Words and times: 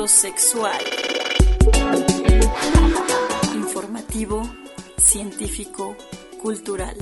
Filosexual. 0.00 0.80
Informativo, 3.54 4.50
científico, 4.96 5.94
cultural. 6.42 6.96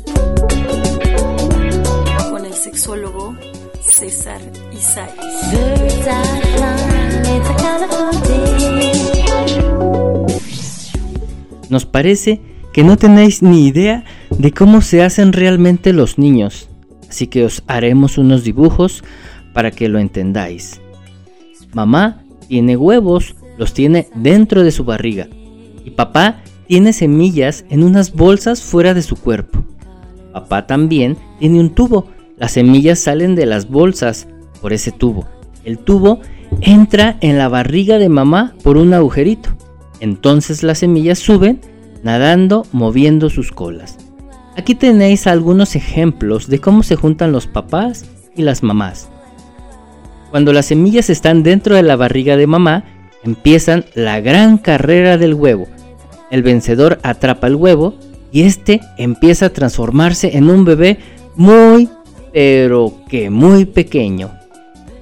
Con 2.29 2.45
el 2.45 2.55
sexólogo 2.55 3.37
César 3.81 4.41
Isaac. 4.73 5.15
Nos 11.71 11.87
parece 11.87 12.41
que 12.73 12.83
no 12.83 12.97
tenéis 12.97 13.45
ni 13.45 13.69
idea 13.69 14.03
de 14.31 14.51
cómo 14.51 14.81
se 14.83 15.05
hacen 15.05 15.33
realmente 15.33 15.93
los 15.93 16.19
niños, 16.19 16.69
así 17.09 17.29
que 17.29 17.45
os 17.45 17.63
haremos 17.69 18.19
unos 18.19 18.43
dibujos 18.43 19.05
para 19.53 19.71
que 19.71 19.89
lo 19.89 20.01
entendáis. 20.01 20.81
Mamá 21.73 22.25
tiene 22.49 22.77
huevos, 22.77 23.37
los 23.57 23.75
tiene 23.75 24.09
dentro 24.15 24.65
de 24.65 24.73
su 24.73 24.85
barriga, 24.85 25.29
y 25.85 25.91
papá 25.91 26.43
tiene 26.67 26.93
semillas 26.93 27.65
en 27.71 27.83
unas 27.83 28.13
bolsas 28.13 28.63
fuera 28.63 28.95
de 28.95 29.03
su 29.03 29.17
cuerpo. 29.17 29.63
Papá 30.33 30.67
también 30.67 31.17
tiene 31.39 31.61
un 31.61 31.71
tubo, 31.71 32.07
las 32.37 32.53
semillas 32.53 32.99
salen 32.99 33.35
de 33.35 33.47
las 33.47 33.69
bolsas 33.69 34.29
por 34.61 34.73
ese 34.73 34.93
tubo. 34.93 35.27
El 35.65 35.79
tubo 35.79 36.21
entra 36.61 37.17
en 37.21 37.39
la 37.39 37.49
barriga 37.49 37.99
de 37.99 38.09
mamá 38.09 38.55
por 38.63 38.77
un 38.77 38.95
agujerito. 38.95 39.51
Entonces 40.01 40.63
las 40.63 40.79
semillas 40.79 41.19
suben 41.19 41.61
nadando, 42.03 42.65
moviendo 42.73 43.31
sus 43.31 43.51
colas. 43.51 43.99
Aquí 44.57 44.75
tenéis 44.75 45.27
algunos 45.27 45.77
ejemplos 45.77 46.49
de 46.49 46.61
cómo 46.61 46.83
se 46.83 46.97
juntan 46.97 47.33
los 47.33 47.47
papás 47.47 48.05
y 48.37 48.43
las 48.43 48.63
mamás. 48.63 49.09
Cuando 50.31 50.53
las 50.53 50.67
semillas 50.67 51.11
están 51.11 51.43
dentro 51.43 51.75
de 51.75 51.83
la 51.83 51.97
barriga 51.97 52.37
de 52.37 52.47
mamá, 52.47 52.85
empiezan 53.23 53.85
la 53.95 54.21
gran 54.21 54.59
carrera 54.59 55.17
del 55.17 55.35
huevo. 55.35 55.67
El 56.31 56.43
vencedor 56.43 56.99
atrapa 57.03 57.47
el 57.47 57.57
huevo 57.57 57.95
y 58.31 58.43
este 58.43 58.81
empieza 58.99 59.47
a 59.47 59.53
transformarse 59.53 60.37
en 60.37 60.51
un 60.51 60.65
bebé 60.65 60.99
muy, 61.35 61.89
pero 62.33 62.93
que 63.09 63.31
muy 63.31 63.65
pequeño. 63.65 64.33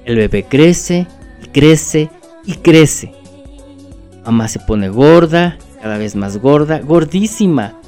El 0.05 0.15
bebé 0.15 0.43
crece 0.43 1.07
y 1.43 1.47
crece 1.47 2.09
y 2.45 2.53
crece. 2.53 3.11
Mamá 4.25 4.47
se 4.47 4.59
pone 4.59 4.87
gorda, 4.87 5.57
cada 5.81 5.97
vez 5.97 6.15
más 6.15 6.37
gorda, 6.37 6.79
gordísima. 6.79 7.79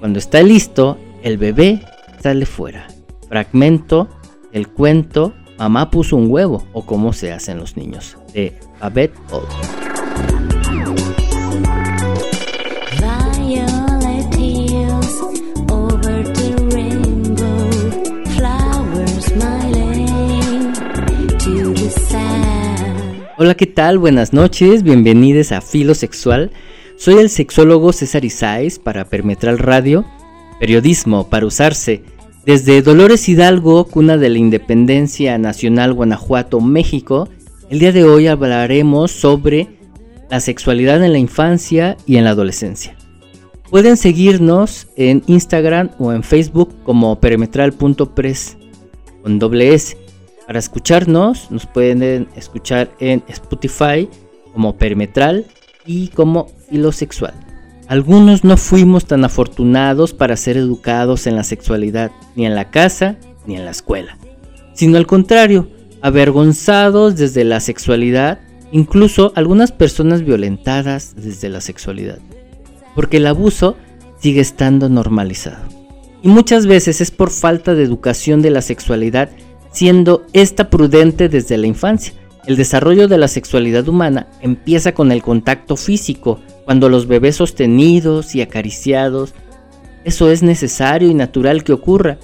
Cuando 0.00 0.18
está 0.18 0.42
listo, 0.42 0.98
el 1.22 1.38
bebé 1.38 1.82
sale 2.20 2.46
fuera. 2.46 2.88
Fragmento 3.28 4.08
del 4.52 4.68
cuento 4.68 5.32
Mamá 5.62 5.92
puso 5.92 6.16
un 6.16 6.28
huevo 6.28 6.66
o 6.72 6.84
cómo 6.84 7.12
se 7.12 7.30
hacen 7.30 7.58
los 7.58 7.76
niños 7.76 8.16
de 8.34 8.52
Babette 8.80 9.14
Old. 9.30 9.46
Hola, 23.38 23.54
¿qué 23.54 23.66
tal? 23.68 23.98
Buenas 23.98 24.32
noches, 24.32 24.82
bienvenidos 24.82 25.52
a 25.52 25.60
Filo 25.60 25.94
Sexual. 25.94 26.50
Soy 26.96 27.18
el 27.18 27.30
sexólogo 27.30 27.92
César 27.92 28.24
Isais 28.24 28.80
para 28.80 29.04
Permetral 29.04 29.60
Radio, 29.60 30.04
periodismo 30.58 31.30
para 31.30 31.46
usarse. 31.46 32.02
Desde 32.44 32.82
Dolores 32.82 33.28
Hidalgo, 33.28 33.84
cuna 33.84 34.16
de 34.16 34.28
la 34.28 34.38
Independencia 34.38 35.38
Nacional 35.38 35.92
Guanajuato, 35.92 36.60
México, 36.60 37.28
el 37.70 37.78
día 37.78 37.92
de 37.92 38.02
hoy 38.02 38.26
hablaremos 38.26 39.12
sobre 39.12 39.68
la 40.28 40.40
sexualidad 40.40 41.04
en 41.04 41.12
la 41.12 41.18
infancia 41.18 41.96
y 42.04 42.16
en 42.16 42.24
la 42.24 42.30
adolescencia. 42.30 42.96
Pueden 43.70 43.96
seguirnos 43.96 44.88
en 44.96 45.22
Instagram 45.28 45.90
o 46.00 46.12
en 46.12 46.24
Facebook 46.24 46.74
como 46.82 47.20
perimetral.press 47.20 48.56
con 49.22 49.38
doble. 49.38 49.78
Para 50.44 50.58
escucharnos, 50.58 51.48
nos 51.52 51.66
pueden 51.66 52.26
escuchar 52.34 52.90
en 52.98 53.22
Spotify 53.28 54.08
como 54.52 54.76
Perimetral 54.76 55.46
y 55.86 56.08
como 56.08 56.48
Filosexual. 56.68 57.34
Algunos 57.92 58.42
no 58.42 58.56
fuimos 58.56 59.04
tan 59.04 59.22
afortunados 59.22 60.14
para 60.14 60.38
ser 60.38 60.56
educados 60.56 61.26
en 61.26 61.36
la 61.36 61.44
sexualidad, 61.44 62.10
ni 62.34 62.46
en 62.46 62.54
la 62.54 62.70
casa 62.70 63.18
ni 63.44 63.54
en 63.54 63.66
la 63.66 63.70
escuela, 63.70 64.16
sino 64.72 64.96
al 64.96 65.06
contrario, 65.06 65.68
avergonzados 66.00 67.16
desde 67.16 67.44
la 67.44 67.60
sexualidad, 67.60 68.40
incluso 68.70 69.34
algunas 69.34 69.72
personas 69.72 70.24
violentadas 70.24 71.14
desde 71.16 71.50
la 71.50 71.60
sexualidad, 71.60 72.18
porque 72.94 73.18
el 73.18 73.26
abuso 73.26 73.76
sigue 74.20 74.40
estando 74.40 74.88
normalizado. 74.88 75.62
Y 76.22 76.28
muchas 76.28 76.66
veces 76.66 77.02
es 77.02 77.10
por 77.10 77.28
falta 77.28 77.74
de 77.74 77.82
educación 77.82 78.40
de 78.40 78.52
la 78.52 78.62
sexualidad 78.62 79.28
siendo 79.70 80.24
esta 80.32 80.70
prudente 80.70 81.28
desde 81.28 81.58
la 81.58 81.66
infancia. 81.66 82.14
El 82.46 82.56
desarrollo 82.56 83.06
de 83.06 83.18
la 83.18 83.28
sexualidad 83.28 83.86
humana 83.86 84.28
empieza 84.40 84.94
con 84.94 85.12
el 85.12 85.22
contacto 85.22 85.76
físico, 85.76 86.40
cuando 86.64 86.88
los 86.88 87.06
bebés 87.06 87.36
sostenidos 87.36 88.34
y 88.34 88.42
acariciados. 88.42 89.34
Eso 90.04 90.30
es 90.30 90.42
necesario 90.42 91.10
y 91.10 91.14
natural 91.14 91.64
que 91.64 91.72
ocurra. 91.72 92.18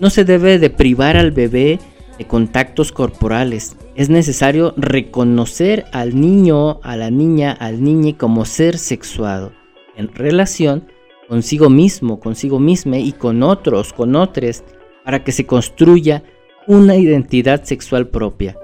No 0.00 0.10
se 0.10 0.24
debe 0.24 0.58
de 0.58 0.70
privar 0.70 1.16
al 1.16 1.30
bebé 1.30 1.78
de 2.18 2.24
contactos 2.26 2.92
corporales. 2.92 3.76
Es 3.94 4.10
necesario 4.10 4.74
reconocer 4.76 5.84
al 5.92 6.20
niño, 6.20 6.80
a 6.82 6.96
la 6.96 7.10
niña, 7.10 7.52
al 7.52 7.82
niño 7.82 8.16
como 8.18 8.44
ser 8.44 8.78
sexuado, 8.78 9.52
en 9.96 10.12
relación 10.12 10.88
consigo 11.28 11.70
mismo, 11.70 12.20
consigo 12.20 12.58
misma 12.60 12.98
y 12.98 13.12
con 13.12 13.42
otros, 13.42 13.92
con 13.92 14.16
otros, 14.16 14.62
para 15.04 15.24
que 15.24 15.32
se 15.32 15.46
construya 15.46 16.22
una 16.66 16.96
identidad 16.96 17.64
sexual 17.64 18.08
propia. 18.08 18.56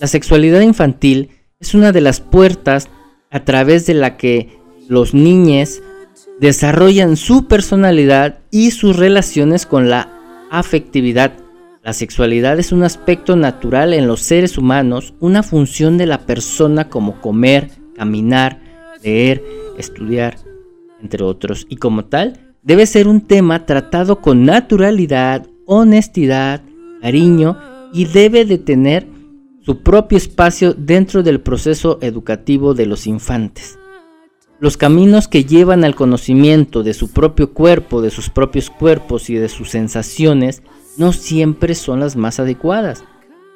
La 0.00 0.06
sexualidad 0.06 0.62
infantil 0.62 1.28
es 1.60 1.74
una 1.74 1.92
de 1.92 2.00
las 2.00 2.22
puertas 2.22 2.88
a 3.30 3.44
través 3.44 3.84
de 3.84 3.92
la 3.92 4.16
que 4.16 4.48
los 4.88 5.12
niños 5.12 5.82
desarrollan 6.40 7.18
su 7.18 7.46
personalidad 7.46 8.38
y 8.50 8.70
sus 8.70 8.96
relaciones 8.96 9.66
con 9.66 9.90
la 9.90 10.08
afectividad. 10.50 11.32
La 11.82 11.92
sexualidad 11.92 12.58
es 12.58 12.72
un 12.72 12.82
aspecto 12.82 13.36
natural 13.36 13.92
en 13.92 14.06
los 14.06 14.22
seres 14.22 14.56
humanos, 14.56 15.12
una 15.20 15.42
función 15.42 15.98
de 15.98 16.06
la 16.06 16.24
persona 16.24 16.88
como 16.88 17.20
comer, 17.20 17.70
caminar, 17.94 18.58
leer, 19.04 19.44
estudiar, 19.76 20.38
entre 21.02 21.24
otros, 21.24 21.66
y 21.68 21.76
como 21.76 22.06
tal, 22.06 22.54
debe 22.62 22.86
ser 22.86 23.06
un 23.06 23.20
tema 23.20 23.66
tratado 23.66 24.22
con 24.22 24.46
naturalidad, 24.46 25.46
honestidad, 25.66 26.62
cariño 27.02 27.58
y 27.92 28.06
debe 28.06 28.46
de 28.46 28.56
tener 28.56 29.06
su 29.70 29.84
propio 29.84 30.18
espacio 30.18 30.74
dentro 30.74 31.22
del 31.22 31.40
proceso 31.40 32.00
educativo 32.02 32.74
de 32.74 32.86
los 32.86 33.06
infantes. 33.06 33.78
Los 34.58 34.76
caminos 34.76 35.28
que 35.28 35.44
llevan 35.44 35.84
al 35.84 35.94
conocimiento 35.94 36.82
de 36.82 36.92
su 36.92 37.12
propio 37.12 37.54
cuerpo, 37.54 38.02
de 38.02 38.10
sus 38.10 38.30
propios 38.30 38.68
cuerpos 38.68 39.30
y 39.30 39.36
de 39.36 39.48
sus 39.48 39.70
sensaciones 39.70 40.64
no 40.96 41.12
siempre 41.12 41.76
son 41.76 42.00
las 42.00 42.16
más 42.16 42.40
adecuadas 42.40 43.04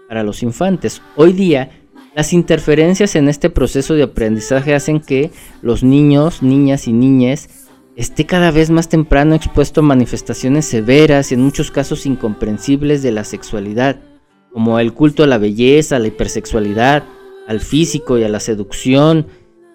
para 0.07 0.23
los 0.23 0.45
infantes. 0.45 1.03
Hoy 1.17 1.33
día, 1.33 1.71
las 2.15 2.33
interferencias 2.33 3.17
en 3.17 3.29
este 3.29 3.51
proceso 3.51 3.95
de 3.95 4.05
aprendizaje 4.05 4.73
hacen 4.73 5.01
que 5.01 5.33
los 5.63 5.83
niños, 5.83 6.45
niñas 6.45 6.87
y 6.87 6.93
niñas 6.93 7.49
esté 7.97 8.25
cada 8.25 8.53
vez 8.53 8.71
más 8.71 8.89
temprano 8.89 9.35
expuesto 9.35 9.81
a 9.81 9.83
manifestaciones 9.83 10.65
severas 10.65 11.33
y 11.33 11.35
en 11.35 11.41
muchos 11.41 11.73
casos 11.73 12.07
incomprensibles 12.07 13.03
de 13.03 13.11
la 13.11 13.25
sexualidad, 13.25 13.99
como 14.55 14.79
el 14.79 14.93
culto 14.93 15.25
a 15.25 15.27
la 15.27 15.37
belleza, 15.37 15.97
a 15.97 15.99
la 15.99 16.07
hipersexualidad, 16.07 17.03
al 17.49 17.59
físico 17.59 18.19
y 18.19 18.23
a 18.23 18.29
la 18.29 18.39
seducción, 18.39 19.27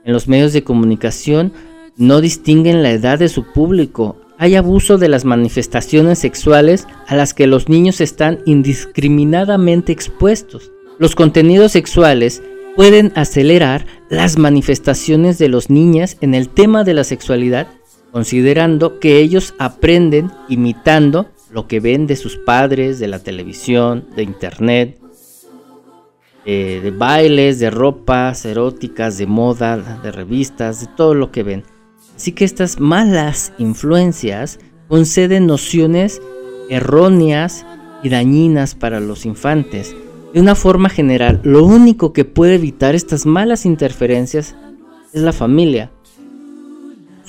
en 0.05 0.13
los 0.13 0.29
medios 0.29 0.53
de 0.53 0.63
comunicación 0.63 1.51
no 1.97 2.21
distinguen 2.21 2.81
la 2.81 2.91
edad 2.91 3.19
de 3.19 3.27
su 3.27 3.43
público. 3.43 4.15
Hay 4.37 4.55
abuso 4.55 4.97
de 4.97 5.09
las 5.09 5.25
manifestaciones 5.25 6.19
sexuales 6.19 6.87
a 7.07 7.17
las 7.17 7.33
que 7.33 7.45
los 7.45 7.67
niños 7.67 7.99
están 7.99 8.39
indiscriminadamente 8.45 9.91
expuestos. 9.91 10.71
Los 10.97 11.13
contenidos 11.13 11.73
sexuales 11.73 12.41
pueden 12.77 13.11
acelerar 13.15 13.85
las 14.09 14.37
manifestaciones 14.37 15.37
de 15.39 15.49
los 15.49 15.69
niños 15.69 16.15
en 16.21 16.35
el 16.35 16.47
tema 16.47 16.85
de 16.85 16.93
la 16.93 17.03
sexualidad, 17.03 17.67
considerando 18.13 18.99
que 18.99 19.19
ellos 19.19 19.55
aprenden 19.59 20.31
imitando 20.47 21.27
lo 21.51 21.67
que 21.67 21.79
ven 21.79 22.07
de 22.07 22.15
sus 22.15 22.37
padres, 22.37 22.99
de 22.99 23.07
la 23.07 23.19
televisión, 23.19 24.07
de 24.15 24.23
internet, 24.23 24.99
de 26.45 26.93
bailes, 26.97 27.59
de 27.59 27.69
ropas 27.69 28.45
eróticas, 28.45 29.17
de 29.17 29.27
moda, 29.27 29.77
de 30.01 30.11
revistas, 30.11 30.81
de 30.81 30.87
todo 30.95 31.13
lo 31.13 31.31
que 31.31 31.43
ven. 31.43 31.63
Así 32.15 32.31
que 32.31 32.43
estas 32.43 32.79
malas 32.79 33.53
influencias 33.59 34.59
conceden 34.87 35.45
nociones 35.45 36.21
erróneas 36.69 37.65
y 38.03 38.09
dañinas 38.09 38.75
para 38.75 38.99
los 38.99 39.25
infantes. 39.25 39.95
De 40.33 40.39
una 40.39 40.55
forma 40.55 40.89
general, 40.89 41.39
lo 41.43 41.63
único 41.63 42.13
que 42.13 42.25
puede 42.25 42.55
evitar 42.55 42.95
estas 42.95 43.25
malas 43.25 43.65
interferencias 43.65 44.55
es 45.13 45.21
la 45.21 45.33
familia. 45.33 45.91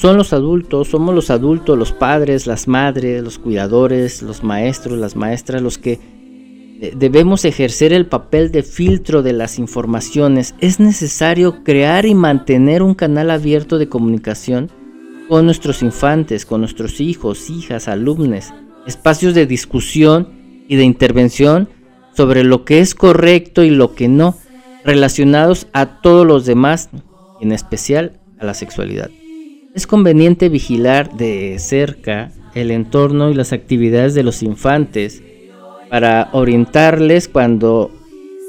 Son 0.01 0.17
los 0.17 0.33
adultos, 0.33 0.89
somos 0.89 1.15
los 1.15 1.29
adultos, 1.29 1.77
los 1.77 1.93
padres, 1.93 2.47
las 2.47 2.69
madres, 2.69 3.23
los 3.23 3.39
cuidadores, 3.39 4.23
los 4.23 4.43
maestros, 4.43 4.99
las 4.99 5.15
maestras, 5.15 5.61
los 5.61 5.77
que 5.77 6.01
debemos 6.97 7.45
ejercer 7.45 7.93
el 7.93 8.07
papel 8.07 8.51
de 8.51 8.63
filtro 8.63 9.23
de 9.23 9.35
las 9.35 9.59
informaciones. 9.59 10.55
Es 10.59 10.81
necesario 10.81 11.63
crear 11.65 12.07
y 12.07 12.15
mantener 12.15 12.83
un 12.83 12.95
canal 12.95 13.31
abierto 13.31 13.77
de 13.77 13.91
comunicación 13.91 14.71
con 15.29 15.45
nuestros 15.45 15.83
infantes, 15.83 16.47
con 16.47 16.63
nuestros 16.63 16.99
hijos, 17.03 17.51
hijas, 17.51 17.87
alumnos, 17.87 18.55
espacios 18.87 19.35
de 19.35 19.45
discusión 19.45 20.65
y 20.67 20.77
de 20.77 20.85
intervención 20.85 21.69
sobre 22.17 22.43
lo 22.43 22.65
que 22.65 22.81
es 22.81 22.95
correcto 22.95 23.65
y 23.65 23.69
lo 23.69 23.95
que 23.95 24.09
no, 24.09 24.35
relacionados 24.83 25.67
a 25.75 26.01
todos 26.01 26.27
los 26.27 26.47
demás, 26.47 26.89
en 27.43 27.53
especial 27.53 28.19
a 28.39 28.47
la 28.47 28.55
sexualidad. 28.55 29.11
Es 29.73 29.87
conveniente 29.87 30.49
vigilar 30.49 31.17
de 31.17 31.57
cerca 31.61 32.33
el 32.55 32.73
entorno 32.73 33.31
y 33.31 33.35
las 33.35 33.53
actividades 33.53 34.15
de 34.15 34.25
los 34.25 34.43
infantes 34.43 35.23
para 35.89 36.29
orientarles 36.33 37.29
cuando 37.29 37.93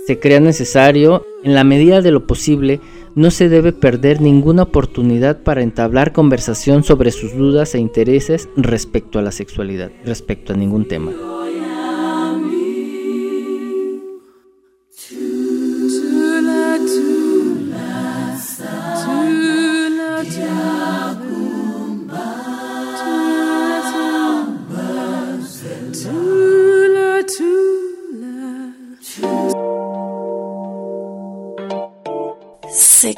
se 0.08 0.20
crea 0.20 0.40
necesario. 0.40 1.24
En 1.44 1.54
la 1.54 1.64
medida 1.64 2.02
de 2.02 2.12
lo 2.12 2.26
posible, 2.26 2.80
no 3.14 3.30
se 3.30 3.50
debe 3.50 3.72
perder 3.72 4.20
ninguna 4.20 4.64
oportunidad 4.64 5.44
para 5.44 5.62
entablar 5.62 6.12
conversación 6.12 6.84
sobre 6.84 7.12
sus 7.12 7.36
dudas 7.36 7.76
e 7.76 7.80
intereses 7.80 8.50
respecto 8.56 9.20
a 9.20 9.22
la 9.22 9.32
sexualidad, 9.32 9.92
respecto 10.04 10.54
a 10.54 10.58
ningún 10.58 10.88
tema. 10.88 11.12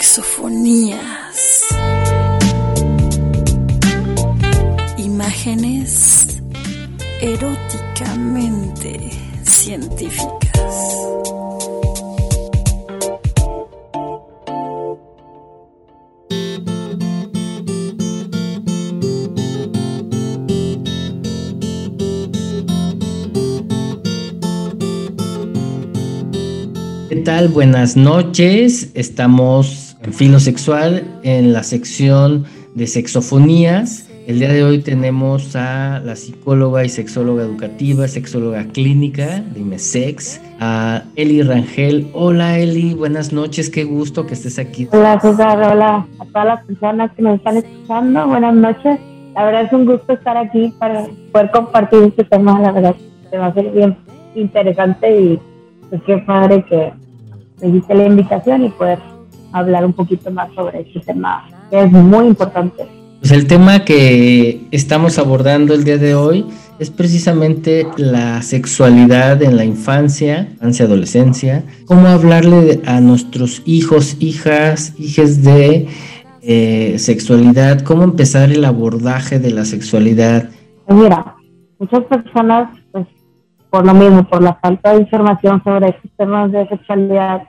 Sexofonías. 0.03 1.63
Imágenes 4.97 6.41
eróticamente 7.21 8.99
científicas. 9.43 10.33
¿Qué 27.07 27.15
tal? 27.23 27.47
Buenas 27.47 27.95
noches. 27.95 28.89
Estamos 28.95 29.82
en 30.03 30.13
Filo 30.13 30.39
Sexual 30.39 31.03
en 31.23 31.53
la 31.53 31.63
sección 31.63 32.45
de 32.75 32.87
sexofonías. 32.87 34.09
El 34.27 34.39
día 34.39 34.49
de 34.49 34.63
hoy 34.63 34.79
tenemos 34.79 35.55
a 35.55 35.99
la 36.03 36.15
psicóloga 36.15 36.85
y 36.85 36.89
sexóloga 36.89 37.43
educativa, 37.43 38.07
sexóloga 38.07 38.65
clínica 38.65 39.41
de 39.41 39.59
IMESEX, 39.59 40.41
a 40.59 41.03
Eli 41.15 41.41
Rangel. 41.41 42.09
Hola 42.13 42.57
Eli, 42.57 42.93
buenas 42.93 43.33
noches, 43.33 43.69
qué 43.69 43.83
gusto 43.83 44.25
que 44.25 44.33
estés 44.33 44.59
aquí. 44.59 44.87
Hola 44.91 45.19
César, 45.19 45.57
hola 45.57 46.07
a 46.19 46.25
todas 46.25 46.47
las 46.47 46.65
personas 46.65 47.11
que 47.13 47.21
nos 47.21 47.35
están 47.37 47.57
escuchando, 47.57 48.27
buenas 48.27 48.55
noches. 48.55 48.99
La 49.35 49.45
verdad 49.45 49.63
es 49.63 49.73
un 49.73 49.85
gusto 49.85 50.13
estar 50.13 50.37
aquí 50.37 50.73
para 50.79 51.05
poder 51.31 51.51
compartir 51.51 52.03
este 52.03 52.23
tema, 52.23 52.59
la 52.61 52.71
verdad 52.71 52.95
se 53.29 53.37
va 53.37 53.47
a 53.47 53.53
ser 53.53 53.71
bien 53.71 53.97
interesante 54.35 55.21
y 55.21 55.39
pues 55.89 56.01
qué 56.05 56.17
padre 56.19 56.63
que 56.69 56.93
me 57.61 57.69
hiciste 57.69 57.93
la 57.93 58.05
invitación 58.05 58.65
y 58.65 58.69
poder 58.69 58.99
hablar 59.53 59.85
un 59.85 59.93
poquito 59.93 60.29
más 60.31 60.53
sobre 60.53 60.81
este 60.81 60.99
tema 60.99 61.47
que 61.69 61.81
es 61.81 61.91
muy 61.91 62.27
importante. 62.27 62.85
Pues 63.19 63.31
el 63.31 63.47
tema 63.47 63.85
que 63.85 64.67
estamos 64.71 65.17
abordando 65.17 65.73
el 65.73 65.85
día 65.85 65.97
de 65.97 66.13
hoy 66.13 66.45
es 66.79 66.89
precisamente 66.89 67.87
la 67.95 68.41
sexualidad 68.41 69.41
en 69.41 69.55
la 69.55 69.63
infancia, 69.63 70.49
infancia, 70.51 70.85
adolescencia, 70.85 71.63
cómo 71.85 72.07
hablarle 72.07 72.81
a 72.85 72.99
nuestros 72.99 73.61
hijos, 73.65 74.17
hijas, 74.19 74.93
hijes 74.99 75.43
de 75.43 75.87
eh, 76.41 76.99
sexualidad, 76.99 77.79
cómo 77.81 78.03
empezar 78.03 78.51
el 78.51 78.65
abordaje 78.65 79.39
de 79.39 79.51
la 79.51 79.63
sexualidad. 79.63 80.49
Mira, 80.89 81.35
muchas 81.79 82.03
personas, 82.03 82.77
pues 82.91 83.07
por 83.69 83.85
lo 83.85 83.93
mismo, 83.93 84.23
por 84.25 84.41
la 84.41 84.55
falta 84.55 84.93
de 84.93 85.01
información 85.01 85.63
sobre 85.63 85.91
estos 85.91 86.11
temas 86.17 86.51
de 86.51 86.67
sexualidad, 86.67 87.43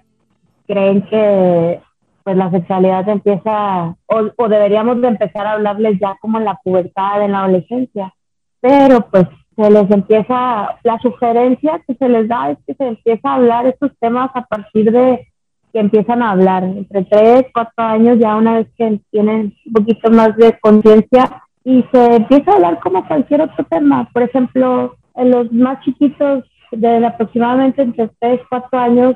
creen 0.68 1.02
que 1.02 1.80
pues 2.24 2.36
la 2.36 2.50
sexualidad 2.50 3.08
empieza 3.08 3.94
o, 4.06 4.48
deberíamos 4.48 5.00
de 5.00 5.08
empezar 5.08 5.46
a 5.46 5.52
hablarles 5.52 6.00
ya 6.00 6.16
como 6.20 6.38
en 6.38 6.46
la 6.46 6.58
pubertad, 6.64 7.22
en 7.22 7.32
la 7.32 7.40
adolescencia, 7.40 8.14
pero 8.60 9.06
pues 9.10 9.26
se 9.54 9.70
les 9.70 9.90
empieza, 9.90 10.76
la 10.82 10.98
sugerencia 11.00 11.80
que 11.86 11.94
se 11.94 12.08
les 12.08 12.26
da 12.26 12.50
es 12.50 12.58
que 12.66 12.74
se 12.74 12.88
empieza 12.88 13.28
a 13.28 13.34
hablar 13.34 13.66
estos 13.66 13.92
temas 14.00 14.30
a 14.34 14.42
partir 14.46 14.90
de 14.90 15.28
que 15.72 15.80
empiezan 15.80 16.22
a 16.22 16.30
hablar, 16.30 16.64
entre 16.64 17.04
3, 17.04 17.46
4 17.52 17.72
años 17.84 18.18
ya 18.18 18.36
una 18.36 18.54
vez 18.54 18.68
que 18.76 19.00
tienen 19.10 19.54
un 19.66 19.72
poquito 19.72 20.10
más 20.10 20.34
de 20.36 20.58
conciencia 20.60 21.42
y 21.62 21.84
se 21.92 22.16
empieza 22.16 22.50
a 22.50 22.54
hablar 22.54 22.80
como 22.80 23.06
cualquier 23.06 23.42
otro 23.42 23.64
tema, 23.66 24.08
por 24.12 24.22
ejemplo, 24.22 24.96
en 25.16 25.30
los 25.30 25.52
más 25.52 25.80
chiquitos 25.84 26.44
de 26.72 27.06
aproximadamente 27.06 27.82
entre 27.82 28.08
3, 28.18 28.40
4 28.48 28.78
años 28.78 29.14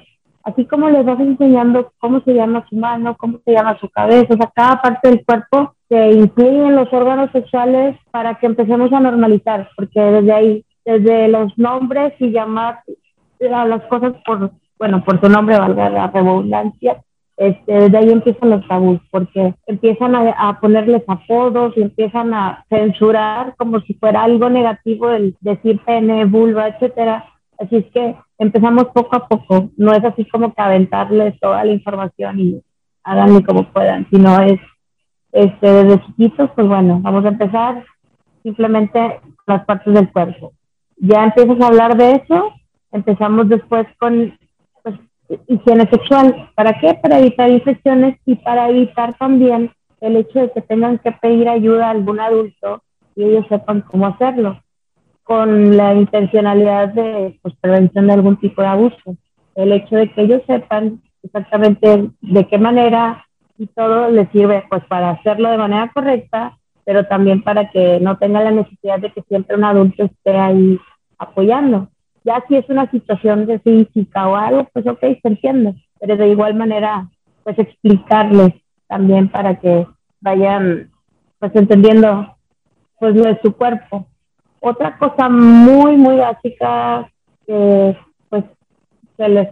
así 0.49 0.65
como 0.65 0.89
les 0.89 1.05
vas 1.05 1.21
enseñando 1.21 1.93
cómo 1.99 2.21
se 2.21 2.35
llama 2.35 2.65
su 2.69 2.77
mano, 2.77 3.17
cómo 3.17 3.39
se 3.45 3.53
llama 3.53 3.79
su 3.79 3.89
cabeza, 3.91 4.35
o 4.35 4.37
sea, 4.37 4.51
cada 4.55 4.81
parte 4.81 5.09
del 5.09 5.25
cuerpo 5.25 5.75
se 5.89 6.11
incluye 6.13 6.67
en 6.67 6.77
los 6.77 6.93
órganos 6.93 7.31
sexuales 7.33 7.97
para 8.11 8.35
que 8.37 8.47
empecemos 8.47 8.93
a 8.93 9.01
normalizar, 9.01 9.69
porque 9.77 10.01
desde 10.01 10.33
ahí, 10.33 10.65
desde 10.85 11.29
los 11.29 11.57
nombres 11.59 12.15
y 12.19 12.31
llamar 12.31 12.81
a 13.53 13.65
las 13.67 13.83
cosas 13.85 14.15
por, 14.25 14.51
bueno, 14.79 15.05
por 15.05 15.21
su 15.21 15.29
nombre, 15.29 15.59
valga 15.59 15.91
la 15.91 16.07
redundancia, 16.09 17.03
este, 17.37 17.73
desde 17.73 17.99
ahí 17.99 18.11
empiezan 18.11 18.51
los 18.51 18.67
tabús, 18.67 19.01
porque 19.11 19.55
empiezan 19.67 20.15
a, 20.15 20.31
a, 20.31 20.61
ponerles 20.61 21.03
apodos 21.07 21.75
y 21.77 21.83
empiezan 21.83 22.35
a 22.35 22.65
censurar 22.69 23.55
como 23.57 23.81
si 23.81 23.95
fuera 23.95 24.25
algo 24.25 24.51
negativo 24.51 25.11
el 25.11 25.37
decir 25.41 25.81
pene, 25.85 26.25
vulva, 26.25 26.69
etcétera. 26.69 27.25
Así 27.59 27.77
es 27.77 27.87
que 27.87 28.17
empezamos 28.39 28.85
poco 28.95 29.17
a 29.17 29.27
poco, 29.27 29.71
no 29.77 29.93
es 29.93 30.05
así 30.05 30.25
como 30.27 30.55
que 30.55 30.63
aventarles 30.63 31.39
toda 31.41 31.65
la 31.65 31.73
información 31.73 32.39
y 32.39 32.63
háganle 33.03 33.43
como 33.43 33.65
puedan, 33.73 34.07
sino 34.11 34.41
es 34.43 34.61
este, 35.33 35.67
desde 35.67 36.07
chiquitos, 36.07 36.51
pues 36.55 36.69
bueno, 36.69 37.01
vamos 37.03 37.25
a 37.25 37.29
empezar 37.29 37.85
simplemente 38.45 39.21
las 39.47 39.65
partes 39.65 39.93
del 39.93 40.11
cuerpo. 40.13 40.53
Ya 40.99 41.25
empiezas 41.25 41.61
a 41.61 41.67
hablar 41.67 41.97
de 41.97 42.13
eso, 42.13 42.53
empezamos 42.93 43.49
después 43.49 43.87
con 43.99 44.39
pues, 44.85 44.95
higiene 45.49 45.89
sexual. 45.91 46.51
¿Para 46.55 46.79
qué? 46.81 46.95
Para 46.95 47.19
evitar 47.19 47.51
infecciones 47.51 48.19
y 48.25 48.37
para 48.37 48.69
evitar 48.69 49.17
también 49.19 49.73
el 50.01 50.17
hecho 50.17 50.41
de 50.41 50.53
que 50.53 50.63
tengan 50.63 50.99
que 50.99 51.11
pedir 51.11 51.49
ayuda 51.49 51.89
a 51.89 51.91
algún 51.91 52.21
adulto 52.21 52.83
y 53.17 53.25
ellos 53.25 53.47
sepan 53.49 53.81
cómo 53.81 54.07
hacerlo 54.07 54.61
con 55.29 55.77
la 55.77 55.93
intencionalidad 55.93 56.89
de 56.95 57.39
pues, 57.43 57.55
prevención 57.61 58.07
de 58.07 58.15
algún 58.15 58.39
tipo 58.39 58.63
de 58.63 58.69
abuso. 58.69 59.17
El 59.55 59.73
hecho 59.73 59.97
de 59.97 60.11
que 60.11 60.23
ellos 60.23 60.41
sepan 60.47 61.03
exactamente 61.23 62.09
de 62.23 62.49
qué 62.49 62.57
manera 62.57 63.27
y 63.59 63.67
todo 63.67 64.11
les 64.11 64.31
sirve 64.31 64.65
pues 64.71 64.83
para 64.87 65.11
hacerlo 65.11 65.51
de 65.51 65.59
manera 65.59 65.91
correcta, 65.93 66.57
pero 66.87 67.05
también 67.05 67.43
para 67.43 67.69
que 67.71 68.01
no 68.01 68.17
tengan 68.17 68.45
la 68.45 68.53
necesidad 68.53 69.01
de 69.01 69.13
que 69.13 69.21
siempre 69.29 69.55
un 69.55 69.65
adulto 69.65 70.05
esté 70.05 70.35
ahí 70.35 70.81
apoyando. 71.19 71.91
Ya 72.25 72.43
si 72.49 72.57
es 72.57 72.67
una 72.71 72.91
situación 72.91 73.45
de 73.45 73.59
física 73.59 74.29
o 74.29 74.35
algo, 74.35 74.67
pues 74.73 74.87
ok, 74.87 75.01
se 75.01 75.29
entiende, 75.29 75.75
pero 76.01 76.17
de 76.17 76.29
igual 76.29 76.55
manera 76.55 77.07
pues 77.45 77.59
explicarles 77.59 78.55
también 78.87 79.29
para 79.29 79.61
que 79.61 79.87
vayan 80.23 80.91
pues 81.39 81.55
entendiendo 81.55 82.35
pues 82.99 83.15
lo 83.15 83.25
de 83.25 83.39
su 83.43 83.53
cuerpo 83.53 84.07
otra 84.61 84.99
cosa 84.99 85.29
muy, 85.29 85.97
muy 85.97 86.17
básica 86.17 87.11
que 87.47 87.97
pues 88.29 88.45
se 89.17 89.29
les 89.29 89.49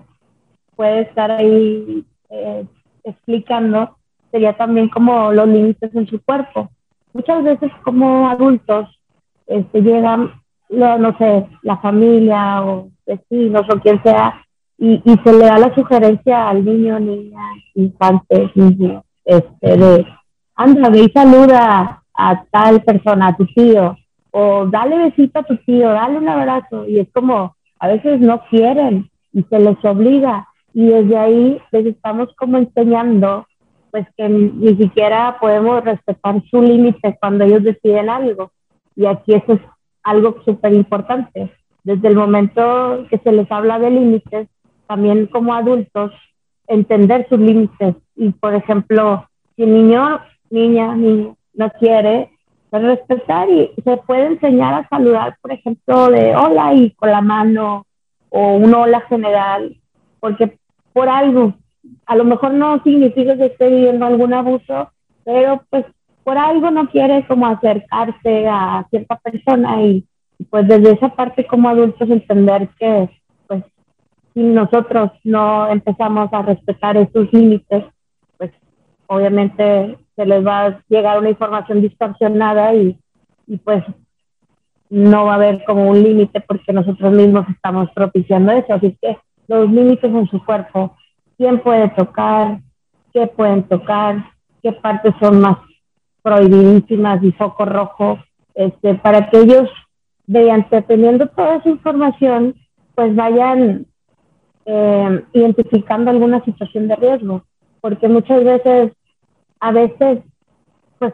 puede 0.75 1.03
estar 1.03 1.31
ahí 1.31 2.05
eh, 2.31 2.67
explicando 3.05 3.97
sería 4.31 4.53
también 4.57 4.89
como 4.89 5.33
los 5.33 5.49
límites 5.49 5.95
en 5.95 6.07
su 6.07 6.23
cuerpo. 6.23 6.69
Muchas 7.13 7.43
veces 7.43 7.71
como 7.83 8.29
adultos 8.29 8.89
este, 9.47 9.81
llegan, 9.81 10.33
no, 10.69 11.17
sé, 11.17 11.47
la 11.63 11.79
familia 11.79 12.63
o 12.65 12.91
vecinos 13.07 13.63
o 13.71 13.81
quien 13.81 14.03
sea, 14.03 14.45
y, 14.79 15.01
y 15.05 15.17
se 15.25 15.33
le 15.33 15.47
da 15.47 15.59
la 15.59 15.75
sugerencia 15.75 16.51
al 16.51 16.65
niño, 16.65 17.01
niña, 17.01 17.41
infante, 17.75 18.51
niño, 18.55 19.03
este, 19.25 19.77
de, 19.77 20.07
anda, 20.55 20.91
ve 20.91 21.05
y 21.05 21.09
saluda 21.11 22.03
a 22.15 22.45
tal 22.51 22.83
persona, 22.83 23.29
a 23.29 23.37
tu 23.37 23.47
tío, 23.47 23.97
o 24.39 24.67
dale 24.67 24.99
besito 24.99 25.39
a 25.39 25.45
tu 25.45 25.57
tío, 25.65 25.89
dale 25.89 26.19
un 26.19 26.29
abrazo, 26.29 26.87
y 26.87 26.99
es 27.01 27.09
como, 27.11 27.57
a 27.79 27.89
veces 27.89 28.21
no 28.21 28.43
quieren 28.51 29.11
y 29.33 29.43
se 29.45 29.59
les 29.59 29.83
obliga, 29.83 30.47
y 30.75 30.89
desde 30.89 31.17
ahí 31.17 31.63
les 31.73 31.87
estamos 31.87 32.29
como 32.37 32.59
enseñando 32.59 33.47
pues 33.91 34.07
que 34.15 34.29
ni 34.29 34.77
siquiera 34.77 35.39
podemos 35.41 35.83
respetar 35.83 36.43
su 36.51 36.61
límite 36.61 37.17
cuando 37.19 37.45
ellos 37.45 37.63
deciden 37.63 38.11
algo. 38.11 38.51
Y 38.95 39.07
aquí 39.07 39.33
eso 39.33 39.55
es 39.55 39.61
algo 40.03 40.37
súper 40.45 40.75
importante. 40.75 41.51
Desde 41.83 42.09
el 42.09 42.17
momento 42.17 43.07
que 43.09 43.17
se 43.17 43.33
les 43.33 43.51
habla 43.51 43.79
de 43.79 43.91
límites, 43.91 44.49
también 44.87 45.29
como 45.29 45.55
adultos, 45.55 46.13
entender 46.67 47.27
sus 47.31 47.39
límites. 47.39 47.95
Y 48.17 48.33
por 48.33 48.55
ejemplo, 48.55 49.27
si 49.57 49.65
niño, 49.65 50.21
niña, 50.51 50.95
niño 50.95 51.37
no 51.55 51.71
quiere, 51.81 52.36
respetar 52.79 53.49
y 53.51 53.71
se 53.83 53.97
puede 53.99 54.27
enseñar 54.27 54.75
a 54.75 54.89
saludar, 54.89 55.37
por 55.41 55.53
ejemplo, 55.53 56.09
de 56.11 56.35
hola 56.35 56.75
y 56.75 56.91
con 56.93 57.11
la 57.11 57.21
mano 57.21 57.87
o 58.31 58.55
un 58.55 58.75
hola 58.75 59.01
general, 59.03 59.77
porque 60.21 60.59
por 60.93 61.09
algo 61.09 61.55
a 62.07 62.17
lo 62.17 62.25
mejor 62.25 62.55
no 62.55 62.83
significa 62.83 63.37
que 63.37 63.47
esté 63.47 63.69
viviendo 63.69 64.07
algún 64.07 64.33
abuso, 64.33 64.91
pero 65.25 65.63
pues 65.71 65.85
por 66.25 66.39
algo 66.39 66.71
no 66.71 66.89
quiere 66.89 67.27
como 67.27 67.47
acercarse 67.47 68.49
a 68.49 68.87
cierta 68.91 69.17
persona 69.17 69.83
y, 69.83 70.05
pues 70.51 70.69
desde 70.69 70.93
esa 70.93 71.09
parte 71.09 71.47
como 71.47 71.69
adultos 71.69 72.11
entender 72.11 72.69
que 72.79 73.09
pues 73.47 73.65
si 74.35 74.43
nosotros 74.43 75.13
no 75.25 75.69
empezamos 75.69 76.31
a 76.33 76.43
respetar 76.43 76.97
esos 76.97 77.33
límites, 77.33 77.85
pues 78.37 78.51
obviamente 79.07 79.97
se 80.17 80.27
les 80.27 80.45
va 80.45 80.67
a 80.67 80.81
llegar 80.89 81.19
una 81.19 81.31
información 81.31 81.83
distorsionada 81.83 82.75
y, 82.75 82.99
pues 83.65 83.85
no 84.89 85.27
va 85.27 85.33
a 85.33 85.37
haber 85.37 85.65
como 85.65 85.91
un 85.91 86.03
límite 86.03 86.41
porque 86.41 86.73
nosotros 86.73 87.13
mismos 87.13 87.47
estamos 87.49 87.91
propiciando 87.93 88.53
eso. 88.53 88.75
Así 88.75 88.97
que 89.01 89.19
los 89.49 89.71
límites 89.71 90.13
en 90.13 90.27
su 90.29 90.45
cuerpo 90.45 90.97
quién 91.37 91.61
puede 91.61 91.89
tocar, 91.91 92.61
qué 93.13 93.27
pueden 93.27 93.65
tocar, 93.65 94.25
qué 94.63 94.73
partes 94.73 95.15
son 95.21 95.41
más 95.41 95.59
prohibidísimas 96.23 97.23
y 97.23 97.33
foco 97.33 97.65
rojo, 97.65 98.19
este, 98.55 98.95
para 98.95 99.31
que 99.31 99.39
ellos, 99.39 99.69
mediante 100.27 100.83
teniendo 100.83 101.29
toda 101.29 101.57
esa 101.57 101.69
información, 101.69 102.55
pues 102.95 103.15
vayan 103.15 103.87
eh, 104.65 105.25
identificando 105.33 106.11
alguna 106.11 106.45
situación 106.45 106.89
de 106.89 106.97
riesgo, 106.97 107.45
porque 107.81 108.09
muchas 108.09 108.43
veces, 108.43 108.93
a 109.61 109.73
veces, 109.73 110.21
pues 110.99 111.13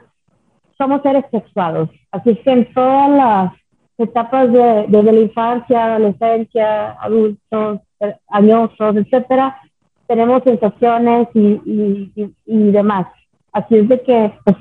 somos 0.79 1.03
seres 1.03 1.25
sexuados, 1.31 1.91
así 2.11 2.37
que 2.37 2.51
en 2.51 2.73
todas 2.73 3.11
las 3.11 3.53
etapas 3.99 4.53
de, 4.53 4.87
desde 4.89 5.13
la 5.13 5.21
infancia, 5.21 5.85
adolescencia, 5.85 6.93
adultos, 6.93 7.81
eh, 8.01 8.17
añosos, 8.29 8.97
etcétera, 8.97 9.61
tenemos 10.07 10.43
sensaciones 10.45 11.29
y, 11.35 12.11
y, 12.47 12.71
demás. 12.71 13.07
Así 13.53 13.77
es 13.77 13.89
de 13.89 14.03
que 14.03 14.33
pues, 14.45 14.57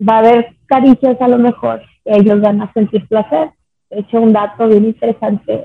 va 0.00 0.16
a 0.16 0.18
haber 0.18 0.56
caricias 0.66 1.20
a 1.20 1.28
lo 1.28 1.38
mejor, 1.38 1.82
ellos 2.04 2.40
van 2.40 2.62
a 2.62 2.72
sentir 2.72 3.06
placer. 3.08 3.50
De 3.90 4.00
hecho, 4.00 4.20
un 4.20 4.32
dato 4.32 4.68
bien 4.68 4.84
interesante, 4.86 5.64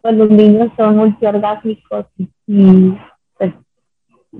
pues 0.00 0.16
los 0.16 0.30
niños 0.30 0.70
son 0.76 0.96
multiorgásmicos 0.96 2.06
y, 2.18 2.28
y 2.46 2.98
pues, 3.38 3.52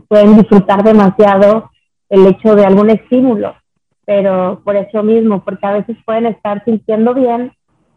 pueden 0.09 0.37
disfrutar 0.37 0.83
demasiado 0.83 1.71
el 2.09 2.27
hecho 2.27 2.55
de 2.55 2.65
algún 2.65 2.91
estímulo, 2.91 3.55
pero 4.05 4.61
por 4.65 4.77
eso 4.77 5.03
mismo, 5.03 5.43
porque 5.45 5.67
a 5.67 5.73
veces 5.73 5.97
pueden 6.05 6.27
estar 6.27 6.65
sintiendo 6.65 7.15
bien, 7.15 7.53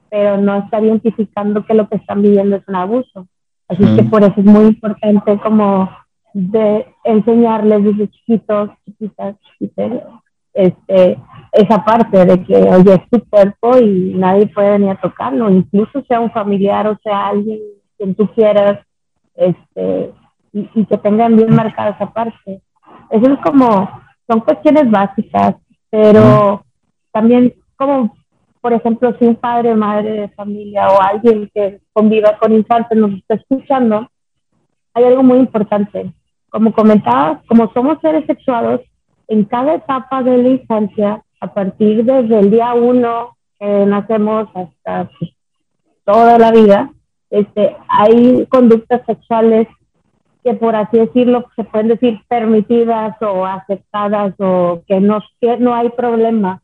pero 0.09 0.37
no 0.37 0.57
estar 0.57 0.83
identificando 0.83 1.65
que 1.65 1.73
lo 1.73 1.87
que 1.89 1.97
están 1.97 2.21
viviendo 2.21 2.55
es 2.55 2.67
un 2.67 2.75
abuso. 2.75 3.27
Así 3.67 3.83
que 3.95 4.03
por 4.03 4.23
eso 4.23 4.35
es 4.37 4.45
muy 4.45 4.65
importante 4.65 5.37
como 5.39 5.89
de 6.33 6.85
enseñarles 7.03 7.83
desde 7.83 8.09
chiquitos, 8.09 8.69
chiquitas, 8.85 9.35
chiquitas, 9.41 9.91
este, 10.53 11.19
esa 11.51 11.83
parte 11.83 12.25
de 12.25 12.43
que, 12.43 12.55
oye, 12.55 12.93
es 12.93 13.09
tu 13.09 13.27
cuerpo 13.29 13.77
y 13.77 14.13
nadie 14.15 14.47
puede 14.47 14.71
venir 14.71 14.91
a 14.91 15.01
tocarlo, 15.01 15.49
incluso 15.49 16.03
sea 16.07 16.19
un 16.19 16.31
familiar 16.31 16.87
o 16.87 16.97
sea 17.03 17.27
alguien 17.27 17.59
quien 17.97 18.15
tú 18.15 18.27
quieras, 18.33 18.79
este, 19.35 20.11
y, 20.53 20.85
que 20.85 20.97
tengan 20.97 21.35
bien 21.35 21.53
marcada 21.55 21.91
esa 21.91 22.11
parte. 22.11 22.61
Eso 23.09 23.33
es 23.33 23.39
como, 23.39 23.89
son 24.29 24.39
cuestiones 24.41 24.89
básicas, 24.89 25.55
pero 25.89 26.63
también 27.11 27.53
como 27.75 28.13
por 28.67 28.73
ejemplo, 28.73 29.15
si 29.17 29.25
un 29.25 29.35
padre 29.35 29.75
madre 29.75 30.11
de 30.11 30.27
familia 30.29 30.89
o 30.89 31.01
alguien 31.01 31.49
que 31.53 31.79
conviva 31.93 32.37
con 32.37 32.51
infantes 32.51 32.97
nos 32.97 33.13
está 33.13 33.35
escuchando, 33.35 34.09
hay 34.93 35.05
algo 35.05 35.23
muy 35.23 35.37
importante. 35.37 36.11
Como 36.49 36.73
comentaba, 36.73 37.41
como 37.47 37.71
somos 37.71 37.97
seres 38.01 38.25
sexuados, 38.25 38.81
en 39.29 39.45
cada 39.45 39.75
etapa 39.75 40.21
de 40.21 40.37
la 40.37 40.49
infancia, 40.49 41.23
a 41.39 41.53
partir 41.53 42.03
desde 42.03 42.39
el 42.39 42.51
día 42.51 42.73
uno 42.73 43.37
que 43.57 43.85
nacemos 43.85 44.49
hasta 44.53 45.09
pues, 45.17 45.31
toda 46.03 46.37
la 46.37 46.51
vida, 46.51 46.91
este, 47.29 47.73
hay 47.87 48.45
conductas 48.47 49.01
sexuales 49.05 49.69
que 50.47 50.53
por 50.53 50.77
así 50.77 50.97
decirlo 50.97 51.49
se 51.57 51.65
pueden 51.65 51.89
decir 51.89 52.21
permitidas 52.29 53.21
o 53.21 53.45
aceptadas 53.45 54.33
o 54.39 54.81
que 54.87 55.01
no, 55.01 55.19
que 55.41 55.57
no 55.57 55.75
hay 55.75 55.89
problema 55.89 56.61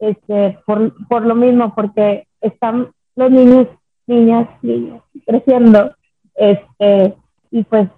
este, 0.00 0.58
por, 0.66 0.92
por 1.08 1.24
lo 1.24 1.34
mismo, 1.34 1.74
porque 1.74 2.26
están 2.42 2.88
los 3.16 3.30
niños, 3.30 3.68
niñas, 4.06 4.48
niños 4.60 5.02
creciendo, 5.24 5.92
este, 6.34 7.14
y 7.50 7.62
pues 7.64 7.88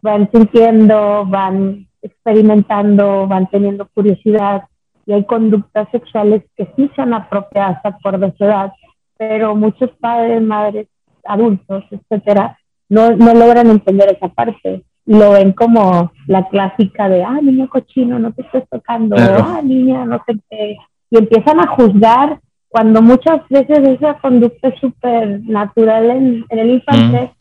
van 0.00 0.30
sintiendo, 0.32 1.26
van 1.26 1.86
experimentando, 2.00 3.26
van 3.26 3.48
teniendo 3.48 3.86
curiosidad, 3.92 4.62
y 5.04 5.12
hay 5.12 5.24
conductas 5.24 5.88
sexuales 5.90 6.42
que 6.56 6.72
sí 6.74 6.90
son 6.96 7.12
apropiadas 7.12 7.82
por 8.02 8.18
de 8.18 8.32
su 8.38 8.44
edad, 8.44 8.72
pero 9.18 9.54
muchos 9.54 9.90
padres, 10.00 10.40
madres, 10.40 10.88
adultos, 11.24 11.84
etcétera, 11.90 12.56
no, 12.90 13.12
no 13.12 13.32
logran 13.32 13.70
entender 13.70 14.10
esa 14.10 14.28
parte. 14.28 14.84
Lo 15.06 15.32
ven 15.32 15.52
como 15.52 16.12
la 16.26 16.46
clásica 16.48 17.08
de, 17.08 17.24
ah, 17.24 17.38
niño 17.40 17.68
cochino, 17.70 18.18
no 18.18 18.32
te 18.32 18.42
estés 18.42 18.68
tocando, 18.68 19.16
ah, 19.18 19.60
niña, 19.64 20.04
no 20.04 20.22
qué, 20.26 20.76
y 21.10 21.18
empiezan 21.18 21.58
a 21.60 21.68
juzgar 21.68 22.38
cuando 22.68 23.02
muchas 23.02 23.40
veces 23.48 23.78
esa 23.80 24.14
conducta 24.18 24.68
es 24.68 24.78
súper 24.78 25.40
natural 25.42 26.10
en, 26.10 26.44
el 26.50 26.70
infante, 26.70 27.32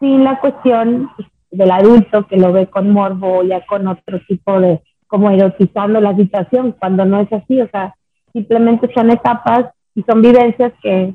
sin 0.00 0.24
la 0.24 0.40
cuestión 0.40 1.10
del 1.50 1.70
adulto 1.70 2.26
que 2.26 2.36
lo 2.36 2.52
ve 2.52 2.66
con 2.66 2.90
morbo, 2.90 3.44
ya 3.44 3.64
con 3.66 3.86
otro 3.86 4.20
tipo 4.26 4.58
de, 4.60 4.80
como 5.06 5.30
erotizando 5.30 6.00
la 6.00 6.16
situación, 6.16 6.74
cuando 6.78 7.04
no 7.04 7.20
es 7.20 7.32
así, 7.32 7.60
o 7.60 7.68
sea, 7.68 7.94
simplemente 8.32 8.92
son 8.92 9.10
etapas 9.10 9.66
y 9.94 10.02
son 10.02 10.22
vivencias 10.22 10.72
que 10.82 11.14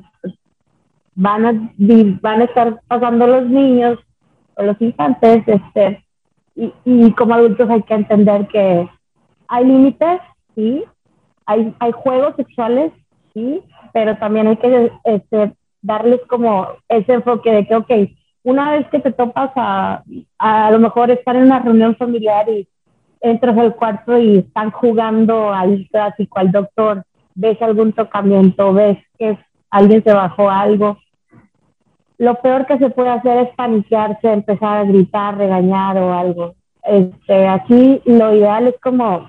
van, 1.14 1.46
a, 1.46 1.72
van 2.20 2.40
a 2.40 2.44
estar 2.44 2.80
pasando 2.88 3.26
los 3.26 3.46
niños 3.46 3.98
o 4.56 4.62
los 4.62 4.80
infantes, 4.80 5.42
este, 5.46 6.04
y, 6.54 6.72
y 6.84 7.12
como 7.12 7.34
adultos 7.34 7.68
hay 7.70 7.82
que 7.82 7.94
entender 7.94 8.46
que 8.48 8.88
hay 9.48 9.64
límites, 9.64 10.20
sí, 10.54 10.84
hay, 11.46 11.74
hay 11.78 11.92
juegos 11.92 12.36
sexuales, 12.36 12.92
sí, 13.34 13.62
pero 13.92 14.16
también 14.16 14.48
hay 14.48 14.56
que 14.56 14.92
este, 15.04 15.54
darles 15.82 16.20
como 16.28 16.68
ese 16.88 17.14
enfoque 17.14 17.50
de 17.52 17.66
que, 17.66 17.76
ok, 17.76 17.90
una 18.44 18.72
vez 18.72 18.86
que 18.88 18.98
te 18.98 19.12
topas 19.12 19.50
a, 19.56 20.02
a, 20.38 20.70
lo 20.70 20.78
mejor 20.78 21.10
estar 21.10 21.36
en 21.36 21.44
una 21.44 21.60
reunión 21.60 21.94
familiar 21.96 22.48
y 22.48 22.66
entras 23.20 23.56
al 23.56 23.74
cuarto 23.76 24.18
y 24.18 24.38
están 24.38 24.70
jugando 24.70 25.52
al 25.52 25.86
clásico, 25.90 26.38
al 26.38 26.50
doctor, 26.50 27.04
ves 27.34 27.60
algún 27.62 27.92
tocamiento, 27.92 28.72
ves 28.72 28.98
que 29.18 29.38
alguien 29.70 30.02
se 30.02 30.12
bajó 30.12 30.50
algo. 30.50 30.98
Lo 32.22 32.36
peor 32.36 32.66
que 32.66 32.78
se 32.78 32.88
puede 32.88 33.08
hacer 33.08 33.36
es 33.38 33.54
paniquearse, 33.56 34.32
empezar 34.32 34.76
a 34.76 34.84
gritar, 34.84 35.36
regañar 35.36 35.98
o 35.98 36.12
algo. 36.14 36.54
Este, 36.84 37.48
aquí 37.48 38.00
lo 38.04 38.32
ideal 38.32 38.68
es 38.68 38.78
como 38.80 39.28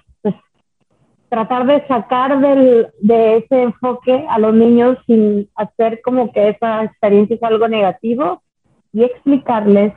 tratar 1.27 1.65
de 1.65 1.87
sacar 1.87 2.39
del, 2.39 2.89
de 3.01 3.37
ese 3.37 3.63
enfoque 3.63 4.27
a 4.29 4.37
los 4.37 4.53
niños 4.53 4.99
sin 5.07 5.49
hacer 5.55 6.01
como 6.03 6.31
que 6.31 6.49
esa 6.49 6.83
experiencia 6.83 7.35
es 7.35 7.41
algo 7.41 7.67
negativo 7.67 8.43
y 8.91 9.01
explicarles 9.01 9.93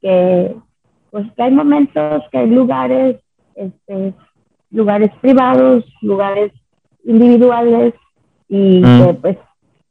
que 0.00 0.54
pues 1.10 1.26
que 1.32 1.42
hay 1.42 1.50
momentos, 1.50 2.22
que 2.30 2.38
hay 2.38 2.48
lugares, 2.48 3.16
este, 3.56 4.14
lugares 4.70 5.10
privados, 5.20 5.84
lugares 6.00 6.52
individuales 7.02 7.92
y 8.48 8.82
mm. 8.84 9.04
que 9.04 9.14
pues 9.14 9.38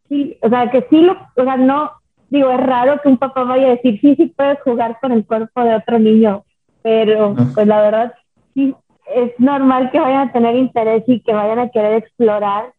sí, 0.07 0.37
o 0.41 0.47
sea, 0.47 0.71
que 0.71 0.87
sí 0.89 1.01
lo, 1.01 1.17
o 1.35 1.43
sea, 1.43 1.57
no, 1.57 1.91
digo, 2.35 2.51
es 2.51 2.59
raro 2.59 3.01
que 3.01 3.09
un 3.09 3.17
papá 3.17 3.43
vaya 3.43 3.67
a 3.67 3.71
decir, 3.71 3.99
sí, 4.01 4.15
sí 4.15 4.27
puedes 4.27 4.61
jugar 4.61 4.97
con 5.01 5.11
el 5.11 5.25
cuerpo 5.25 5.63
de 5.63 5.75
otro 5.75 5.99
niño, 5.99 6.43
pero 6.81 7.35
pues 7.53 7.67
la 7.67 7.81
verdad 7.81 8.13
sí 8.53 8.75
es 9.13 9.31
normal 9.39 9.91
que 9.91 9.99
vayan 9.99 10.29
a 10.29 10.31
tener 10.31 10.55
interés 10.55 11.03
y 11.07 11.19
que 11.21 11.33
vayan 11.33 11.59
a 11.59 11.69
querer 11.69 11.93
explorar, 11.93 12.71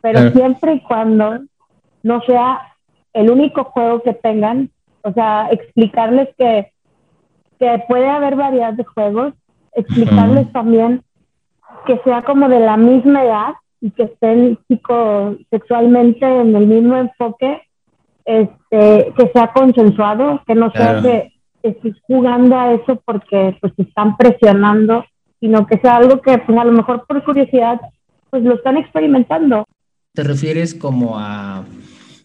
pero 0.00 0.30
siempre 0.30 0.74
y 0.74 0.80
cuando 0.80 1.40
no 2.02 2.20
sea 2.22 2.60
el 3.12 3.30
único 3.30 3.64
juego 3.64 4.02
que 4.02 4.14
tengan, 4.14 4.70
o 5.02 5.12
sea, 5.12 5.48
explicarles 5.50 6.28
que, 6.36 6.72
que 7.58 7.84
puede 7.88 8.08
haber 8.08 8.36
variedad 8.36 8.72
de 8.74 8.84
juegos, 8.84 9.34
explicarles 9.72 10.50
también 10.52 11.02
que 11.86 11.98
sea 11.98 12.22
como 12.22 12.48
de 12.48 12.60
la 12.60 12.76
misma 12.76 13.24
edad 13.24 13.54
y 13.80 13.90
que 13.90 14.04
estén 14.04 14.58
psicosexualmente 14.68 16.26
en 16.26 16.54
el 16.54 16.66
mismo 16.66 16.96
enfoque, 16.96 17.62
este, 18.28 19.12
que 19.16 19.30
sea 19.32 19.52
consensuado, 19.54 20.42
que 20.46 20.54
no 20.54 20.70
sea 20.72 21.00
que 21.00 21.32
estés 21.62 21.94
jugando 22.06 22.58
a 22.58 22.74
eso 22.74 23.00
porque 23.06 23.56
pues 23.58 23.74
te 23.74 23.82
están 23.84 24.18
presionando, 24.18 25.06
sino 25.40 25.66
que 25.66 25.78
sea 25.78 25.96
algo 25.96 26.20
que 26.20 26.36
pues 26.36 26.58
a 26.58 26.64
lo 26.64 26.72
mejor 26.72 27.06
por 27.06 27.24
curiosidad 27.24 27.80
pues 28.28 28.42
lo 28.42 28.56
están 28.56 28.76
experimentando. 28.76 29.64
¿Te 30.12 30.22
refieres 30.24 30.74
como 30.74 31.18
a 31.18 31.64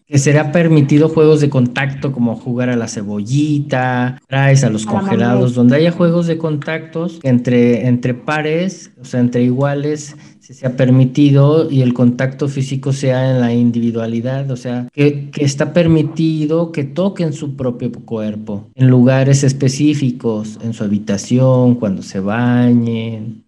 que 0.06 0.18
será 0.18 0.52
permitido 0.52 1.08
juegos 1.08 1.40
de 1.40 1.48
contacto 1.48 2.12
como 2.12 2.36
jugar 2.36 2.68
a 2.68 2.76
la 2.76 2.88
cebollita, 2.88 4.20
traes 4.26 4.62
a 4.62 4.70
los 4.70 4.84
congelados, 4.84 5.54
donde 5.54 5.76
haya 5.76 5.92
juegos 5.92 6.26
de 6.26 6.36
contactos 6.36 7.20
entre, 7.22 7.86
entre 7.86 8.12
pares, 8.12 8.92
o 9.00 9.04
sea, 9.04 9.20
entre 9.20 9.44
iguales, 9.44 10.14
se 10.40 10.52
sea 10.52 10.76
permitido 10.76 11.70
y 11.70 11.80
el 11.80 11.94
contacto 11.94 12.48
físico 12.48 12.92
sea 12.92 13.30
en 13.30 13.40
la 13.40 13.54
individualidad, 13.54 14.50
o 14.50 14.56
sea, 14.56 14.88
que, 14.92 15.30
que 15.30 15.42
está 15.42 15.72
permitido 15.72 16.70
que 16.70 16.84
toquen 16.84 17.32
su 17.32 17.56
propio 17.56 17.90
cuerpo 17.90 18.68
en 18.74 18.88
lugares 18.88 19.42
específicos, 19.42 20.58
en 20.62 20.74
su 20.74 20.84
habitación, 20.84 21.76
cuando 21.76 22.02
se 22.02 22.20
bañen. 22.20 23.44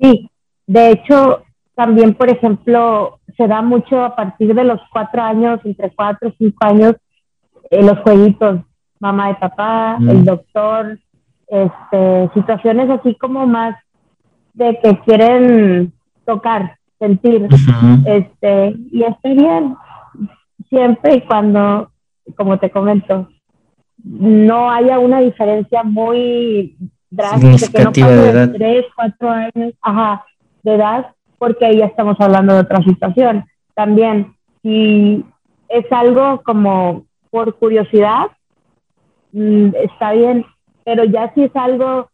Sí, 0.00 0.30
de 0.66 0.92
hecho, 0.92 1.42
también, 1.74 2.14
por 2.14 2.30
ejemplo, 2.30 3.19
se 3.40 3.48
da 3.48 3.62
mucho 3.62 4.04
a 4.04 4.14
partir 4.14 4.54
de 4.54 4.64
los 4.64 4.78
cuatro 4.92 5.22
años, 5.22 5.60
entre 5.64 5.90
cuatro 5.92 6.28
y 6.28 6.34
cinco 6.36 6.58
años, 6.60 6.94
eh, 7.70 7.82
los 7.82 7.98
jueguitos, 8.00 8.60
mamá 8.98 9.30
y 9.30 9.34
papá, 9.36 9.96
el 9.98 10.18
mm. 10.18 10.24
doctor, 10.24 10.98
este, 11.46 12.30
situaciones 12.34 12.90
así 12.90 13.14
como 13.14 13.46
más 13.46 13.76
de 14.52 14.78
que 14.82 14.98
quieren 15.06 15.90
tocar, 16.26 16.76
sentir, 16.98 17.48
este, 18.04 18.76
y 18.92 19.04
está 19.04 19.30
bien, 19.30 19.74
siempre 20.68 21.14
y 21.14 21.20
cuando, 21.22 21.90
como 22.36 22.58
te 22.58 22.70
comento, 22.70 23.26
no 24.04 24.70
haya 24.70 24.98
una 24.98 25.20
diferencia 25.20 25.82
muy 25.82 26.76
drástica, 27.08 27.72
que 27.72 27.84
no 27.84 27.92
pase 27.92 28.32
de, 28.32 28.48
tres, 28.48 28.84
cuatro 28.94 29.30
años, 29.30 29.72
ajá, 29.80 30.26
de 30.62 30.74
edad, 30.74 31.14
porque 31.40 31.64
ahí 31.64 31.78
ya 31.78 31.86
estamos 31.86 32.16
hablando 32.20 32.52
de 32.52 32.60
otra 32.60 32.82
situación. 32.84 33.46
También, 33.74 34.36
si 34.62 35.24
es 35.70 35.90
algo 35.90 36.42
como 36.44 37.06
por 37.30 37.54
curiosidad, 37.56 38.26
mm, 39.32 39.70
está 39.82 40.12
bien, 40.12 40.44
pero 40.84 41.04
ya 41.04 41.32
si 41.32 41.44
es 41.44 41.56
algo 41.56 42.10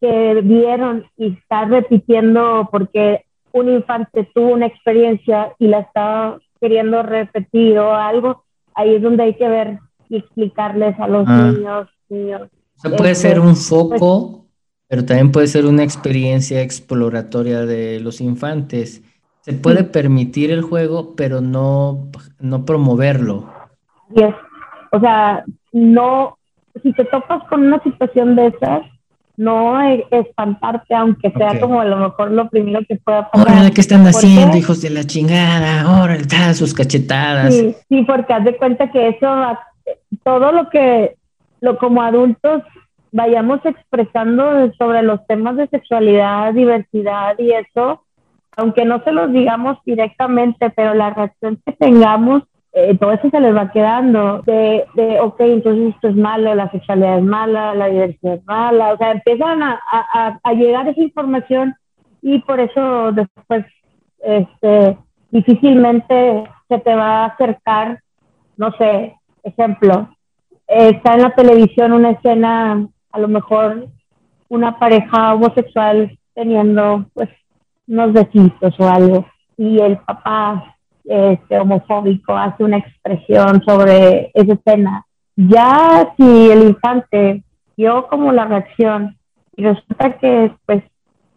que 0.00 0.40
vieron 0.44 1.06
y 1.16 1.32
está 1.32 1.64
repitiendo 1.64 2.68
porque 2.70 3.24
un 3.50 3.68
infante 3.68 4.30
tuvo 4.32 4.52
una 4.52 4.66
experiencia 4.66 5.52
y 5.58 5.66
la 5.66 5.80
está 5.80 6.38
queriendo 6.60 7.02
repetir 7.02 7.76
o 7.80 7.94
algo, 7.94 8.44
ahí 8.74 8.94
es 8.94 9.02
donde 9.02 9.24
hay 9.24 9.34
que 9.34 9.48
ver 9.48 9.80
y 10.08 10.18
explicarles 10.18 10.96
a 11.00 11.08
los 11.08 11.26
ah. 11.26 11.50
niños, 11.50 11.88
niños. 12.08 12.42
O 12.84 12.96
puede 12.96 13.16
ser 13.16 13.38
este, 13.38 13.40
un 13.40 13.54
pues, 13.54 13.68
foco 13.68 14.45
pero 14.88 15.04
también 15.04 15.32
puede 15.32 15.46
ser 15.46 15.66
una 15.66 15.82
experiencia 15.82 16.62
exploratoria 16.62 17.66
de 17.66 18.00
los 18.00 18.20
infantes. 18.20 19.02
Se 19.40 19.52
puede 19.52 19.84
permitir 19.84 20.50
el 20.50 20.62
juego, 20.62 21.14
pero 21.16 21.40
no, 21.40 22.08
no 22.40 22.64
promoverlo. 22.64 23.52
Yes. 24.14 24.34
O 24.92 25.00
sea, 25.00 25.44
no, 25.72 26.38
si 26.82 26.92
te 26.92 27.04
topas 27.04 27.42
con 27.48 27.66
una 27.66 27.82
situación 27.82 28.36
de 28.36 28.48
esas, 28.48 28.82
no 29.36 29.80
e, 29.82 30.06
espantarte, 30.10 30.94
aunque 30.94 31.30
sea 31.32 31.60
como 31.60 31.80
a 31.80 31.84
lo 31.84 31.96
mejor 31.96 32.30
lo 32.30 32.48
primero 32.48 32.80
que 32.88 32.96
pueda 32.96 33.30
pasar. 33.30 33.56
Ahora, 33.56 33.70
¿qué 33.70 33.80
están 33.80 34.06
haciendo, 34.06 34.56
hijos 34.56 34.80
de 34.80 34.90
la 34.90 35.04
chingada? 35.04 35.82
Ahora, 35.82 36.14
están 36.14 36.54
sus 36.54 36.72
cachetadas. 36.72 37.54
Sí, 37.54 37.76
sí, 37.88 38.02
porque 38.04 38.32
haz 38.32 38.44
de 38.44 38.56
cuenta 38.56 38.90
que 38.90 39.08
eso, 39.08 39.28
todo 40.24 40.52
lo 40.52 40.70
que, 40.70 41.16
lo 41.60 41.76
como 41.76 42.02
adultos 42.02 42.62
vayamos 43.12 43.60
expresando 43.64 44.72
sobre 44.74 45.02
los 45.02 45.26
temas 45.26 45.56
de 45.56 45.68
sexualidad, 45.68 46.52
diversidad 46.52 47.38
y 47.38 47.52
eso, 47.52 48.02
aunque 48.56 48.84
no 48.84 49.02
se 49.04 49.12
los 49.12 49.32
digamos 49.32 49.78
directamente, 49.84 50.70
pero 50.70 50.94
la 50.94 51.10
reacción 51.10 51.60
que 51.64 51.72
tengamos, 51.72 52.42
eh, 52.72 52.96
todo 52.98 53.12
eso 53.12 53.30
se 53.30 53.40
les 53.40 53.56
va 53.56 53.70
quedando 53.70 54.42
de, 54.42 54.84
de, 54.94 55.20
ok, 55.20 55.40
entonces 55.40 55.94
esto 55.94 56.08
es 56.08 56.16
malo, 56.16 56.54
la 56.54 56.70
sexualidad 56.70 57.18
es 57.18 57.24
mala, 57.24 57.74
la 57.74 57.88
diversidad 57.88 58.34
es 58.34 58.44
mala, 58.44 58.92
o 58.92 58.98
sea, 58.98 59.12
empiezan 59.12 59.62
a, 59.62 59.80
a, 59.90 60.38
a 60.42 60.52
llegar 60.52 60.86
esa 60.88 61.00
información 61.00 61.74
y 62.20 62.40
por 62.40 62.60
eso 62.60 63.12
después 63.12 63.64
este, 64.18 64.98
difícilmente 65.30 66.44
se 66.68 66.78
te 66.78 66.94
va 66.94 67.22
a 67.22 67.26
acercar, 67.26 68.00
no 68.56 68.72
sé, 68.72 69.14
ejemplo, 69.42 70.08
está 70.66 71.14
en 71.14 71.22
la 71.22 71.34
televisión 71.34 71.92
una 71.92 72.10
escena 72.10 72.88
a 73.16 73.18
lo 73.18 73.28
mejor 73.28 73.88
una 74.48 74.78
pareja 74.78 75.34
homosexual 75.34 76.18
teniendo 76.34 77.06
pues 77.14 77.30
unos 77.88 78.12
besitos 78.12 78.74
o 78.78 78.88
algo 78.88 79.26
y 79.56 79.78
el 79.78 79.96
papá 79.98 80.76
este, 81.04 81.58
homofóbico 81.58 82.36
hace 82.36 82.62
una 82.62 82.76
expresión 82.76 83.62
sobre 83.64 84.30
esa 84.34 84.52
escena. 84.52 85.06
Ya 85.34 86.12
si 86.16 86.50
el 86.50 86.62
infante 86.64 87.42
vio 87.76 88.06
como 88.08 88.32
la 88.32 88.44
reacción 88.44 89.16
y 89.56 89.64
resulta 89.64 90.18
que 90.18 90.52
pues 90.66 90.82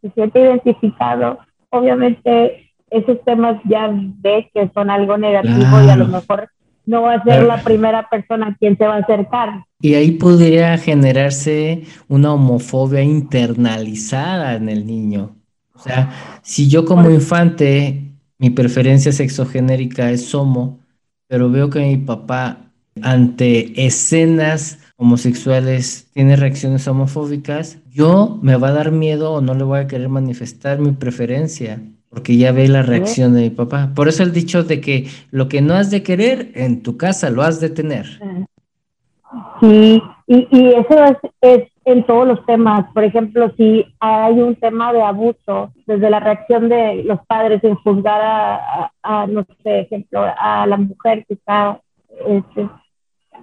se 0.01 0.09
siente 0.11 0.41
identificado, 0.41 1.39
obviamente 1.69 2.71
esos 2.89 3.23
temas 3.23 3.57
ya 3.63 3.89
ve 3.93 4.49
que 4.53 4.69
son 4.73 4.89
algo 4.89 5.17
negativo 5.17 5.81
y 5.85 5.89
a 5.89 5.95
lo 5.95 6.07
mejor 6.07 6.49
no 6.89 7.03
va 7.03 7.13
a 7.13 7.23
ser 7.23 7.43
la 7.43 7.61
primera 7.61 8.09
persona 8.09 8.57
quien 8.59 8.75
se 8.75 8.83
va 8.83 8.95
a 8.95 8.99
acercar. 9.01 9.63
Y 9.79 9.93
ahí 9.93 10.13
podría 10.13 10.75
generarse 10.79 11.83
una 12.07 12.33
homofobia 12.33 13.03
internalizada 13.03 14.55
en 14.55 14.69
el 14.69 14.87
niño. 14.87 15.35
O 15.75 15.79
sea, 15.79 16.11
si 16.41 16.67
yo 16.67 16.85
como 16.85 17.11
infante, 17.11 18.11
mi 18.39 18.49
preferencia 18.49 19.11
sexogenérica 19.11 20.09
es 20.09 20.33
homo, 20.33 20.79
pero 21.27 21.51
veo 21.51 21.69
que 21.69 21.79
mi 21.79 21.97
papá 21.97 22.71
ante 23.03 23.85
escenas 23.85 24.79
homosexuales 24.97 26.09
tiene 26.11 26.37
reacciones 26.37 26.87
homofóbicas, 26.87 27.77
yo 27.87 28.39
me 28.41 28.55
va 28.55 28.69
a 28.69 28.73
dar 28.73 28.91
miedo 28.91 29.33
o 29.33 29.41
no 29.41 29.53
le 29.53 29.63
voy 29.63 29.79
a 29.79 29.87
querer 29.87 30.09
manifestar 30.09 30.79
mi 30.79 30.91
preferencia 30.91 31.83
porque 32.09 32.37
ya 32.37 32.51
ve 32.51 32.67
la 32.67 32.81
reacción 32.81 33.33
de 33.33 33.41
mi 33.41 33.49
papá. 33.49 33.91
Por 33.95 34.07
eso 34.07 34.23
el 34.23 34.33
dicho 34.33 34.63
de 34.63 34.81
que 34.81 35.07
lo 35.31 35.47
que 35.47 35.61
no 35.61 35.75
has 35.75 35.91
de 35.91 36.03
querer, 36.03 36.51
en 36.55 36.81
tu 36.81 36.97
casa 36.97 37.29
lo 37.29 37.43
has 37.43 37.59
de 37.59 37.69
tener. 37.69 38.05
Sí, 39.59 40.01
y, 40.27 40.47
y 40.51 40.69
eso 40.69 41.03
es, 41.03 41.17
es, 41.41 41.67
en 41.85 42.03
todos 42.05 42.27
los 42.27 42.45
temas. 42.45 42.85
Por 42.93 43.03
ejemplo, 43.03 43.51
si 43.57 43.85
hay 43.99 44.39
un 44.39 44.55
tema 44.55 44.91
de 44.91 45.01
abuso, 45.01 45.71
desde 45.85 46.09
la 46.09 46.19
reacción 46.19 46.67
de 46.69 47.03
los 47.03 47.19
padres 47.27 47.63
en 47.63 47.75
juzgar 47.75 48.21
a, 48.21 48.91
a, 49.03 49.27
no 49.27 49.45
sé, 49.63 49.81
ejemplo, 49.81 50.25
a 50.37 50.65
la 50.65 50.77
mujer 50.77 51.25
que 51.27 51.35
está 51.35 51.79
este, 52.27 52.69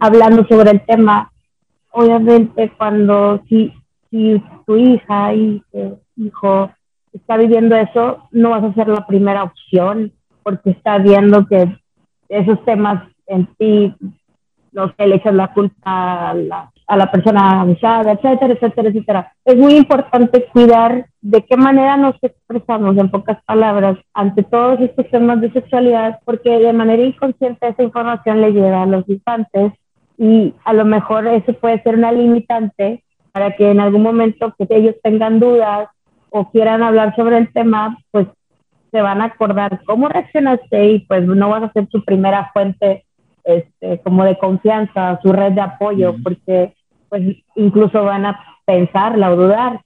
hablando 0.00 0.46
sobre 0.46 0.70
el 0.70 0.84
tema, 0.84 1.30
obviamente 1.92 2.72
cuando 2.76 3.42
si, 3.48 3.72
si 4.10 4.42
tu 4.66 4.76
hija, 4.76 5.34
y 5.34 5.62
hijo, 6.16 6.70
está 7.16 7.36
viviendo 7.36 7.76
eso, 7.76 8.28
no 8.30 8.50
vas 8.50 8.64
a 8.64 8.74
ser 8.74 8.88
la 8.88 9.06
primera 9.06 9.44
opción 9.44 10.12
porque 10.42 10.70
está 10.70 10.98
viendo 10.98 11.46
que 11.46 11.76
esos 12.28 12.64
temas 12.64 13.02
en 13.26 13.46
ti, 13.58 13.94
no 14.72 14.92
sé, 14.96 15.06
le 15.06 15.16
echas 15.16 15.34
la 15.34 15.52
culpa 15.52 16.30
a 16.30 16.34
la 16.34 16.70
a 16.86 16.96
la 16.96 17.10
persona 17.10 17.60
abusada, 17.60 18.12
etcétera, 18.12 18.54
etcétera, 18.54 18.88
etcétera. 18.88 19.32
Es 19.44 19.56
muy 19.56 19.74
importante 19.76 20.46
cuidar 20.52 21.06
de 21.20 21.44
qué 21.44 21.56
manera 21.56 21.96
nos 21.96 22.14
expresamos, 22.22 22.96
en 22.96 23.10
pocas 23.10 23.42
palabras, 23.44 23.98
ante 24.14 24.44
todos 24.44 24.80
estos 24.80 25.08
temas 25.10 25.40
de 25.40 25.52
sexualidad, 25.52 26.20
porque 26.24 26.50
de 26.50 26.72
manera 26.72 27.02
inconsciente 27.02 27.68
esa 27.68 27.82
información 27.82 28.40
le 28.40 28.52
llega 28.52 28.82
a 28.82 28.86
los 28.86 29.08
infantes 29.08 29.72
y 30.16 30.54
a 30.64 30.72
lo 30.72 30.84
mejor 30.84 31.26
eso 31.26 31.52
puede 31.54 31.82
ser 31.82 31.96
una 31.96 32.12
limitante 32.12 33.02
para 33.32 33.54
que 33.56 33.70
en 33.70 33.80
algún 33.80 34.02
momento 34.02 34.54
que 34.56 34.66
ellos 34.70 34.94
tengan 35.02 35.40
dudas 35.40 35.88
o 36.36 36.50
quieran 36.50 36.82
hablar 36.82 37.16
sobre 37.16 37.38
el 37.38 37.50
tema, 37.50 37.96
pues 38.10 38.26
se 38.90 39.00
van 39.00 39.22
a 39.22 39.26
acordar 39.26 39.80
cómo 39.86 40.08
reaccionaste 40.08 40.86
y 40.86 40.98
pues 41.00 41.26
no 41.26 41.48
vas 41.48 41.62
a 41.62 41.72
ser 41.72 41.88
su 41.90 42.04
primera 42.04 42.50
fuente 42.52 43.06
este, 43.42 44.00
como 44.02 44.22
de 44.24 44.36
confianza, 44.36 45.18
su 45.22 45.32
red 45.32 45.52
de 45.52 45.62
apoyo, 45.62 46.14
porque 46.22 46.74
pues 47.08 47.22
incluso 47.54 48.04
van 48.04 48.26
a 48.26 48.38
pensarla 48.66 49.30
o 49.30 49.36
dudar. 49.36 49.80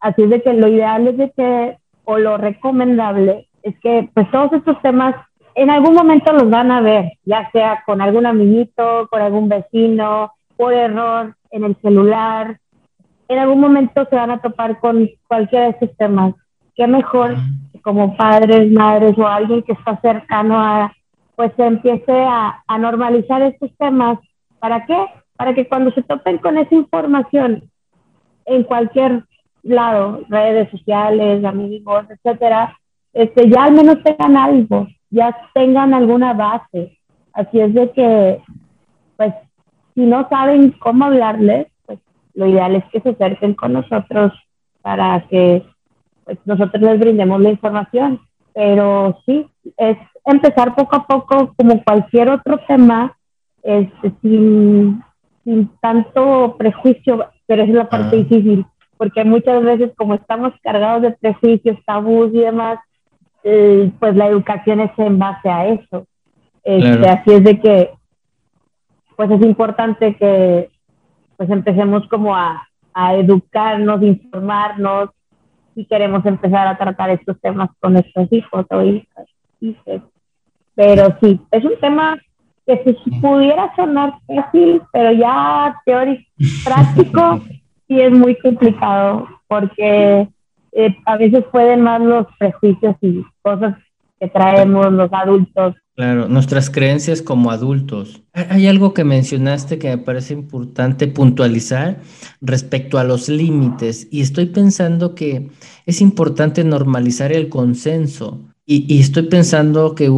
Así 0.00 0.22
es 0.22 0.30
de 0.30 0.42
que 0.42 0.52
lo 0.52 0.68
ideal 0.68 1.08
es 1.08 1.16
de 1.16 1.30
que, 1.32 1.76
o 2.04 2.18
lo 2.18 2.36
recomendable, 2.36 3.48
es 3.64 3.76
que 3.80 4.08
pues 4.14 4.30
todos 4.30 4.52
estos 4.52 4.80
temas 4.82 5.16
en 5.56 5.70
algún 5.70 5.94
momento 5.94 6.32
los 6.32 6.48
van 6.48 6.70
a 6.70 6.80
ver, 6.80 7.12
ya 7.24 7.50
sea 7.50 7.82
con 7.84 8.00
algún 8.00 8.26
amiguito, 8.26 9.08
con 9.10 9.22
algún 9.22 9.48
vecino, 9.48 10.32
por 10.56 10.72
error 10.72 11.34
en 11.50 11.64
el 11.64 11.76
celular. 11.82 12.60
En 13.30 13.38
algún 13.38 13.60
momento 13.60 14.04
se 14.10 14.16
van 14.16 14.32
a 14.32 14.42
topar 14.42 14.80
con 14.80 15.08
cualquiera 15.28 15.66
de 15.66 15.70
estos 15.70 15.96
temas. 15.96 16.34
Qué 16.74 16.88
mejor 16.88 17.36
como 17.80 18.16
padres, 18.16 18.72
madres 18.72 19.16
o 19.16 19.24
alguien 19.24 19.62
que 19.62 19.72
está 19.72 20.00
cercano 20.00 20.58
a, 20.58 20.92
pues 21.36 21.52
se 21.56 21.64
empiece 21.64 22.10
a, 22.10 22.60
a 22.66 22.78
normalizar 22.78 23.40
estos 23.42 23.70
temas. 23.76 24.18
¿Para 24.58 24.84
qué? 24.84 25.06
Para 25.36 25.54
que 25.54 25.68
cuando 25.68 25.92
se 25.92 26.02
topen 26.02 26.38
con 26.38 26.58
esa 26.58 26.74
información 26.74 27.70
en 28.46 28.64
cualquier 28.64 29.22
lado, 29.62 30.22
redes 30.28 30.68
sociales, 30.72 31.44
amigos, 31.44 32.06
etcétera, 32.10 32.76
este, 33.12 33.48
ya 33.48 33.62
al 33.62 33.74
menos 33.74 34.02
tengan 34.02 34.36
algo, 34.36 34.88
ya 35.08 35.36
tengan 35.54 35.94
alguna 35.94 36.32
base. 36.32 36.98
Así 37.32 37.60
es 37.60 37.72
de 37.74 37.92
que, 37.92 38.42
pues, 39.16 39.32
si 39.94 40.00
no 40.00 40.28
saben 40.28 40.72
cómo 40.80 41.04
hablarles, 41.04 41.68
lo 42.34 42.46
ideal 42.46 42.76
es 42.76 42.84
que 42.92 43.00
se 43.00 43.10
acerquen 43.10 43.54
con 43.54 43.72
nosotros 43.72 44.32
para 44.82 45.26
que 45.28 45.64
pues, 46.24 46.38
nosotros 46.44 46.82
les 46.82 46.98
brindemos 46.98 47.40
la 47.40 47.50
información. 47.50 48.20
Pero 48.54 49.20
sí, 49.26 49.46
es 49.76 49.96
empezar 50.24 50.74
poco 50.74 50.96
a 50.96 51.06
poco, 51.06 51.54
como 51.56 51.82
cualquier 51.84 52.30
otro 52.30 52.58
tema, 52.66 53.16
este, 53.62 54.12
sin, 54.22 55.02
sin 55.44 55.68
tanto 55.80 56.56
prejuicio, 56.58 57.26
pero 57.46 57.62
es 57.62 57.68
la 57.70 57.88
parte 57.88 58.16
ah. 58.16 58.18
difícil, 58.18 58.66
porque 58.96 59.24
muchas 59.24 59.62
veces 59.62 59.92
como 59.96 60.14
estamos 60.14 60.52
cargados 60.62 61.02
de 61.02 61.12
prejuicios, 61.12 61.78
tabús 61.84 62.30
y 62.32 62.40
demás, 62.40 62.78
eh, 63.42 63.90
pues 63.98 64.16
la 64.16 64.26
educación 64.26 64.80
es 64.80 64.90
en 64.98 65.18
base 65.18 65.48
a 65.48 65.66
eso. 65.66 66.06
Este, 66.62 67.08
así 67.08 67.32
es 67.32 67.44
de 67.44 67.60
que, 67.60 67.90
pues 69.16 69.30
es 69.30 69.42
importante 69.42 70.14
que 70.16 70.70
pues 71.40 71.48
empecemos 71.48 72.06
como 72.08 72.36
a, 72.36 72.68
a 72.92 73.14
educarnos, 73.14 74.02
informarnos, 74.02 75.08
si 75.74 75.86
queremos 75.86 76.26
empezar 76.26 76.66
a 76.66 76.76
tratar 76.76 77.08
estos 77.08 77.40
temas 77.40 77.70
con 77.80 77.94
nuestros 77.94 78.30
hijos 78.30 78.66
o 78.68 78.82
hijas. 78.82 79.26
Pero 80.74 81.16
sí, 81.22 81.40
es 81.50 81.64
un 81.64 81.80
tema 81.80 82.18
que 82.66 82.94
si 83.02 83.10
pudiera 83.22 83.74
sonar 83.74 84.18
fácil, 84.26 84.82
pero 84.92 85.12
ya 85.12 85.80
teórico, 85.86 86.22
práctico, 86.62 87.40
sí 87.88 87.98
es 87.98 88.12
muy 88.12 88.34
complicado 88.36 89.26
porque 89.48 90.28
eh, 90.72 90.96
a 91.06 91.16
veces 91.16 91.42
pueden 91.50 91.80
más 91.80 92.02
los 92.02 92.26
prejuicios 92.38 92.96
y 93.00 93.24
cosas 93.40 93.78
que 94.20 94.28
traemos 94.28 94.92
los 94.92 95.10
adultos. 95.10 95.74
Claro, 96.00 96.28
nuestras 96.30 96.70
creencias 96.70 97.20
como 97.20 97.50
adultos. 97.50 98.22
Hay 98.32 98.66
algo 98.66 98.94
que 98.94 99.04
mencionaste 99.04 99.78
que 99.78 99.90
me 99.90 99.98
parece 99.98 100.32
importante 100.32 101.06
puntualizar 101.08 102.00
respecto 102.40 102.96
a 102.96 103.04
los 103.04 103.28
límites 103.28 104.08
y 104.10 104.22
estoy 104.22 104.46
pensando 104.46 105.14
que 105.14 105.50
es 105.84 106.00
importante 106.00 106.64
normalizar 106.64 107.32
el 107.32 107.50
consenso. 107.50 108.40
Y, 108.64 108.98
estoy 108.98 109.24
pensando 109.24 109.94
que, 109.94 110.10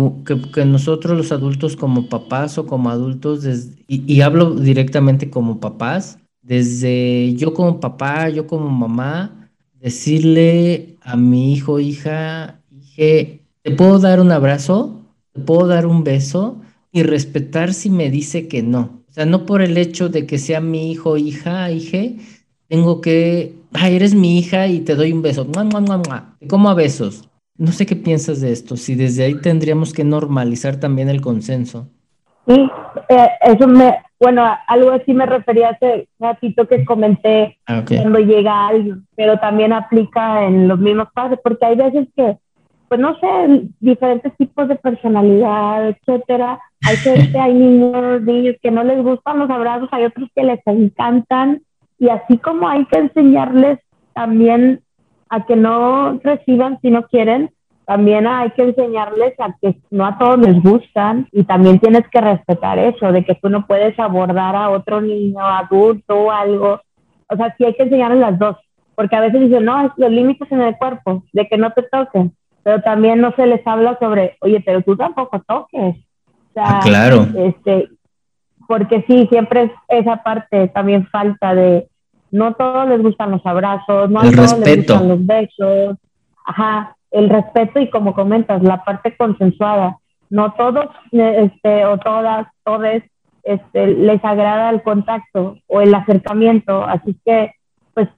que, 0.54 0.64
nosotros 0.64 1.18
los 1.18 1.32
adultos 1.32 1.74
como 1.74 2.08
papás 2.08 2.58
o 2.58 2.66
como 2.66 2.88
adultos, 2.88 3.44
y, 3.88 4.20
hablo 4.20 4.54
directamente 4.54 5.30
como 5.30 5.58
papás, 5.58 6.20
desde 6.42 7.34
yo 7.34 7.54
como 7.54 7.80
papá, 7.80 8.28
yo 8.28 8.46
como 8.46 8.70
mamá, 8.70 9.50
decirle 9.80 10.96
a 11.00 11.16
mi 11.16 11.52
hijo, 11.52 11.80
hija, 11.80 12.60
dije, 12.70 13.40
¿te 13.62 13.72
puedo 13.72 13.98
dar 13.98 14.20
un 14.20 14.30
abrazo? 14.30 15.01
¿Te 15.32 15.40
puedo 15.40 15.66
dar 15.66 15.86
un 15.86 16.04
beso? 16.04 16.60
Y 16.90 17.02
respetar 17.02 17.72
si 17.72 17.90
me 17.90 18.10
dice 18.10 18.48
que 18.48 18.62
no. 18.62 19.02
O 19.08 19.12
sea, 19.12 19.26
no 19.26 19.46
por 19.46 19.62
el 19.62 19.76
hecho 19.76 20.08
de 20.08 20.26
que 20.26 20.38
sea 20.38 20.60
mi 20.60 20.90
hijo, 20.90 21.16
hija, 21.16 21.70
hija, 21.70 22.22
tengo 22.68 23.00
que, 23.00 23.54
ay, 23.74 23.96
eres 23.96 24.14
mi 24.14 24.38
hija 24.38 24.66
y 24.66 24.80
te 24.80 24.94
doy 24.94 25.12
un 25.12 25.22
beso. 25.22 25.46
¿Cómo 26.48 26.70
a 26.70 26.74
besos? 26.74 27.28
No 27.58 27.72
sé 27.72 27.84
qué 27.84 27.96
piensas 27.96 28.40
de 28.40 28.52
esto, 28.52 28.76
si 28.76 28.94
desde 28.94 29.24
ahí 29.24 29.40
tendríamos 29.40 29.92
que 29.92 30.04
normalizar 30.04 30.76
también 30.76 31.08
el 31.10 31.20
consenso. 31.20 31.88
Sí, 32.46 32.70
eh, 33.08 33.28
eso 33.42 33.68
me, 33.68 33.94
bueno, 34.18 34.42
algo 34.66 34.92
así 34.92 35.12
me 35.12 35.26
refería 35.26 35.70
hace 35.70 36.08
ratito 36.18 36.66
que 36.66 36.84
comenté 36.84 37.58
ah, 37.66 37.84
cuando 37.86 38.18
llega 38.20 38.68
alguien, 38.68 39.06
pero 39.14 39.38
también 39.38 39.72
aplica 39.72 40.46
en 40.46 40.68
los 40.68 40.78
mismos 40.78 41.08
padres, 41.12 41.38
porque 41.42 41.66
hay 41.66 41.76
veces 41.76 42.08
que, 42.16 42.38
pues 42.92 43.00
no 43.00 43.18
sé, 43.20 43.70
diferentes 43.80 44.36
tipos 44.36 44.68
de 44.68 44.76
personalidad, 44.76 45.88
etcétera. 45.88 46.60
Hay 46.86 46.96
gente, 46.96 47.40
hay 47.40 47.54
niños, 47.54 48.20
niños 48.20 48.56
que 48.60 48.70
no 48.70 48.84
les 48.84 49.02
gustan 49.02 49.38
los 49.38 49.48
abrazos, 49.48 49.88
hay 49.92 50.04
otros 50.04 50.28
que 50.36 50.42
les 50.42 50.60
encantan, 50.66 51.62
y 51.98 52.10
así 52.10 52.36
como 52.36 52.68
hay 52.68 52.84
que 52.84 52.98
enseñarles 52.98 53.78
también 54.12 54.82
a 55.30 55.46
que 55.46 55.56
no 55.56 56.20
reciban 56.22 56.80
si 56.82 56.90
no 56.90 57.04
quieren, 57.04 57.48
también 57.86 58.26
hay 58.26 58.50
que 58.50 58.64
enseñarles 58.64 59.40
a 59.40 59.56
que 59.62 59.74
no 59.90 60.04
a 60.04 60.18
todos 60.18 60.40
les 60.40 60.62
gustan 60.62 61.28
y 61.32 61.44
también 61.44 61.78
tienes 61.78 62.06
que 62.08 62.20
respetar 62.20 62.78
eso, 62.78 63.10
de 63.10 63.24
que 63.24 63.36
tú 63.36 63.48
no 63.48 63.66
puedes 63.66 63.98
abordar 63.98 64.54
a 64.54 64.68
otro 64.68 65.00
niño, 65.00 65.40
adulto 65.40 66.14
o 66.14 66.30
algo. 66.30 66.78
O 67.30 67.36
sea, 67.38 67.54
sí 67.56 67.64
hay 67.64 67.72
que 67.72 67.84
enseñarles 67.84 68.20
las 68.20 68.38
dos, 68.38 68.58
porque 68.94 69.16
a 69.16 69.22
veces 69.22 69.40
dicen, 69.40 69.64
no, 69.64 69.90
los 69.96 70.10
límites 70.10 70.52
en 70.52 70.60
el 70.60 70.76
cuerpo, 70.76 71.24
de 71.32 71.48
que 71.48 71.56
no 71.56 71.70
te 71.70 71.84
toquen, 71.84 72.34
pero 72.62 72.80
también 72.82 73.20
no 73.20 73.32
se 73.32 73.46
les 73.46 73.66
habla 73.66 73.98
sobre, 73.98 74.36
oye, 74.40 74.62
pero 74.64 74.82
tú 74.82 74.96
tampoco 74.96 75.42
toques. 75.46 75.96
O 75.96 76.52
sea, 76.54 76.64
ah, 76.66 76.80
claro. 76.82 77.26
Este, 77.36 77.88
porque 78.68 79.04
sí, 79.08 79.26
siempre 79.30 79.64
es 79.64 79.70
esa 79.88 80.22
parte 80.22 80.68
también 80.68 81.06
falta 81.08 81.54
de, 81.54 81.88
no 82.30 82.54
todos 82.54 82.88
les 82.88 83.02
gustan 83.02 83.30
los 83.30 83.44
abrazos, 83.44 84.10
no 84.10 84.20
a 84.20 84.22
todos 84.22 84.58
les 84.58 84.76
gustan 84.78 85.08
los 85.08 85.26
besos, 85.26 85.96
ajá, 86.46 86.96
el 87.10 87.28
respeto 87.28 87.78
y 87.80 87.90
como 87.90 88.14
comentas, 88.14 88.62
la 88.62 88.84
parte 88.84 89.16
consensuada. 89.16 89.98
No 90.30 90.54
todos 90.54 90.86
este, 91.10 91.84
o 91.84 91.98
todas, 91.98 92.46
todos 92.64 93.02
este, 93.42 93.86
les 93.86 94.24
agrada 94.24 94.70
el 94.70 94.82
contacto 94.82 95.58
o 95.66 95.80
el 95.82 95.94
acercamiento, 95.94 96.84
así 96.84 97.14
que 97.24 97.52
pues 97.92 98.08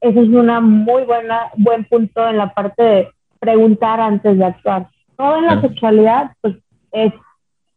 eso 0.00 0.20
es 0.20 0.28
una 0.28 0.60
muy 0.60 1.02
buena, 1.02 1.50
buen 1.56 1.84
punto 1.86 2.28
en 2.28 2.36
la 2.36 2.54
parte 2.54 2.82
de 2.82 3.12
preguntar 3.38 4.00
antes 4.00 4.38
de 4.38 4.44
actuar. 4.44 4.88
Todo 5.16 5.38
en 5.38 5.46
la 5.46 5.60
sexualidad 5.60 6.32
pues 6.40 6.56
es 6.92 7.12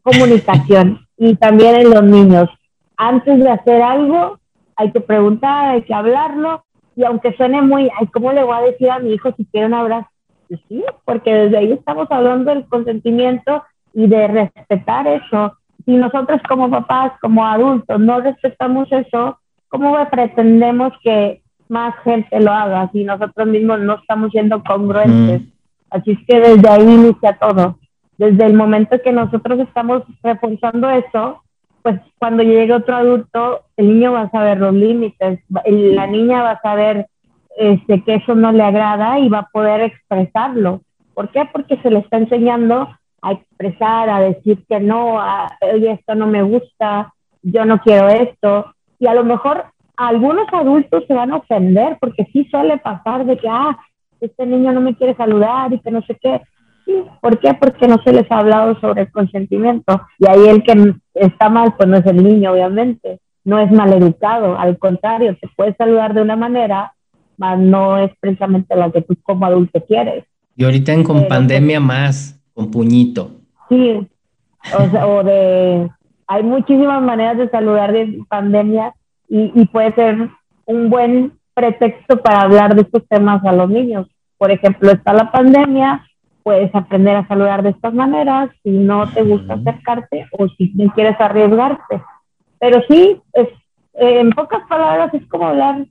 comunicación 0.03 1.05
y 1.17 1.35
también 1.35 1.75
en 1.75 1.89
los 1.89 2.03
niños. 2.03 2.49
Antes 2.97 3.39
de 3.39 3.49
hacer 3.49 3.81
algo, 3.81 4.39
hay 4.75 4.91
que 4.91 5.01
preguntar, 5.01 5.69
hay 5.69 5.83
que 5.83 5.93
hablarlo, 5.93 6.63
y 6.95 7.03
aunque 7.03 7.33
suene 7.35 7.61
muy, 7.61 7.89
ay, 7.99 8.07
¿cómo 8.07 8.31
le 8.31 8.43
voy 8.43 8.57
a 8.57 8.61
decir 8.61 8.89
a 8.89 8.99
mi 8.99 9.13
hijo 9.13 9.31
si 9.37 9.45
quiere 9.45 9.67
un 9.67 9.73
abrazo? 9.73 10.09
Pues 10.47 10.59
sí, 10.67 10.83
porque 11.05 11.33
desde 11.33 11.57
ahí 11.57 11.71
estamos 11.71 12.07
hablando 12.11 12.53
del 12.53 12.67
consentimiento 12.67 13.63
y 13.93 14.07
de 14.07 14.27
respetar 14.27 15.07
eso. 15.07 15.57
Si 15.85 15.93
nosotros 15.93 16.41
como 16.47 16.69
papás, 16.69 17.13
como 17.21 17.45
adultos, 17.45 17.99
no 17.99 18.19
respetamos 18.19 18.91
eso, 18.91 19.39
¿cómo 19.69 19.97
pretendemos 20.09 20.93
que 21.03 21.41
más 21.71 21.95
gente 22.03 22.39
lo 22.39 22.51
haga 22.51 22.89
si 22.91 23.03
nosotros 23.03 23.47
mismos 23.47 23.79
no 23.79 23.95
estamos 23.95 24.31
siendo 24.31 24.61
congruentes? 24.63 25.41
Mm. 25.41 25.51
Así 25.89 26.11
es 26.11 26.19
que 26.27 26.39
desde 26.39 26.69
ahí 26.69 26.83
inicia 26.83 27.37
todo. 27.39 27.79
Desde 28.17 28.45
el 28.45 28.53
momento 28.53 29.01
que 29.03 29.11
nosotros 29.11 29.59
estamos 29.59 30.03
reforzando 30.21 30.89
eso, 30.89 31.41
pues 31.81 31.99
cuando 32.19 32.43
llegue 32.43 32.73
otro 32.73 32.95
adulto, 32.95 33.61
el 33.77 33.87
niño 33.87 34.11
va 34.11 34.21
a 34.21 34.31
saber 34.31 34.59
los 34.59 34.73
límites, 34.73 35.39
la 35.65 36.07
niña 36.07 36.43
va 36.43 36.51
a 36.51 36.61
saber 36.61 37.07
este, 37.57 38.03
que 38.03 38.15
eso 38.15 38.35
no 38.35 38.51
le 38.51 38.63
agrada 38.63 39.19
y 39.19 39.29
va 39.29 39.39
a 39.39 39.49
poder 39.49 39.81
expresarlo. 39.81 40.81
¿Por 41.13 41.29
qué? 41.29 41.45
Porque 41.51 41.77
se 41.77 41.89
le 41.89 41.99
está 41.99 42.17
enseñando 42.17 42.89
a 43.21 43.31
expresar, 43.31 44.09
a 44.09 44.19
decir 44.19 44.63
que 44.67 44.79
no, 44.79 45.19
a, 45.19 45.47
oye, 45.73 45.91
esto 45.91 46.15
no 46.15 46.27
me 46.27 46.43
gusta, 46.43 47.13
yo 47.41 47.65
no 47.65 47.79
quiero 47.79 48.07
esto. 48.09 48.73
Y 48.99 49.07
a 49.07 49.13
lo 49.13 49.23
mejor 49.23 49.65
algunos 50.07 50.47
adultos 50.51 51.03
se 51.07 51.13
van 51.13 51.31
a 51.31 51.37
ofender 51.37 51.97
porque 51.99 52.25
sí 52.33 52.45
suele 52.49 52.77
pasar 52.77 53.25
de 53.25 53.37
que, 53.37 53.47
ah, 53.47 53.77
este 54.19 54.45
niño 54.45 54.71
no 54.71 54.81
me 54.81 54.95
quiere 54.95 55.15
saludar 55.15 55.73
y 55.73 55.79
que 55.79 55.91
no 55.91 56.01
sé 56.03 56.17
qué. 56.21 56.41
Sí, 56.85 56.93
¿por 57.21 57.39
qué? 57.39 57.53
Porque 57.53 57.87
no 57.87 57.97
se 58.03 58.13
les 58.13 58.29
ha 58.31 58.39
hablado 58.39 58.79
sobre 58.79 59.01
el 59.01 59.11
consentimiento. 59.11 60.01
Y 60.19 60.27
ahí 60.27 60.47
el 60.47 60.63
que 60.63 60.95
está 61.13 61.49
mal, 61.49 61.75
pues 61.77 61.87
no 61.87 61.97
es 61.97 62.05
el 62.05 62.23
niño, 62.23 62.51
obviamente. 62.51 63.19
No 63.43 63.59
es 63.59 63.71
mal 63.71 63.91
educado, 63.93 64.57
al 64.57 64.77
contrario, 64.77 65.35
te 65.41 65.47
puede 65.55 65.75
saludar 65.75 66.13
de 66.13 66.21
una 66.21 66.35
manera, 66.35 66.93
mas 67.37 67.57
no 67.57 67.97
es 67.97 68.11
precisamente 68.19 68.75
la 68.75 68.91
que 68.91 69.01
tú 69.01 69.15
como 69.23 69.45
adulto 69.47 69.83
quieres. 69.87 70.25
Y 70.55 70.63
ahorita 70.63 70.93
en 70.93 71.03
con 71.03 71.27
pandemia 71.27 71.79
más, 71.79 72.39
con 72.53 72.69
puñito. 72.69 73.31
Sí, 73.69 74.07
o, 74.73 75.07
o 75.07 75.23
de... 75.23 75.89
Hay 76.27 76.43
muchísimas 76.43 77.01
maneras 77.01 77.37
de 77.37 77.49
saludar 77.49 77.91
de 77.91 78.19
pandemia 78.29 78.93
y, 79.31 79.51
y 79.55 79.65
puede 79.67 79.95
ser 79.95 80.29
un 80.65 80.89
buen 80.89 81.39
pretexto 81.53 82.17
para 82.17 82.41
hablar 82.41 82.75
de 82.75 82.81
estos 82.81 83.07
temas 83.07 83.43
a 83.45 83.53
los 83.53 83.69
niños. 83.69 84.07
Por 84.37 84.51
ejemplo, 84.51 84.91
está 84.91 85.13
la 85.13 85.31
pandemia, 85.31 86.05
puedes 86.43 86.73
aprender 86.75 87.15
a 87.15 87.27
saludar 87.27 87.63
de 87.63 87.69
estas 87.69 87.93
maneras 87.93 88.49
si 88.61 88.71
no 88.71 89.07
te 89.09 89.23
gusta 89.23 89.53
acercarte 89.53 90.27
o 90.37 90.47
si 90.49 90.73
no 90.75 90.93
quieres 90.93 91.15
arriesgarte. 91.19 92.01
Pero 92.59 92.81
sí, 92.89 93.21
es, 93.33 93.47
en 93.93 94.31
pocas 94.31 94.67
palabras 94.67 95.13
es 95.13 95.25
como 95.27 95.47
hablar 95.47 95.85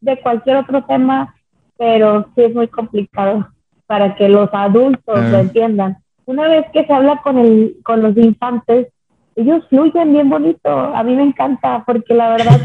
de 0.00 0.20
cualquier 0.20 0.56
otro 0.56 0.82
tema, 0.84 1.34
pero 1.76 2.26
sí 2.34 2.44
es 2.44 2.54
muy 2.54 2.68
complicado 2.68 3.46
para 3.86 4.14
que 4.14 4.28
los 4.28 4.48
adultos 4.52 5.30
lo 5.30 5.38
entiendan. 5.38 5.98
Una 6.24 6.48
vez 6.48 6.64
que 6.72 6.86
se 6.86 6.92
habla 6.92 7.20
con, 7.22 7.38
el, 7.38 7.76
con 7.84 8.02
los 8.02 8.16
infantes, 8.16 8.88
ellos 9.36 9.66
fluyen 9.68 10.12
bien 10.12 10.30
bonito. 10.30 10.70
A 10.70 11.02
mí 11.02 11.14
me 11.14 11.22
encanta 11.22 11.84
porque 11.86 12.14
la 12.14 12.30
verdad 12.30 12.60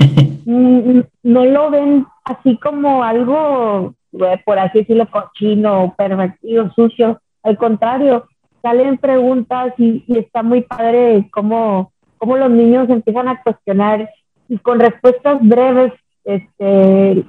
no 0.46 1.46
lo 1.46 1.70
ven 1.70 2.06
así 2.24 2.58
como 2.58 3.04
algo, 3.04 3.94
eh, 4.14 4.42
por 4.46 4.58
así 4.58 4.80
decirlo, 4.80 5.08
cochino, 5.12 5.94
pervertido, 5.98 6.72
sucio. 6.74 7.22
Al 7.44 7.58
contrario, 7.58 8.26
salen 8.62 8.98
preguntas 8.98 9.74
y, 9.78 10.04
está 10.08 10.44
muy 10.44 10.62
padre 10.62 11.30
cómo, 11.32 11.92
cómo 12.18 12.38
los 12.38 12.50
niños 12.50 12.90
empiezan 12.90 13.28
a 13.28 13.42
cuestionar 13.44 14.10
y 14.48 14.58
con 14.58 14.80
respuestas 14.80 15.40
breves 15.42 15.94
este, 16.24 17.26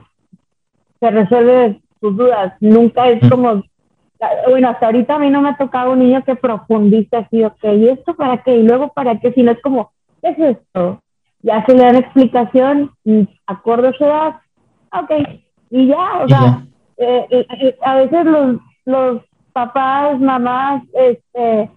se 1.01 1.11
resuelven 1.11 1.83
sus 2.01 2.17
dudas. 2.17 2.55
Nunca 2.61 3.09
es 3.09 3.29
como 3.29 3.65
bueno, 4.49 4.69
hasta 4.69 4.87
ahorita 4.87 5.17
a 5.17 5.19
mí 5.19 5.31
no 5.31 5.41
me 5.41 5.51
ha 5.51 5.57
tocado 5.57 5.93
un 5.93 6.01
niño 6.01 6.23
que 6.25 6.37
profundice 6.37 7.17
así, 7.17 7.43
ok, 7.43 7.65
¿y 7.65 7.89
esto 7.89 8.15
para 8.15 8.43
qué? 8.43 8.57
Y 8.57 8.63
luego 8.63 8.93
para 8.93 9.19
qué, 9.19 9.33
si 9.33 9.43
no 9.43 9.53
es 9.53 9.61
como, 9.63 9.93
¿qué 10.23 10.31
es 10.31 10.39
esto? 10.39 11.01
Ya 11.41 11.65
se 11.67 11.75
le 11.75 11.83
dan 11.83 11.97
explicación, 11.97 12.91
acuerdo 13.47 13.89
a 13.89 13.93
su 13.93 14.05
edad, 14.05 14.35
ok, 14.93 15.11
y 15.71 15.87
ya, 15.89 16.21
o 16.23 16.29
sea, 16.29 16.65
eh, 16.99 17.27
eh, 17.31 17.47
eh, 17.61 17.77
a 17.83 17.97
veces 17.97 18.25
los, 18.25 18.57
los 18.85 19.23
papás, 19.53 20.21
mamás, 20.21 20.83
este, 20.95 21.71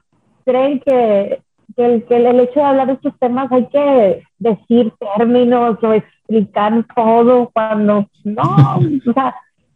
creen 0.45 0.79
que, 0.81 1.41
que, 1.75 1.86
el, 1.86 2.05
que 2.05 2.15
el 2.17 2.39
hecho 2.39 2.60
de 2.60 2.65
hablar 2.65 2.88
de 2.88 2.93
estos 2.93 3.17
temas 3.19 3.51
hay 3.51 3.65
que 3.67 4.23
decir 4.38 4.93
términos 5.17 5.77
o 5.81 5.93
explicar 5.93 6.86
todo 6.95 7.49
cuando 7.53 8.05
no, 8.23 8.77
o 9.08 9.13
sea, 9.13 9.36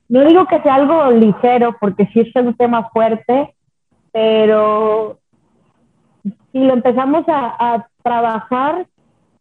no 0.09 0.25
digo 0.25 0.45
que 0.47 0.61
sea 0.61 0.75
algo 0.75 1.11
ligero, 1.11 1.75
porque 1.79 2.07
sí 2.07 2.21
es 2.21 2.35
un 2.35 2.55
tema 2.55 2.89
fuerte, 2.89 3.53
pero 4.11 5.19
si 6.51 6.59
lo 6.59 6.73
empezamos 6.73 7.23
a, 7.27 7.87
trabajar 8.01 8.87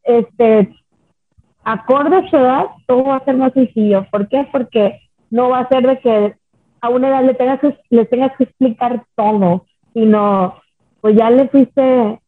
este, 0.02 0.74
acorde 1.64 2.16
a 2.16 2.28
su 2.28 2.37
edad, 2.37 2.66
todo 2.87 3.04
va 3.04 3.16
a 3.16 3.24
ser 3.24 3.37
más 3.37 3.52
sencillo. 3.52 4.04
¿Por 4.11 4.28
qué? 4.28 4.46
Porque 4.50 5.00
no 5.31 5.48
va 5.48 5.61
a 5.61 5.68
ser 5.68 5.87
de 5.87 6.00
que 6.00 6.35
a 6.81 6.88
una 6.88 7.09
edad 7.09 7.24
le 7.24 7.35
tengas 7.35 7.61
que, 7.61 7.78
le 7.88 8.04
tengas 8.04 8.37
que 8.37 8.44
explicar 8.44 9.04
todo, 9.14 9.64
sino 9.94 10.57
pues 11.00 11.16
ya 11.16 11.31
le 11.31 11.48
fuiste 11.48 12.20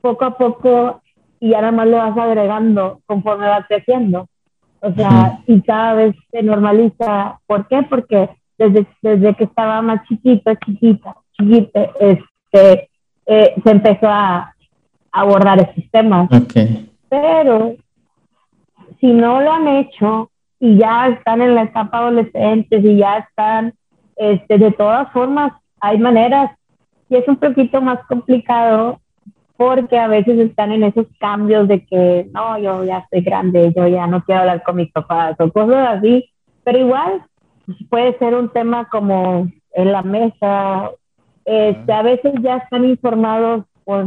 poco 0.00 0.24
a 0.24 0.36
poco 0.36 1.02
y 1.40 1.54
ahora 1.54 1.72
más 1.72 1.86
le 1.86 1.96
vas 1.96 2.18
agregando 2.18 3.00
conforme 3.06 3.48
va 3.48 3.64
creciendo. 3.66 4.28
O 4.86 4.94
sea, 4.94 5.40
y 5.46 5.60
cada 5.62 5.94
vez 5.94 6.16
se 6.30 6.42
normaliza. 6.42 7.40
¿Por 7.46 7.66
qué? 7.66 7.82
Porque 7.82 8.30
desde, 8.56 8.86
desde 9.02 9.34
que 9.34 9.44
estaba 9.44 9.82
más 9.82 10.06
chiquito, 10.06 10.52
chiquita, 10.64 11.16
chiquita, 11.32 11.90
este, 11.98 12.88
eh, 13.26 13.54
se 13.62 13.70
empezó 13.70 14.08
a, 14.08 14.52
abordar 15.12 15.58
estos 15.60 15.90
temas. 15.90 16.28
Pero 17.08 17.76
si 19.00 19.06
no 19.06 19.40
lo 19.40 19.50
han 19.50 19.66
hecho 19.66 20.30
y 20.60 20.76
ya 20.76 21.08
están 21.08 21.40
en 21.40 21.54
la 21.54 21.62
etapa 21.62 21.98
adolescente 21.98 22.76
y 22.76 22.98
ya 22.98 23.18
están, 23.18 23.72
este, 24.16 24.58
de 24.58 24.72
todas 24.72 25.10
formas, 25.12 25.52
hay 25.80 25.98
maneras 25.98 26.50
y 27.08 27.16
es 27.16 27.26
un 27.28 27.36
poquito 27.36 27.80
más 27.80 27.98
complicado 28.08 29.00
porque 29.56 29.98
a 29.98 30.08
veces 30.08 30.38
están 30.38 30.72
en 30.72 30.82
esos 30.82 31.06
cambios 31.18 31.68
de 31.68 31.84
que, 31.86 32.28
no, 32.32 32.58
yo 32.58 32.84
ya 32.84 32.98
estoy 32.98 33.22
grande, 33.22 33.72
yo 33.74 33.86
ya 33.88 34.06
no 34.06 34.22
quiero 34.24 34.42
hablar 34.42 34.62
con 34.62 34.76
mis 34.76 34.92
papás 34.92 35.36
o 35.38 35.50
cosas 35.50 35.98
así, 35.98 36.30
pero 36.64 36.78
igual 36.78 37.22
puede 37.88 38.18
ser 38.18 38.34
un 38.34 38.50
tema 38.50 38.88
como 38.88 39.50
en 39.72 39.92
la 39.92 40.02
mesa, 40.02 40.90
este, 41.44 41.92
a 41.92 42.02
veces 42.02 42.34
ya 42.42 42.56
están 42.56 42.84
informados 42.84 43.64
por 43.84 44.06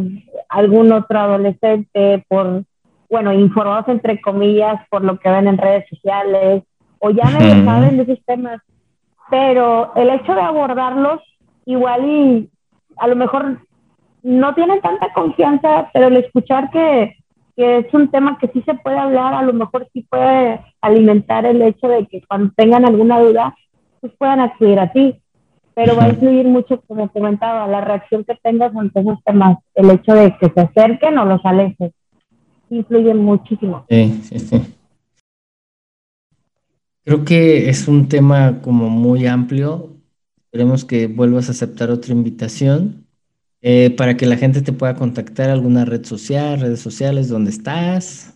algún 0.49 0.91
otro 0.91 1.19
adolescente, 1.19 2.23
por, 2.27 2.63
bueno, 3.09 3.33
informados 3.33 3.88
entre 3.88 4.21
comillas 4.21 4.81
por 4.89 5.03
lo 5.03 5.17
que 5.19 5.29
ven 5.29 5.47
en 5.47 5.57
redes 5.57 5.85
sociales, 5.89 6.63
o 6.99 7.12
ya 7.12 7.29
no 7.31 7.39
saben 7.65 7.97
de 7.97 8.03
esos 8.03 8.23
temas, 8.25 8.62
pero 9.29 9.93
el 9.95 10.09
hecho 10.09 10.35
de 10.35 10.41
abordarlos 10.41 11.21
igual 11.65 12.05
y 12.05 12.49
a 12.97 13.07
lo 13.07 13.15
mejor 13.15 13.59
no 14.23 14.53
tienen 14.53 14.82
tanta 14.82 15.13
confianza, 15.13 15.89
pero 15.93 16.08
el 16.08 16.17
escuchar 16.17 16.69
que, 16.71 17.15
es 17.55 17.93
un 17.93 18.10
tema 18.10 18.38
que 18.39 18.47
sí 18.47 18.62
se 18.62 18.73
puede 18.75 18.97
hablar, 18.97 19.34
a 19.34 19.41
lo 19.41 19.51
mejor 19.51 19.86
sí 19.91 20.05
puede 20.10 20.62
alimentar 20.79 21.45
el 21.45 21.62
hecho 21.62 21.89
de 21.89 22.08
que 22.08 22.21
cuando 22.25 22.53
tengan 22.55 22.86
alguna 22.86 23.19
duda, 23.19 23.53
pues 23.99 24.13
puedan 24.17 24.39
acudir 24.39 24.79
a 24.79 24.91
ti. 24.93 25.19
Pero 25.75 25.95
va 25.95 26.05
a 26.05 26.10
influir 26.10 26.45
mucho, 26.47 26.82
como 26.88 27.10
comentaba, 27.10 27.67
la 27.67 27.82
reacción 27.82 28.23
que 28.23 28.36
tengas 28.41 28.73
ante 28.75 29.01
esos 29.01 29.21
temas, 29.25 29.58
el 29.75 29.91
hecho 29.91 30.13
de 30.13 30.38
que 30.38 30.49
se 30.49 30.62
acerquen 30.62 31.17
o 31.17 31.25
los 31.25 31.45
alejes, 31.45 31.91
influye 32.69 33.13
muchísimo. 33.13 33.86
Sí, 33.89 34.21
sí, 34.23 34.39
sí. 34.39 34.62
Creo 37.03 37.25
que 37.25 37.69
es 37.69 37.89
un 37.89 38.08
tema 38.08 38.62
como 38.62 38.89
muy 38.89 39.25
amplio. 39.25 39.89
Esperemos 40.45 40.86
que 40.86 41.08
vuelvas 41.08 41.49
a 41.49 41.51
aceptar 41.51 41.91
otra 41.91 42.13
invitación 42.13 43.09
eh, 43.62 43.93
para 43.98 44.15
que 44.15 44.26
la 44.26 44.38
gente 44.38 44.62
te 44.62 44.72
pueda 44.72 44.95
contactar 44.95 45.50
alguna 45.50 45.86
red 45.86 46.06
social, 46.06 46.62
redes 46.62 46.80
sociales, 46.80 47.30
¿dónde 47.30 47.52
estás? 47.52 48.36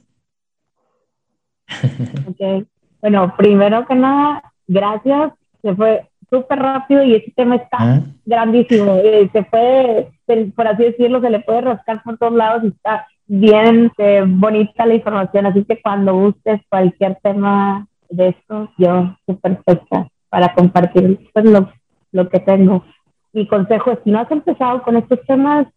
Ok, 2.27 2.67
bueno, 3.01 3.33
primero 3.37 3.85
que 3.87 3.95
nada, 3.95 4.43
gracias, 4.67 5.33
se 5.61 5.75
fue 5.75 6.07
súper 6.29 6.59
rápido 6.59 7.03
y 7.03 7.15
este 7.15 7.31
tema 7.31 7.55
está 7.55 7.77
ah. 7.79 8.01
grandísimo, 8.25 8.95
eh, 9.03 9.29
se 9.31 9.43
puede, 9.43 10.11
por 10.55 10.67
así 10.67 10.83
decirlo, 10.83 11.21
se 11.21 11.29
le 11.29 11.39
puede 11.39 11.61
rascar 11.61 12.03
por 12.03 12.17
todos 12.17 12.33
lados 12.33 12.63
y 12.63 12.67
está 12.67 13.07
bien 13.27 13.91
eh, 13.97 14.23
bonita 14.25 14.85
la 14.85 14.95
información, 14.95 15.45
así 15.45 15.63
que 15.63 15.81
cuando 15.81 16.13
gustes 16.13 16.61
cualquier 16.69 17.17
tema 17.23 17.87
de 18.09 18.29
esto, 18.29 18.71
yo 18.77 19.15
estoy 19.19 19.35
perfecta 19.35 20.07
para 20.29 20.53
compartir 20.53 21.29
pues, 21.33 21.45
lo, 21.45 21.71
lo 22.11 22.29
que 22.29 22.39
tengo 22.39 22.83
mi 23.33 23.47
consejo 23.47 23.91
es, 23.91 23.99
si 24.03 24.11
no 24.11 24.19
has 24.19 24.31
empezado 24.31 24.81
con 24.83 24.95
estos 24.95 25.19
temas, 25.25 25.67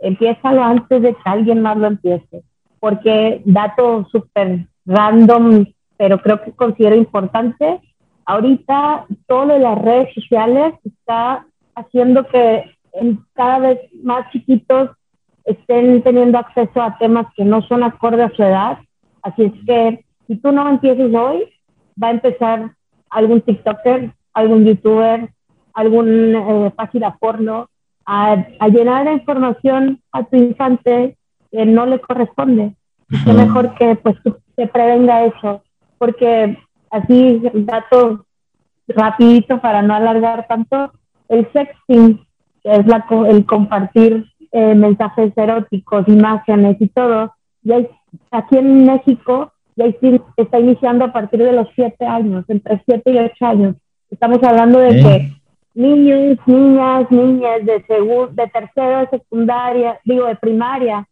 empiézalo 0.00 0.62
antes 0.62 1.00
de 1.00 1.14
que 1.14 1.20
alguien 1.24 1.62
más 1.62 1.76
lo 1.76 1.86
empiece, 1.86 2.42
porque 2.80 3.40
dato 3.44 4.06
súper 4.10 4.66
random, 4.84 5.64
pero 5.96 6.20
creo 6.20 6.42
que 6.42 6.52
considero 6.52 6.96
importante, 6.96 7.80
ahorita 8.26 9.06
todo 9.26 9.46
de 9.46 9.60
las 9.60 9.80
redes 9.80 10.12
sociales 10.14 10.74
está 10.84 11.46
haciendo 11.74 12.26
que 12.26 12.64
cada 13.32 13.58
vez 13.60 13.80
más 14.02 14.30
chiquitos 14.30 14.90
estén 15.44 16.02
teniendo 16.02 16.38
acceso 16.38 16.82
a 16.82 16.96
temas 16.98 17.26
que 17.36 17.44
no 17.44 17.62
son 17.62 17.82
acordes 17.82 18.32
a 18.32 18.36
su 18.36 18.42
edad, 18.42 18.78
así 19.22 19.44
es 19.44 19.52
que 19.66 20.04
si 20.26 20.36
tú 20.36 20.52
no 20.52 20.68
empieces 20.68 21.14
hoy, 21.14 21.44
va 22.02 22.08
a 22.08 22.12
empezar 22.12 22.72
algún 23.10 23.40
TikToker, 23.40 24.12
algún 24.32 24.64
YouTuber, 24.64 25.30
alguna 25.74 26.66
eh, 26.66 26.72
página 26.74 27.16
porno, 27.16 27.68
a, 28.06 28.36
llenar 28.68 29.04
de 29.04 29.14
información 29.14 30.00
a 30.12 30.24
tu 30.24 30.36
infante 30.36 31.16
que 31.50 31.66
no 31.66 31.86
le 31.86 32.00
corresponde. 32.00 32.74
Es 33.10 33.34
mejor 33.34 33.74
que 33.74 33.96
pues 33.96 34.16
se 34.56 34.66
prevenga 34.66 35.24
eso, 35.24 35.62
porque 35.98 36.58
así, 36.90 37.42
dato 37.54 38.24
rapidito 38.88 39.60
para 39.60 39.82
no 39.82 39.94
alargar 39.94 40.46
tanto, 40.46 40.92
el 41.28 41.50
sexting, 41.52 42.24
que 42.62 42.70
es 42.70 42.86
la, 42.86 43.04
el 43.28 43.46
compartir 43.46 44.26
eh, 44.52 44.74
mensajes 44.74 45.32
eróticos, 45.36 46.06
imágenes 46.08 46.76
y 46.80 46.88
todo, 46.88 47.34
y 47.62 47.72
aquí 48.30 48.58
en 48.58 48.86
México 48.86 49.52
ya 49.76 49.86
está 50.36 50.60
iniciando 50.60 51.06
a 51.06 51.12
partir 51.12 51.42
de 51.42 51.52
los 51.52 51.68
7 51.74 52.06
años, 52.06 52.44
entre 52.48 52.82
7 52.86 53.10
y 53.10 53.18
8 53.18 53.46
años. 53.46 53.76
Estamos 54.10 54.42
hablando 54.42 54.78
de 54.78 54.90
que 54.90 55.32
niños, 55.74 56.38
niñas, 56.46 57.10
niñas 57.10 57.64
de, 57.64 57.84
de 58.32 58.46
tercero, 58.48 59.00
de 59.00 59.08
secundaria, 59.10 60.00
digo, 60.04 60.26
de 60.26 60.36
primaria, 60.36 61.06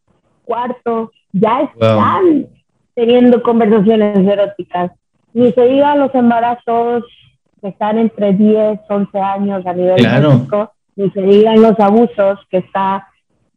cuarto, 0.44 1.11
ya 1.33 1.62
están 1.62 2.46
teniendo 2.94 3.42
conversaciones 3.42 4.18
eróticas. 4.18 4.92
Ni 5.33 5.53
se 5.53 5.62
diga 5.66 5.96
los 5.96 6.14
embarazos 6.14 7.05
que 7.61 7.68
están 7.68 7.98
entre 7.98 8.33
10, 8.33 8.81
11 8.88 9.18
años 9.18 9.66
a 9.66 9.72
nivel 9.72 9.96
claro. 9.96 10.72
ni 10.96 11.11
se 11.11 11.22
digan 11.22 11.62
los 11.62 11.79
abusos 11.81 12.38
que 12.51 12.59
está, 12.59 13.09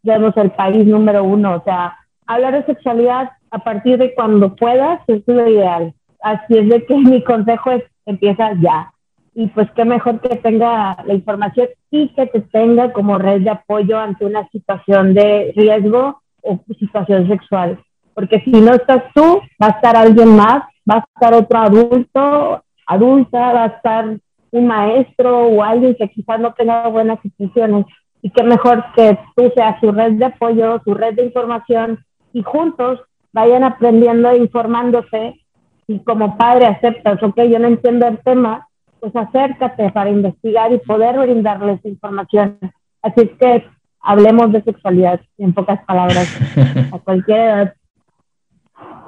digamos, 0.03 0.35
el 0.37 0.51
país 0.51 0.85
número 0.85 1.23
uno. 1.23 1.55
O 1.55 1.63
sea, 1.63 1.97
hablar 2.25 2.53
de 2.53 2.65
sexualidad 2.65 3.31
a 3.51 3.59
partir 3.59 3.97
de 3.97 4.13
cuando 4.13 4.55
puedas 4.55 5.01
es 5.07 5.21
lo 5.25 5.47
ideal. 5.47 5.93
Así 6.21 6.57
es 6.57 6.69
de 6.69 6.85
que 6.85 6.95
mi 6.95 7.23
consejo 7.23 7.71
es 7.71 7.83
empieza 8.05 8.53
ya. 8.61 8.91
Y 9.37 9.47
pues 9.47 9.69
qué 9.75 9.83
mejor 9.83 10.21
que 10.21 10.37
tenga 10.37 10.97
la 11.05 11.13
información 11.13 11.67
y 11.91 12.07
que 12.15 12.25
te 12.27 12.39
tenga 12.39 12.93
como 12.93 13.17
red 13.17 13.41
de 13.41 13.49
apoyo 13.49 13.99
ante 13.99 14.25
una 14.25 14.47
situación 14.49 15.13
de 15.13 15.53
riesgo 15.55 16.21
o 16.41 16.59
situación 16.79 17.27
sexual. 17.27 17.77
Porque 18.13 18.39
si 18.39 18.51
no 18.51 18.73
estás 18.73 19.03
tú, 19.13 19.41
va 19.61 19.67
a 19.67 19.71
estar 19.71 19.97
alguien 19.97 20.35
más, 20.37 20.63
va 20.89 20.95
a 20.95 21.05
estar 21.13 21.33
otro 21.33 21.59
adulto, 21.59 22.63
adulta, 22.87 23.53
va 23.53 23.63
a 23.65 23.67
estar 23.67 24.17
un 24.51 24.67
maestro 24.67 25.47
o 25.47 25.61
alguien 25.61 25.95
que 25.95 26.09
quizás 26.09 26.39
no 26.39 26.53
tenga 26.53 26.87
buenas 26.87 27.19
instituciones. 27.25 27.85
Y 28.21 28.29
qué 28.29 28.41
mejor 28.43 28.85
que 28.95 29.19
tú 29.35 29.51
seas 29.53 29.79
su 29.81 29.91
red 29.91 30.13
de 30.13 30.25
apoyo, 30.25 30.81
su 30.85 30.93
red 30.93 31.13
de 31.15 31.25
información 31.25 32.05
y 32.31 32.41
juntos 32.41 33.01
vayan 33.33 33.63
aprendiendo 33.63 34.29
e 34.29 34.37
informándose. 34.37 35.41
Y 35.87 35.99
como 35.99 36.37
padre 36.37 36.67
aceptas, 36.67 37.21
ok, 37.21 37.41
yo 37.43 37.59
no 37.59 37.67
entiendo 37.67 38.07
el 38.07 38.19
tema, 38.19 38.67
pues 38.99 39.15
acércate 39.15 39.91
para 39.91 40.09
investigar 40.09 40.71
y 40.71 40.77
poder 40.79 41.17
brindarles 41.19 41.83
información. 41.85 42.57
Así 43.01 43.21
es 43.21 43.31
que 43.39 43.65
hablemos 43.99 44.51
de 44.51 44.63
sexualidad, 44.63 45.19
en 45.37 45.53
pocas 45.53 45.83
palabras, 45.85 46.27
a 46.91 46.99
cualquier 46.99 47.39
edad. 47.39 47.73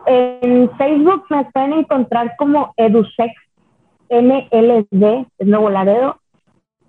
En 0.06 0.70
Facebook 0.78 1.26
me 1.30 1.46
pueden 1.46 1.74
encontrar 1.74 2.36
como 2.38 2.74
EduSex, 2.78 3.34
NLD, 4.10 5.26
es 5.38 5.48
Nuevo 5.48 5.70
Laredo, 5.70 6.20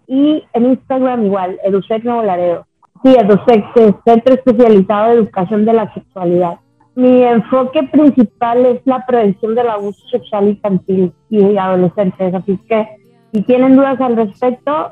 y 0.06 0.44
en 0.52 0.66
Instagram 0.66 1.26
igual, 1.26 1.58
EduSex 1.64 2.04
Nuevo 2.04 2.22
Laredo. 2.22 2.66
Sí, 3.02 3.14
EduSex 3.14 3.64
es 3.76 3.94
Centro 4.04 4.34
Especializado 4.34 5.08
de 5.08 5.14
Educación 5.14 5.64
de 5.64 5.72
la 5.72 5.92
Sexualidad. 5.94 6.58
Mi 6.98 7.22
enfoque 7.22 7.84
principal 7.84 8.66
es 8.66 8.80
la 8.84 9.06
prevención 9.06 9.54
del 9.54 9.68
abuso 9.68 10.00
sexual 10.10 10.48
infantil 10.48 11.12
y 11.30 11.56
adolescentes, 11.56 12.34
así 12.34 12.58
que 12.68 12.88
si 13.32 13.42
tienen 13.42 13.76
dudas 13.76 14.00
al 14.00 14.16
respecto, 14.16 14.90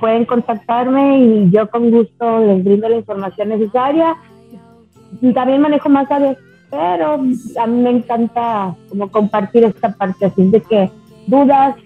pueden 0.00 0.24
contactarme 0.24 1.18
y 1.18 1.50
yo 1.50 1.68
con 1.68 1.90
gusto 1.90 2.38
les 2.38 2.64
brindo 2.64 2.88
la 2.88 2.96
información 2.96 3.50
necesaria. 3.50 4.16
También 5.34 5.60
manejo 5.60 5.90
más 5.90 6.10
áreas, 6.10 6.38
pero 6.70 7.12
a 7.12 7.66
mí 7.66 7.82
me 7.82 7.90
encanta 7.90 8.74
como 8.88 9.10
compartir 9.10 9.64
esta 9.64 9.90
parte, 9.94 10.24
así 10.24 10.48
de 10.48 10.62
que 10.62 10.90
dudas, 11.26 11.76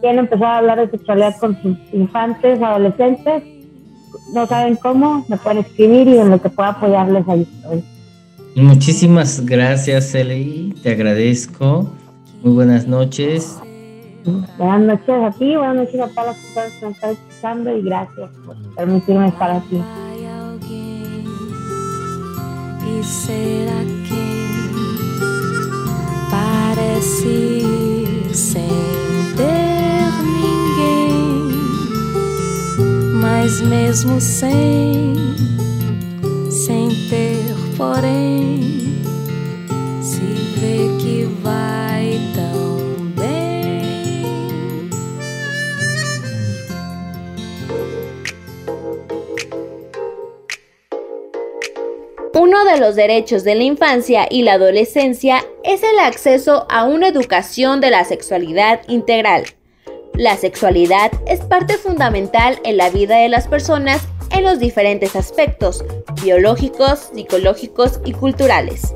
quieren 0.00 0.20
empezar 0.20 0.46
a 0.46 0.58
hablar 0.58 0.78
de 0.78 0.96
sexualidad 0.96 1.34
con 1.40 1.60
sus 1.60 1.76
infantes, 1.92 2.62
adolescentes, 2.62 3.42
no 4.32 4.46
saben 4.46 4.76
cómo, 4.76 5.24
me 5.28 5.36
pueden 5.38 5.58
escribir 5.58 6.06
y 6.06 6.18
en 6.18 6.30
lo 6.30 6.40
que 6.40 6.50
pueda 6.50 6.68
apoyarles 6.68 7.28
ahí 7.28 7.42
estoy. 7.42 7.97
Muchísimas 8.62 9.44
gracias, 9.44 10.14
Eli, 10.14 10.74
te 10.82 10.92
agradezco. 10.92 11.90
Muy 12.42 12.54
buenas 12.54 12.86
noches 12.86 13.58
Buenas 14.58 14.80
noches 14.82 15.08
a 15.08 15.30
ti, 15.38 15.56
buenas 15.56 15.76
noches 15.76 16.00
a 16.00 16.08
todas 16.08 16.26
las 16.26 16.36
personas 16.36 16.72
que 16.72 16.86
me 16.86 16.92
están 16.92 17.10
escuchando 17.12 17.76
y 17.76 17.82
gracias 17.82 18.30
por 18.44 18.56
permitirme 18.74 19.28
estar 19.28 19.50
aquí. 19.50 19.82
E 22.90 23.04
será 23.04 23.84
que 24.06 24.22
parece 26.30 28.04
sem 28.34 28.68
ter 29.36 30.10
ninguém, 30.24 31.52
mas 33.20 33.60
mesmo 33.60 34.20
sem, 34.20 35.14
sem 36.50 36.88
ter, 37.08 37.27
porém, 37.78 39.02
se 40.02 40.20
vê 40.58 40.98
que 41.00 41.24
vai 41.42 42.18
tão 42.34 42.68
Uno 52.34 52.64
de 52.64 52.78
los 52.78 52.94
derechos 52.94 53.42
de 53.42 53.54
la 53.56 53.64
infancia 53.64 54.28
y 54.30 54.42
la 54.42 54.52
adolescencia 54.54 55.44
es 55.64 55.82
el 55.82 55.98
acceso 55.98 56.66
a 56.70 56.84
una 56.84 57.08
educación 57.08 57.80
de 57.80 57.90
la 57.90 58.04
sexualidad 58.04 58.80
integral. 58.86 59.44
La 60.14 60.36
sexualidad 60.36 61.10
es 61.26 61.40
parte 61.40 61.74
fundamental 61.74 62.60
en 62.64 62.76
la 62.76 62.90
vida 62.90 63.16
de 63.16 63.28
las 63.28 63.48
personas 63.48 64.06
en 64.30 64.44
los 64.44 64.58
diferentes 64.58 65.16
aspectos, 65.16 65.84
biológicos, 66.22 67.10
psicológicos 67.14 68.00
y 68.04 68.12
culturales. 68.12 68.94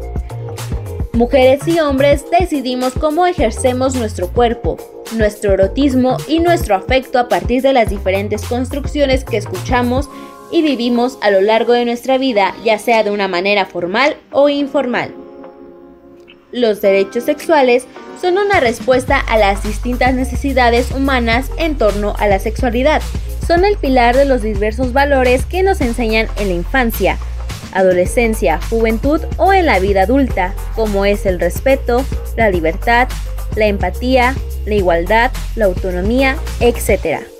Mujeres 1.12 1.66
y 1.68 1.78
hombres 1.78 2.24
decidimos 2.30 2.94
cómo 2.94 3.26
ejercemos 3.26 3.94
nuestro 3.94 4.28
cuerpo, 4.28 4.78
nuestro 5.16 5.52
erotismo 5.52 6.16
y 6.26 6.40
nuestro 6.40 6.74
afecto 6.74 7.18
a 7.18 7.28
partir 7.28 7.62
de 7.62 7.72
las 7.72 7.90
diferentes 7.90 8.42
construcciones 8.42 9.24
que 9.24 9.36
escuchamos 9.36 10.08
y 10.50 10.62
vivimos 10.62 11.18
a 11.20 11.30
lo 11.30 11.40
largo 11.40 11.74
de 11.74 11.84
nuestra 11.84 12.18
vida, 12.18 12.54
ya 12.64 12.78
sea 12.78 13.02
de 13.04 13.10
una 13.10 13.28
manera 13.28 13.66
formal 13.66 14.16
o 14.30 14.48
informal. 14.48 15.21
Los 16.52 16.82
derechos 16.82 17.24
sexuales 17.24 17.86
son 18.20 18.36
una 18.36 18.60
respuesta 18.60 19.18
a 19.18 19.38
las 19.38 19.62
distintas 19.62 20.14
necesidades 20.14 20.90
humanas 20.90 21.50
en 21.56 21.78
torno 21.78 22.14
a 22.18 22.26
la 22.26 22.38
sexualidad. 22.38 23.00
Son 23.46 23.64
el 23.64 23.78
pilar 23.78 24.14
de 24.14 24.26
los 24.26 24.42
diversos 24.42 24.92
valores 24.92 25.46
que 25.46 25.62
nos 25.62 25.80
enseñan 25.80 26.28
en 26.36 26.48
la 26.48 26.54
infancia, 26.54 27.18
adolescencia, 27.72 28.60
juventud 28.68 29.22
o 29.38 29.52
en 29.54 29.64
la 29.64 29.78
vida 29.78 30.02
adulta, 30.02 30.54
como 30.76 31.06
es 31.06 31.24
el 31.24 31.40
respeto, 31.40 32.04
la 32.36 32.50
libertad, 32.50 33.08
la 33.56 33.66
empatía, 33.66 34.36
la 34.66 34.74
igualdad, 34.74 35.30
la 35.56 35.64
autonomía, 35.64 36.36
etc. 36.60 37.31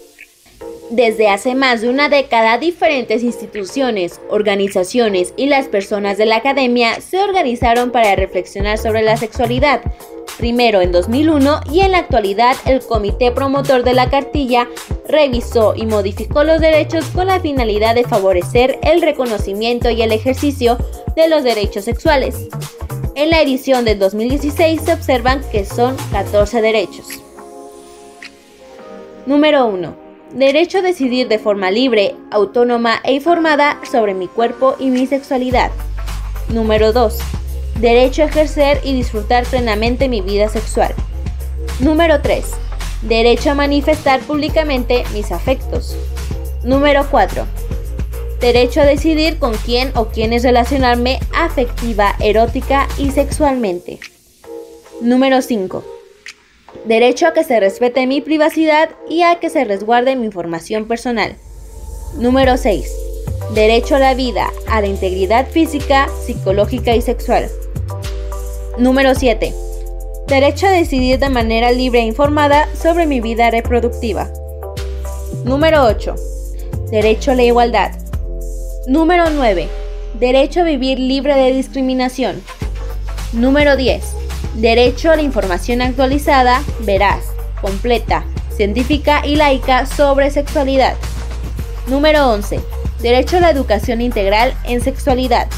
Desde 0.92 1.30
hace 1.30 1.54
más 1.54 1.80
de 1.80 1.88
una 1.88 2.10
década, 2.10 2.58
diferentes 2.58 3.22
instituciones, 3.22 4.20
organizaciones 4.28 5.32
y 5.38 5.46
las 5.46 5.66
personas 5.68 6.18
de 6.18 6.26
la 6.26 6.36
academia 6.36 7.00
se 7.00 7.18
organizaron 7.18 7.92
para 7.92 8.14
reflexionar 8.14 8.76
sobre 8.76 9.00
la 9.00 9.16
sexualidad. 9.16 9.80
Primero 10.36 10.82
en 10.82 10.92
2001 10.92 11.60
y 11.72 11.80
en 11.80 11.92
la 11.92 11.98
actualidad 12.00 12.56
el 12.66 12.80
comité 12.80 13.30
promotor 13.32 13.84
de 13.84 13.94
la 13.94 14.10
cartilla 14.10 14.68
revisó 15.08 15.72
y 15.74 15.86
modificó 15.86 16.44
los 16.44 16.60
derechos 16.60 17.06
con 17.06 17.28
la 17.28 17.40
finalidad 17.40 17.94
de 17.94 18.04
favorecer 18.04 18.78
el 18.82 19.00
reconocimiento 19.00 19.88
y 19.88 20.02
el 20.02 20.12
ejercicio 20.12 20.76
de 21.16 21.26
los 21.26 21.42
derechos 21.42 21.86
sexuales. 21.86 22.48
En 23.14 23.30
la 23.30 23.40
edición 23.40 23.86
del 23.86 23.98
2016 23.98 24.82
se 24.82 24.92
observan 24.92 25.40
que 25.50 25.64
son 25.64 25.96
14 26.12 26.60
derechos. 26.60 27.06
Número 29.24 29.64
1 29.64 30.01
derecho 30.34 30.78
a 30.78 30.82
decidir 30.82 31.28
de 31.28 31.38
forma 31.38 31.70
libre, 31.70 32.16
autónoma 32.30 33.00
e 33.04 33.12
informada 33.12 33.78
sobre 33.90 34.14
mi 34.14 34.28
cuerpo 34.28 34.76
y 34.78 34.90
mi 34.90 35.06
sexualidad. 35.06 35.70
Número 36.48 36.92
2. 36.92 37.18
Derecho 37.80 38.22
a 38.22 38.26
ejercer 38.26 38.80
y 38.84 38.94
disfrutar 38.94 39.44
plenamente 39.44 40.08
mi 40.08 40.20
vida 40.20 40.48
sexual. 40.48 40.94
Número 41.80 42.20
3. 42.20 42.44
Derecho 43.02 43.50
a 43.50 43.54
manifestar 43.54 44.20
públicamente 44.20 45.04
mis 45.12 45.32
afectos. 45.32 45.96
Número 46.64 47.06
4. 47.10 47.44
Derecho 48.40 48.80
a 48.80 48.84
decidir 48.84 49.38
con 49.38 49.54
quién 49.54 49.92
o 49.94 50.06
quiénes 50.06 50.42
relacionarme 50.42 51.20
afectiva, 51.34 52.16
erótica 52.20 52.88
y 52.98 53.10
sexualmente. 53.10 54.00
Número 55.00 55.42
5 55.42 55.91
Derecho 56.84 57.28
a 57.28 57.32
que 57.32 57.44
se 57.44 57.60
respete 57.60 58.08
mi 58.08 58.20
privacidad 58.20 58.90
y 59.08 59.22
a 59.22 59.36
que 59.36 59.50
se 59.50 59.64
resguarde 59.64 60.16
mi 60.16 60.26
información 60.26 60.88
personal. 60.88 61.36
Número 62.18 62.56
6. 62.56 62.92
Derecho 63.54 63.94
a 63.94 63.98
la 64.00 64.14
vida, 64.14 64.50
a 64.66 64.80
la 64.80 64.88
integridad 64.88 65.46
física, 65.46 66.08
psicológica 66.26 66.96
y 66.96 67.00
sexual. 67.00 67.48
Número 68.78 69.14
7. 69.14 69.54
Derecho 70.26 70.66
a 70.66 70.70
decidir 70.70 71.20
de 71.20 71.28
manera 71.28 71.70
libre 71.70 72.00
e 72.00 72.06
informada 72.06 72.68
sobre 72.74 73.06
mi 73.06 73.20
vida 73.20 73.50
reproductiva. 73.50 74.28
Número 75.44 75.84
8. 75.84 76.16
Derecho 76.90 77.30
a 77.30 77.34
la 77.36 77.44
igualdad. 77.44 77.92
Número 78.88 79.30
9. 79.30 79.68
Derecho 80.18 80.60
a 80.60 80.64
vivir 80.64 80.98
libre 80.98 81.36
de 81.36 81.52
discriminación. 81.52 82.42
Número 83.32 83.76
10 83.76 84.21
Derecho 84.54 85.10
a 85.10 85.16
la 85.16 85.22
información 85.22 85.82
actualizada, 85.82 86.62
veraz, 86.80 87.24
completa, 87.60 88.24
científica 88.54 89.26
y 89.26 89.36
laica 89.36 89.86
sobre 89.86 90.30
sexualidad. 90.30 90.94
Número 91.86 92.30
11. 92.30 92.60
Derecho 93.00 93.38
a 93.38 93.40
la 93.40 93.50
educación 93.50 94.00
integral 94.00 94.54
en 94.64 94.80
sexualidad. 94.80 95.48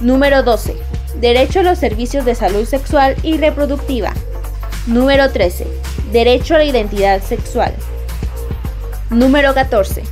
Número 0.00 0.42
12. 0.42 0.76
Derecho 1.20 1.60
a 1.60 1.62
los 1.62 1.78
servicios 1.78 2.24
de 2.24 2.34
salud 2.34 2.64
sexual 2.64 3.16
y 3.22 3.38
reproductiva. 3.38 4.12
Número 4.86 5.30
13. 5.30 5.66
Derecho 6.12 6.54
a 6.54 6.58
la 6.58 6.64
identidad 6.64 7.22
sexual. 7.22 7.74
Número 9.10 9.54
14. 9.54 10.02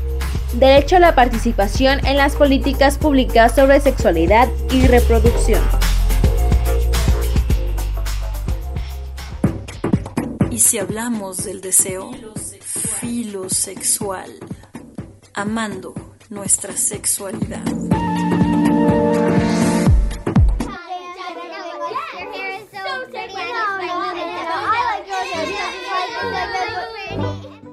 Derecho 0.55 0.97
a 0.97 1.01
la 1.01 1.15
participación 1.15 2.05
en 2.07 2.17
las 2.17 2.35
políticas 2.35 2.99
públicas 2.99 3.55
sobre 3.55 3.81
sexualidad 3.81 4.49
y 4.73 4.87
reproducción. 4.87 5.80
Si 10.71 10.79
hablamos 10.79 11.45
del 11.45 11.61
deseo 11.61 12.13
filosexual, 13.01 14.31
amando 15.35 15.95
nuestra 16.29 16.77
sexualidad. 16.77 17.65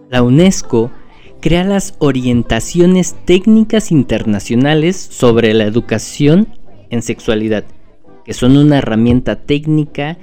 La 0.10 0.24
UNESCO 0.24 0.90
crea 1.40 1.64
las 1.66 1.94
orientaciones 2.00 3.16
técnicas 3.26 3.92
internacionales 3.92 4.96
sobre 4.98 5.54
la 5.54 5.66
educación 5.66 6.48
en 6.90 7.04
sexualidad, 7.04 7.64
que 8.26 8.34
son 8.34 8.58
una 8.58 8.80
herramienta 8.80 9.36
técnica 9.36 10.18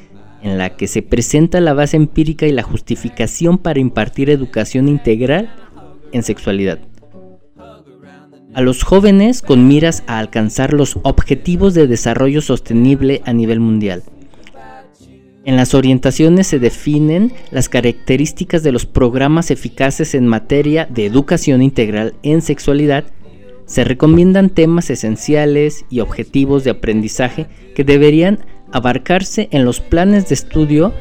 en 0.45 0.59
la 0.59 0.77
que 0.77 0.87
se 0.87 1.03
presenta 1.03 1.61
la 1.61 1.75
base 1.75 1.97
empírica 1.97 2.47
y 2.47 2.53
la 2.53 2.63
justificación 2.63 3.59
para 3.59 3.81
impartir 3.81 4.31
educación 4.31 4.89
integral 4.89 5.53
en 6.13 6.23
sexualidad. 6.23 6.79
A 8.55 8.61
los 8.61 8.85
jóvenes 8.85 9.43
con 9.43 9.67
miras 9.67 10.05
a 10.07 10.21
alcanzar 10.21 10.73
los 10.73 11.01
objetivos 11.03 11.75
de 11.75 11.89
desarrollo 11.89 12.41
sostenible 12.41 13.21
a 13.25 13.33
nivel 13.33 13.59
mundial 13.59 14.05
en 15.45 15.57
las 15.57 15.75
orientaciones 15.75 16.47
se 16.47 16.59
definen 16.59 17.33
las 17.51 17.69
características 17.69 18.63
de 18.63 18.73
los 18.73 18.87
programas 18.87 19.51
eficaces 19.51 20.15
en 20.15 20.27
materia 20.27 20.87
de 20.91 21.05
educación 21.05 21.63
integral 21.63 22.15
en 22.23 22.41
sexualidad. 22.41 23.05
Se 23.67 23.85
recomiendan 23.85 24.49
temas 24.49 24.89
esenciales 24.89 25.85
y 25.91 26.01
objetivos 26.01 26.65
de 26.65 26.71
aprendizaje 26.71 27.47
que 27.75 27.85
deberían 27.85 28.39
abarcarse 28.75 29.49
en 29.53 29.65
los 29.65 29.81
planes 29.81 30.29
de 30.29 30.35
estudio 30.35 30.93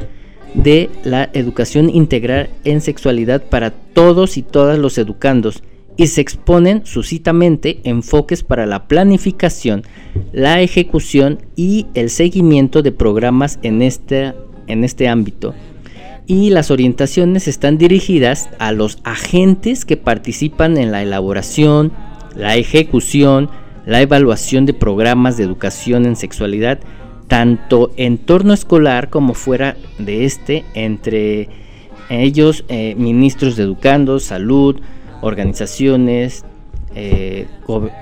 de 0.54 0.92
la 1.04 1.30
educación 1.34 1.90
integral 1.90 2.52
en 2.64 2.82
sexualidad 2.82 3.44
para 3.44 3.72
todos 3.72 4.38
y 4.38 4.44
todas 4.44 4.78
los 4.78 5.00
educandos 5.00 5.64
y 5.98 6.08
se 6.08 6.22
exponen 6.22 6.86
suscitamente 6.86 7.80
enfoques 7.84 8.44
para 8.44 8.68
la 8.68 8.88
planificación, 8.88 9.84
la 10.32 10.62
ejecución 10.62 11.40
y 11.56 11.88
el 11.96 12.12
seguimiento 12.12 12.84
de 12.84 12.92
programas 12.92 13.58
en 13.64 13.82
este, 13.82 14.34
en 14.68 14.84
este 14.84 15.08
ámbito. 15.08 15.56
Y 16.28 16.52
las 16.52 16.70
orientaciones 16.70 17.48
están 17.48 17.80
dirigidas 17.80 18.50
a 18.60 18.72
los 18.72 19.00
agentes 19.04 19.84
que 19.84 19.98
participan 19.98 20.78
en 20.78 20.92
la 20.92 21.02
elaboración, 21.02 21.92
la 22.36 22.56
ejecución, 22.56 23.50
la 23.86 24.02
evaluación 24.02 24.66
de 24.66 24.74
programas 24.74 25.38
de 25.38 25.44
educación 25.44 26.06
en 26.06 26.16
sexualidad, 26.16 26.80
tanto 27.28 27.92
en 27.98 28.18
torno 28.18 28.54
escolar 28.54 29.10
como 29.10 29.34
fuera 29.34 29.78
de 30.00 30.26
este, 30.26 30.66
entre 30.74 31.50
ellos 32.10 32.66
eh, 32.68 32.96
ministros 32.98 33.56
de 33.56 33.64
educandos, 33.64 34.24
salud, 34.24 34.80
organizaciones 35.22 36.46
eh, 36.96 37.48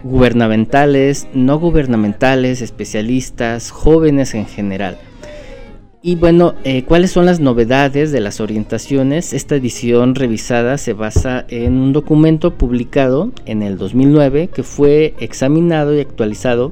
gubernamentales, 0.03 1.27
no 1.33 1.59
gubernamentales, 1.59 2.61
especialistas, 2.61 3.71
jóvenes 3.71 4.33
en 4.33 4.45
general. 4.45 4.97
Y 6.03 6.15
bueno, 6.15 6.55
eh, 6.63 6.83
¿cuáles 6.83 7.11
son 7.11 7.27
las 7.27 7.39
novedades 7.39 8.11
de 8.11 8.21
las 8.21 8.41
orientaciones? 8.41 9.33
Esta 9.33 9.55
edición 9.55 10.15
revisada 10.15 10.79
se 10.79 10.93
basa 10.93 11.45
en 11.47 11.73
un 11.73 11.93
documento 11.93 12.55
publicado 12.55 13.31
en 13.45 13.61
el 13.61 13.77
2009 13.77 14.47
que 14.47 14.63
fue 14.63 15.13
examinado 15.19 15.95
y 15.95 15.99
actualizado 15.99 16.71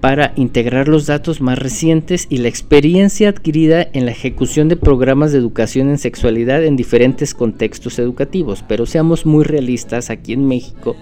para 0.00 0.32
integrar 0.36 0.88
los 0.88 1.06
datos 1.06 1.40
más 1.40 1.58
recientes 1.58 2.26
y 2.28 2.38
la 2.38 2.48
experiencia 2.48 3.28
adquirida 3.28 3.86
en 3.92 4.04
la 4.04 4.12
ejecución 4.12 4.68
de 4.68 4.76
programas 4.76 5.32
de 5.32 5.38
educación 5.38 5.88
en 5.88 5.98
sexualidad 5.98 6.64
en 6.64 6.76
diferentes 6.76 7.34
contextos 7.34 7.98
educativos. 7.98 8.64
Pero 8.66 8.86
seamos 8.86 9.26
muy 9.26 9.44
realistas, 9.44 10.10
aquí 10.10 10.32
en 10.32 10.46
México, 10.46 10.96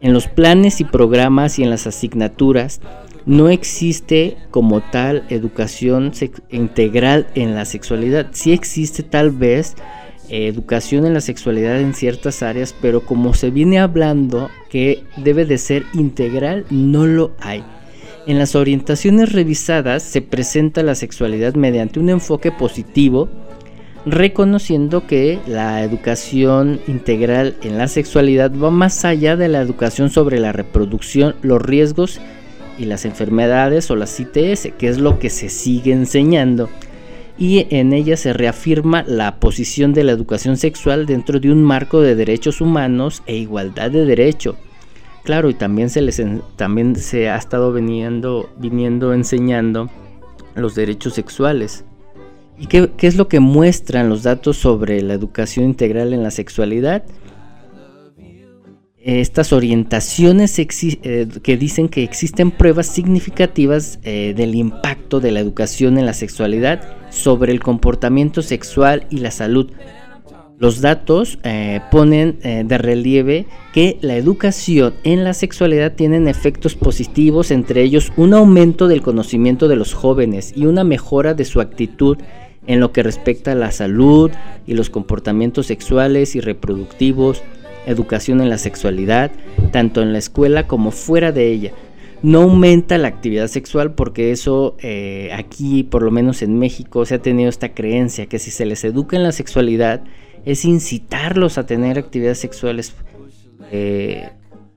en 0.00 0.12
los 0.12 0.28
planes 0.28 0.80
y 0.80 0.84
programas 0.84 1.58
y 1.58 1.64
en 1.64 1.70
las 1.70 1.86
asignaturas 1.86 2.80
no 3.26 3.50
existe 3.50 4.38
como 4.50 4.80
tal 4.80 5.24
educación 5.28 6.12
integral 6.50 7.26
en 7.34 7.54
la 7.54 7.64
sexualidad. 7.64 8.28
Sí 8.32 8.52
existe 8.52 9.02
tal 9.02 9.30
vez 9.30 9.76
educación 10.30 11.06
en 11.06 11.14
la 11.14 11.20
sexualidad 11.20 11.80
en 11.80 11.94
ciertas 11.94 12.42
áreas, 12.42 12.74
pero 12.80 13.00
como 13.02 13.34
se 13.34 13.50
viene 13.50 13.78
hablando 13.78 14.50
que 14.68 15.04
debe 15.16 15.44
de 15.44 15.58
ser 15.58 15.84
integral, 15.94 16.64
no 16.70 17.06
lo 17.06 17.32
hay. 17.40 17.64
En 18.26 18.38
las 18.38 18.54
orientaciones 18.54 19.32
revisadas 19.32 20.02
se 20.02 20.20
presenta 20.20 20.82
la 20.82 20.94
sexualidad 20.94 21.54
mediante 21.54 21.98
un 21.98 22.10
enfoque 22.10 22.52
positivo, 22.52 23.28
reconociendo 24.04 25.06
que 25.06 25.38
la 25.46 25.82
educación 25.82 26.80
integral 26.88 27.56
en 27.62 27.78
la 27.78 27.88
sexualidad 27.88 28.52
va 28.52 28.70
más 28.70 29.04
allá 29.04 29.36
de 29.36 29.48
la 29.48 29.60
educación 29.60 30.10
sobre 30.10 30.38
la 30.38 30.52
reproducción, 30.52 31.36
los 31.42 31.62
riesgos 31.62 32.20
y 32.78 32.84
las 32.84 33.04
enfermedades 33.04 33.90
o 33.90 33.96
las 33.96 34.20
ITS, 34.20 34.68
que 34.78 34.88
es 34.88 34.98
lo 34.98 35.18
que 35.18 35.30
se 35.30 35.48
sigue 35.48 35.92
enseñando 35.92 36.68
y 37.38 37.66
en 37.70 37.92
ella 37.92 38.16
se 38.16 38.32
reafirma 38.32 39.04
la 39.06 39.38
posición 39.38 39.92
de 39.92 40.02
la 40.02 40.12
educación 40.12 40.56
sexual 40.56 41.06
dentro 41.06 41.38
de 41.38 41.52
un 41.52 41.62
marco 41.62 42.00
de 42.00 42.16
derechos 42.16 42.60
humanos 42.60 43.22
e 43.26 43.36
igualdad 43.36 43.92
de 43.92 44.04
derecho. 44.04 44.56
Claro, 45.22 45.48
y 45.48 45.54
también 45.54 45.88
se 45.88 46.00
les 46.00 46.20
también 46.56 46.96
se 46.96 47.28
ha 47.28 47.36
estado 47.36 47.72
viniendo, 47.72 48.50
viniendo 48.58 49.12
enseñando 49.14 49.88
los 50.56 50.74
derechos 50.74 51.14
sexuales. 51.14 51.84
¿Y 52.58 52.66
qué, 52.66 52.90
qué 52.96 53.06
es 53.06 53.14
lo 53.14 53.28
que 53.28 53.38
muestran 53.38 54.08
los 54.08 54.24
datos 54.24 54.56
sobre 54.56 55.00
la 55.00 55.14
educación 55.14 55.66
integral 55.66 56.12
en 56.12 56.24
la 56.24 56.32
sexualidad? 56.32 57.04
estas 59.00 59.54
orientaciones 59.54 60.58
eh, 60.58 61.28
que 61.42 61.56
dicen 61.56 61.88
que 61.88 62.02
existen 62.02 62.50
pruebas 62.50 62.88
significativas 62.88 64.00
eh, 64.02 64.34
del 64.36 64.54
impacto 64.54 65.20
de 65.20 65.30
la 65.30 65.40
educación 65.40 65.96
en 65.96 66.04
la 66.04 66.12
sexualidad 66.12 66.97
sobre 67.10 67.52
el 67.52 67.60
comportamiento 67.60 68.42
sexual 68.42 69.06
y 69.10 69.18
la 69.18 69.30
salud. 69.30 69.70
Los 70.58 70.80
datos 70.80 71.38
eh, 71.44 71.80
ponen 71.92 72.40
de 72.42 72.78
relieve 72.78 73.46
que 73.72 73.96
la 74.00 74.16
educación 74.16 74.94
en 75.04 75.22
la 75.22 75.32
sexualidad 75.32 75.92
tienen 75.92 76.26
efectos 76.26 76.74
positivos, 76.74 77.52
entre 77.52 77.82
ellos 77.82 78.12
un 78.16 78.34
aumento 78.34 78.88
del 78.88 79.02
conocimiento 79.02 79.68
de 79.68 79.76
los 79.76 79.94
jóvenes 79.94 80.52
y 80.56 80.66
una 80.66 80.82
mejora 80.82 81.34
de 81.34 81.44
su 81.44 81.60
actitud 81.60 82.18
en 82.68 82.80
lo 82.80 82.92
que 82.92 83.02
respecta 83.02 83.52
a 83.52 83.56
la 83.56 83.72
salud 83.72 84.30
y 84.66 84.74
los 84.74 84.90
comportamientos 84.90 85.66
sexuales 85.66 86.36
y 86.36 86.40
reproductivos, 86.40 87.42
educación 87.86 88.42
en 88.42 88.50
la 88.50 88.58
sexualidad, 88.58 89.30
tanto 89.72 90.02
en 90.02 90.12
la 90.12 90.18
escuela 90.18 90.66
como 90.66 90.90
fuera 90.90 91.32
de 91.32 91.50
ella. 91.50 91.72
No 92.22 92.42
aumenta 92.42 92.98
la 92.98 93.08
actividad 93.08 93.46
sexual 93.46 93.94
porque 93.94 94.32
eso 94.32 94.76
eh, 94.80 95.30
aquí, 95.32 95.84
por 95.84 96.02
lo 96.02 96.10
menos 96.10 96.42
en 96.42 96.58
México, 96.58 97.04
se 97.04 97.14
ha 97.14 97.22
tenido 97.22 97.48
esta 97.48 97.74
creencia 97.74 98.26
que 98.26 98.38
si 98.38 98.50
se 98.50 98.66
les 98.66 98.82
educa 98.84 99.16
en 99.16 99.22
la 99.22 99.32
sexualidad 99.32 100.02
es 100.44 100.64
incitarlos 100.64 101.58
a 101.58 101.66
tener 101.66 101.98
actividades 101.98 102.38
sexuales 102.38 102.94
eh, 103.70 104.30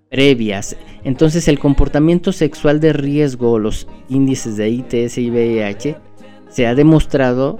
previas. 0.09 0.75
Entonces 1.03 1.47
el 1.47 1.57
comportamiento 1.57 2.31
sexual 2.31 2.79
de 2.79 2.93
riesgo, 2.93 3.57
los 3.57 3.87
índices 4.09 4.57
de 4.57 4.69
ITS 4.69 5.17
y 5.17 5.31
VIH, 5.31 5.95
se 6.49 6.67
ha 6.67 6.75
demostrado 6.75 7.57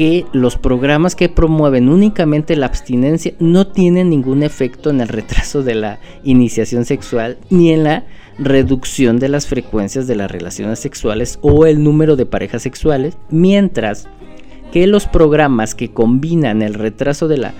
que 0.00 0.24
los 0.32 0.56
programas 0.56 1.14
que 1.14 1.28
promueven 1.28 1.90
únicamente 1.90 2.56
la 2.56 2.64
abstinencia 2.64 3.34
no 3.38 3.66
tienen 3.66 4.08
ningún 4.08 4.42
efecto 4.42 4.88
en 4.88 5.02
el 5.02 5.08
retraso 5.08 5.62
de 5.62 5.74
la 5.74 5.98
iniciación 6.24 6.86
sexual 6.86 7.36
ni 7.50 7.70
en 7.70 7.84
la 7.84 8.04
reducción 8.38 9.18
de 9.18 9.28
las 9.28 9.46
frecuencias 9.46 10.06
de 10.06 10.16
las 10.16 10.30
relaciones 10.30 10.78
sexuales 10.78 11.38
o 11.42 11.66
el 11.66 11.84
número 11.84 12.16
de 12.16 12.24
parejas 12.24 12.62
sexuales, 12.62 13.18
mientras 13.28 14.08
que 14.72 14.86
los 14.86 15.04
programas 15.04 15.74
que 15.74 15.92
combinan 15.92 16.62
el 16.62 16.72
retraso 16.72 17.28
de 17.28 17.36
la 17.36 17.52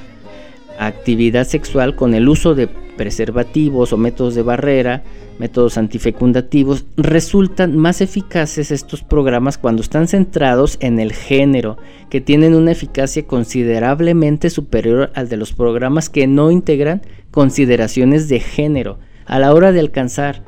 actividad 0.79 1.47
sexual 1.47 1.95
con 1.95 2.15
el 2.15 2.27
uso 2.27 2.55
de 2.55 2.71
preservativos 3.01 3.95
o 3.95 3.97
métodos 3.97 4.35
de 4.35 4.43
barrera, 4.43 5.03
métodos 5.39 5.79
antifecundativos, 5.79 6.85
resultan 6.99 7.79
más 7.79 8.03
eficaces 8.03 8.71
estos 8.71 9.03
programas 9.03 9.57
cuando 9.57 9.81
están 9.81 10.07
centrados 10.07 10.77
en 10.81 11.01
el 11.01 11.15
género, 11.15 11.79
que 12.11 12.21
tienen 12.21 12.55
una 12.55 12.73
eficacia 12.73 13.27
considerablemente 13.27 14.51
superior 14.51 15.11
al 15.15 15.31
de 15.31 15.39
los 15.39 15.55
programas 15.55 16.11
que 16.11 16.27
no 16.27 16.51
integran 16.51 17.01
consideraciones 17.31 18.29
de 18.29 18.39
género 18.39 18.99
a 19.25 19.39
la 19.39 19.55
hora 19.55 19.73
de 19.73 19.81
alcanzar 19.81 20.43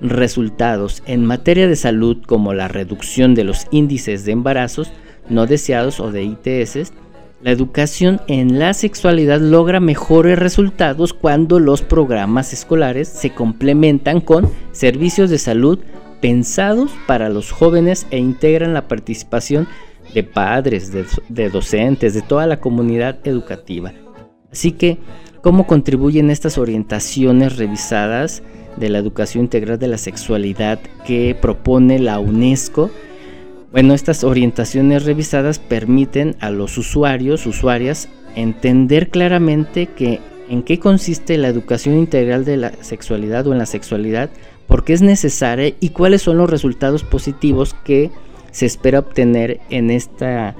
resultados 0.00 1.04
en 1.06 1.24
materia 1.24 1.68
de 1.68 1.76
salud 1.76 2.16
como 2.26 2.52
la 2.52 2.66
reducción 2.66 3.36
de 3.36 3.44
los 3.44 3.68
índices 3.70 4.24
de 4.24 4.32
embarazos 4.32 4.90
no 5.28 5.46
deseados 5.46 6.00
o 6.00 6.10
de 6.10 6.24
ITS, 6.24 6.92
la 7.42 7.50
educación 7.50 8.20
en 8.28 8.58
la 8.60 8.72
sexualidad 8.72 9.40
logra 9.40 9.80
mejores 9.80 10.38
resultados 10.38 11.12
cuando 11.12 11.58
los 11.58 11.82
programas 11.82 12.52
escolares 12.52 13.08
se 13.08 13.30
complementan 13.30 14.20
con 14.20 14.48
servicios 14.70 15.28
de 15.28 15.38
salud 15.38 15.80
pensados 16.20 16.92
para 17.08 17.28
los 17.28 17.50
jóvenes 17.50 18.06
e 18.10 18.18
integran 18.18 18.74
la 18.74 18.86
participación 18.86 19.66
de 20.14 20.22
padres, 20.22 20.92
de, 20.92 21.50
docentes, 21.50 22.14
de 22.14 22.22
toda 22.22 22.46
la 22.46 22.60
comunidad 22.60 23.18
educativa. 23.24 23.92
Así 24.52 24.72
que, 24.72 24.98
¿cómo 25.40 25.66
contribuyen 25.66 26.30
estas 26.30 26.58
orientaciones 26.58 27.56
revisadas 27.56 28.44
de 28.76 28.88
la 28.88 28.98
educación 28.98 29.44
integral 29.44 29.80
de 29.80 29.88
la 29.88 29.98
sexualidad 29.98 30.78
que 31.04 31.36
propone 31.40 31.98
la 31.98 32.20
UNESCO? 32.20 32.90
Bueno, 33.72 33.94
estas 33.94 34.22
orientaciones 34.22 35.04
revisadas 35.04 35.58
permiten 35.58 36.36
a 36.40 36.50
los 36.50 36.76
usuarios, 36.76 37.46
usuarias, 37.46 38.10
entender 38.36 39.08
claramente 39.08 39.86
que 39.86 40.20
en 40.50 40.62
qué 40.62 40.78
consiste 40.78 41.38
la 41.38 41.48
educación 41.48 41.96
integral 41.96 42.44
de 42.44 42.58
la 42.58 42.72
sexualidad 42.82 43.46
o 43.46 43.52
en 43.52 43.58
la 43.58 43.64
sexualidad, 43.64 44.28
por 44.66 44.84
qué 44.84 44.92
es 44.92 45.00
necesaria 45.00 45.74
y 45.80 45.88
cuáles 45.88 46.20
son 46.20 46.36
los 46.36 46.50
resultados 46.50 47.02
positivos 47.02 47.74
que 47.82 48.10
se 48.50 48.66
espera 48.66 48.98
obtener 48.98 49.60
en 49.70 49.90
esta 49.90 50.54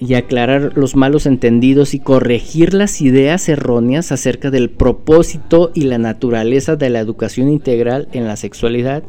y 0.00 0.14
aclarar 0.14 0.72
los 0.76 0.96
malos 0.96 1.26
entendidos 1.26 1.92
y 1.92 2.00
corregir 2.00 2.72
las 2.72 3.02
ideas 3.02 3.48
erróneas 3.50 4.10
acerca 4.10 4.50
del 4.50 4.70
propósito 4.70 5.70
y 5.74 5.82
la 5.82 5.98
naturaleza 5.98 6.76
de 6.76 6.88
la 6.88 7.00
educación 7.00 7.48
integral 7.50 8.08
en 8.12 8.26
la 8.26 8.36
sexualidad 8.36 9.02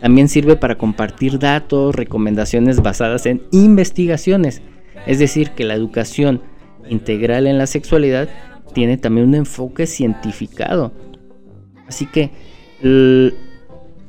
también 0.00 0.28
sirve 0.28 0.56
para 0.56 0.78
compartir 0.78 1.38
datos, 1.38 1.94
recomendaciones 1.94 2.80
basadas 2.80 3.26
en 3.26 3.42
investigaciones. 3.52 4.62
Es 5.06 5.18
decir, 5.18 5.50
que 5.50 5.64
la 5.64 5.74
educación 5.74 6.42
integral 6.88 7.46
en 7.46 7.58
la 7.58 7.66
sexualidad 7.66 8.28
tiene 8.72 8.96
también 8.96 9.28
un 9.28 9.34
enfoque 9.34 9.86
cientificado. 9.86 10.92
Así 11.86 12.06
que 12.06 12.30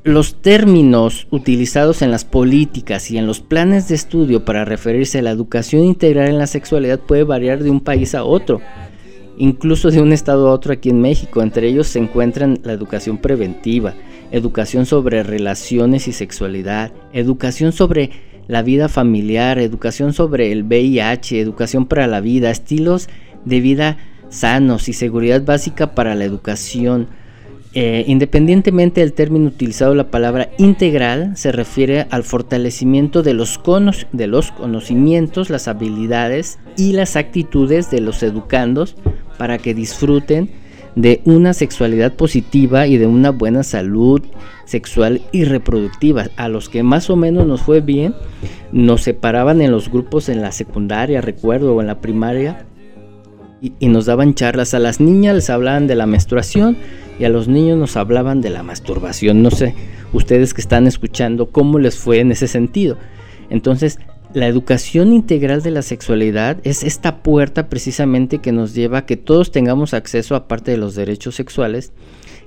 los 0.04 0.42
términos 0.42 1.28
utilizados 1.30 2.02
en 2.02 2.12
las 2.12 2.26
políticas 2.26 3.12
y 3.12 3.18
en 3.18 3.28
los 3.28 3.39
planes 3.39 3.88
de 3.88 3.96
estudio 3.96 4.46
para 4.46 4.66
referirse 4.66 5.20
a 5.20 5.22
la 5.22 5.32
educación 5.32 5.84
integral 5.84 6.30
en 6.30 6.38
la 6.38 6.48
sexualidad 6.48 7.00
puede 7.00 7.24
variar 7.24 7.62
de 7.62 7.70
un 7.70 7.82
país 7.82 8.16
a 8.16 8.24
otro, 8.24 8.62
incluso 9.42 9.89
de 9.89 10.00
un 10.00 10.14
estado 10.14 10.48
a 10.50 10.54
otro 10.54 10.72
aquí 10.72 10.92
en 10.92 11.02
México. 11.02 11.42
Entre 11.42 11.68
ellos 11.68 11.88
se 11.88 11.98
encuentran 11.98 12.60
la 12.64 12.74
educación 12.74 13.18
preventiva, 13.18 13.96
educación 14.30 14.86
sobre 14.86 15.24
relaciones 15.24 16.08
y 16.08 16.14
sexualidad, 16.14 16.92
educación 17.12 17.72
sobre 17.72 18.12
la 18.48 18.62
vida 18.62 18.88
familiar, 18.88 19.58
educación 19.58 20.14
sobre 20.14 20.52
el 20.52 20.64
VIH, 20.64 21.39
educación 21.39 21.88
para 21.88 22.06
la 22.06 22.22
vida, 22.22 22.52
estilos 22.52 23.10
de 23.44 23.62
vida 23.62 23.98
sanos 24.30 24.88
y 24.88 24.94
seguridad 24.94 25.44
básica 25.44 25.96
para 25.96 26.14
la 26.14 26.24
educación. 26.24 27.08
Eh, 27.74 28.03
independientemente 28.07 28.99
del 28.99 29.13
término 29.13 29.47
utilizado, 29.47 29.95
la 29.95 30.11
palabra 30.11 30.49
integral 30.57 31.38
se 31.38 31.53
refiere 31.53 32.05
al 32.09 32.24
fortalecimiento 32.24 33.24
de 33.24 33.34
los, 33.34 33.61
de 34.11 34.28
los 34.28 34.51
conocimientos, 34.51 35.49
las 35.49 35.69
habilidades 35.69 36.59
y 36.76 36.91
las 36.91 37.15
actitudes 37.15 37.89
de 37.89 38.01
los 38.01 38.24
educandos 38.24 38.97
para 39.38 39.57
que 39.57 39.74
disfruten 39.74 40.49
de 40.95 41.22
una 41.24 41.53
sexualidad 41.53 42.13
positiva 42.13 42.88
y 42.88 42.97
de 42.97 43.07
una 43.07 43.30
buena 43.30 43.63
salud 43.63 44.22
sexual 44.65 45.22
y 45.32 45.45
reproductiva. 45.45 46.26
A 46.36 46.49
los 46.49 46.67
que 46.67 46.84
más 46.84 47.09
o 47.09 47.15
menos 47.15 47.47
nos 47.47 47.61
fue 47.61 47.80
bien, 47.80 48.13
nos 48.74 49.03
separaban 49.03 49.61
en 49.61 49.72
los 49.72 49.89
grupos 49.89 50.28
en 50.28 50.41
la 50.41 50.51
secundaria, 50.51 51.22
recuerdo, 51.22 51.76
o 51.76 51.82
en 51.82 51.88
la 51.88 52.01
primaria, 52.01 52.65
y, 53.61 53.88
nos 53.88 54.07
daban 54.07 54.34
charlas. 54.34 54.74
A 54.74 54.80
las 54.80 54.99
niñas 54.99 55.36
les 55.36 55.49
hablaban 55.49 55.88
de 55.88 55.95
la 55.95 56.07
menstruación 56.07 56.78
y 57.22 57.26
a 57.26 57.30
los 57.30 57.47
niños 57.47 57.78
nos 57.78 57.97
hablaban 57.97 58.41
de 58.41 58.49
la 58.49 58.63
masturbación. 58.63 59.43
No 59.43 59.51
sé, 59.51 59.76
ustedes 60.11 60.55
que 60.55 60.61
están 60.61 60.88
escuchando, 60.88 61.51
cómo 61.51 61.78
les 61.78 61.95
fue 61.95 62.19
en 62.19 62.32
ese 62.32 62.47
sentido. 62.47 62.97
Entonces, 63.51 63.99
la 64.34 64.47
educación 64.47 65.13
integral 65.13 65.61
de 65.61 65.69
la 65.69 65.84
sexualidad 65.84 66.57
es 66.63 66.82
esta 66.82 67.22
puerta 67.22 67.69
precisamente 67.69 68.39
que 68.39 68.51
nos 68.51 68.74
lleva 68.74 68.99
a 68.99 69.05
que 69.05 69.17
todos 69.17 69.51
tengamos 69.51 69.93
acceso, 69.93 70.36
aparte 70.36 70.72
de 70.72 70.78
los 70.78 70.95
derechos 70.95 71.36
sexuales, 71.36 71.93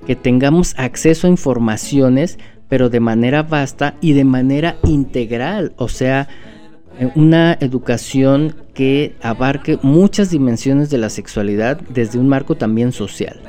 que 0.05 0.17
tengamos 0.17 0.73
acceso 0.77 1.27
a 1.27 1.29
informaciones, 1.29 2.37
pero 2.67 2.89
de 2.89 2.99
manera 2.99 3.43
vasta 3.43 3.95
y 4.01 4.11
de 4.11 4.25
manera 4.25 4.75
integral, 4.83 5.71
o 5.77 5.87
sea, 5.87 6.27
una 7.15 7.57
educación 7.61 8.57
que 8.73 9.15
abarque 9.21 9.79
muchas 9.83 10.31
dimensiones 10.31 10.89
de 10.89 10.97
la 10.97 11.09
sexualidad 11.09 11.79
desde 11.87 12.19
un 12.19 12.27
marco 12.27 12.55
también 12.55 12.91
social. 12.91 13.39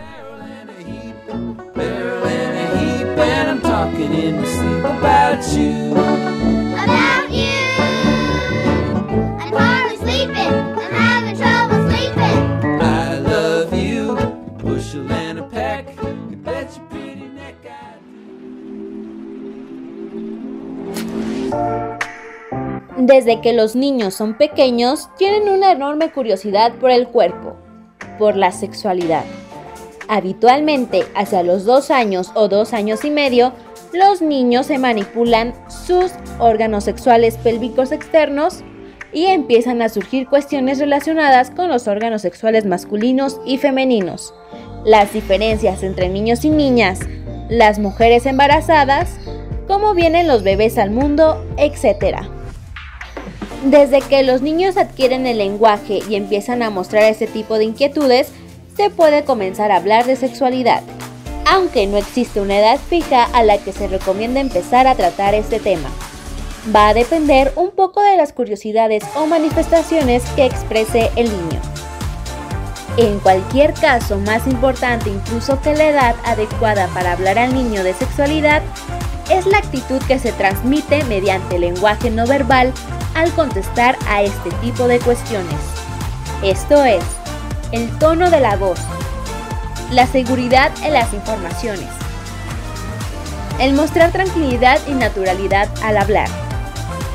Desde 22.98 23.40
que 23.40 23.52
los 23.52 23.76
niños 23.76 24.14
son 24.14 24.34
pequeños, 24.34 25.08
tienen 25.16 25.48
una 25.48 25.70
enorme 25.70 26.10
curiosidad 26.10 26.74
por 26.74 26.90
el 26.90 27.06
cuerpo, 27.06 27.56
por 28.18 28.36
la 28.36 28.50
sexualidad. 28.50 29.24
Habitualmente, 30.08 31.04
hacia 31.14 31.42
los 31.42 31.64
dos 31.64 31.90
años 31.90 32.30
o 32.34 32.48
dos 32.48 32.72
años 32.72 33.04
y 33.04 33.10
medio, 33.10 33.52
los 33.92 34.22
niños 34.22 34.66
se 34.66 34.78
manipulan 34.78 35.54
sus 35.68 36.12
órganos 36.38 36.84
sexuales 36.84 37.36
pélvicos 37.38 37.92
externos 37.92 38.62
y 39.12 39.26
empiezan 39.26 39.82
a 39.82 39.88
surgir 39.88 40.28
cuestiones 40.28 40.78
relacionadas 40.78 41.50
con 41.50 41.68
los 41.68 41.88
órganos 41.88 42.22
sexuales 42.22 42.66
masculinos 42.66 43.40
y 43.46 43.58
femeninos, 43.58 44.34
las 44.84 45.12
diferencias 45.12 45.82
entre 45.82 46.08
niños 46.08 46.44
y 46.44 46.50
niñas, 46.50 47.00
las 47.48 47.78
mujeres 47.78 48.26
embarazadas, 48.26 49.16
cómo 49.66 49.94
vienen 49.94 50.28
los 50.28 50.42
bebés 50.42 50.78
al 50.78 50.90
mundo, 50.90 51.44
etc. 51.56 52.18
Desde 53.64 54.00
que 54.00 54.22
los 54.22 54.42
niños 54.42 54.76
adquieren 54.76 55.26
el 55.26 55.38
lenguaje 55.38 56.00
y 56.08 56.14
empiezan 56.14 56.62
a 56.62 56.70
mostrar 56.70 57.04
este 57.04 57.26
tipo 57.26 57.58
de 57.58 57.64
inquietudes, 57.64 58.32
se 58.76 58.90
puede 58.90 59.24
comenzar 59.24 59.72
a 59.72 59.76
hablar 59.76 60.04
de 60.04 60.16
sexualidad, 60.16 60.82
aunque 61.46 61.86
no 61.86 61.96
existe 61.96 62.40
una 62.40 62.58
edad 62.58 62.78
fija 62.78 63.24
a 63.24 63.42
la 63.42 63.58
que 63.58 63.72
se 63.72 63.88
recomienda 63.88 64.40
empezar 64.40 64.86
a 64.86 64.94
tratar 64.94 65.34
este 65.34 65.58
tema. 65.58 65.88
Va 66.74 66.88
a 66.88 66.94
depender 66.94 67.52
un 67.56 67.70
poco 67.70 68.02
de 68.02 68.16
las 68.16 68.32
curiosidades 68.32 69.04
o 69.14 69.26
manifestaciones 69.26 70.22
que 70.34 70.44
exprese 70.44 71.10
el 71.16 71.30
niño. 71.30 71.60
En 72.98 73.18
cualquier 73.20 73.72
caso, 73.74 74.18
más 74.18 74.46
importante 74.46 75.10
incluso 75.10 75.60
que 75.60 75.74
la 75.74 75.88
edad 75.88 76.16
adecuada 76.24 76.88
para 76.88 77.12
hablar 77.12 77.38
al 77.38 77.54
niño 77.54 77.82
de 77.82 77.94
sexualidad, 77.94 78.62
es 79.30 79.46
la 79.46 79.58
actitud 79.58 80.00
que 80.06 80.18
se 80.18 80.32
transmite 80.32 81.02
mediante 81.04 81.58
lenguaje 81.58 82.10
no 82.10 82.26
verbal 82.26 82.72
al 83.14 83.32
contestar 83.32 83.96
a 84.08 84.22
este 84.22 84.50
tipo 84.62 84.86
de 84.86 84.98
cuestiones. 85.00 85.56
Esto 86.42 86.84
es, 86.84 87.02
el 87.72 87.88
tono 87.98 88.30
de 88.30 88.40
la 88.40 88.56
voz, 88.56 88.78
la 89.90 90.06
seguridad 90.06 90.70
en 90.84 90.92
las 90.92 91.12
informaciones, 91.12 91.88
el 93.60 93.74
mostrar 93.74 94.12
tranquilidad 94.12 94.78
y 94.86 94.92
naturalidad 94.92 95.68
al 95.82 95.96
hablar, 95.96 96.28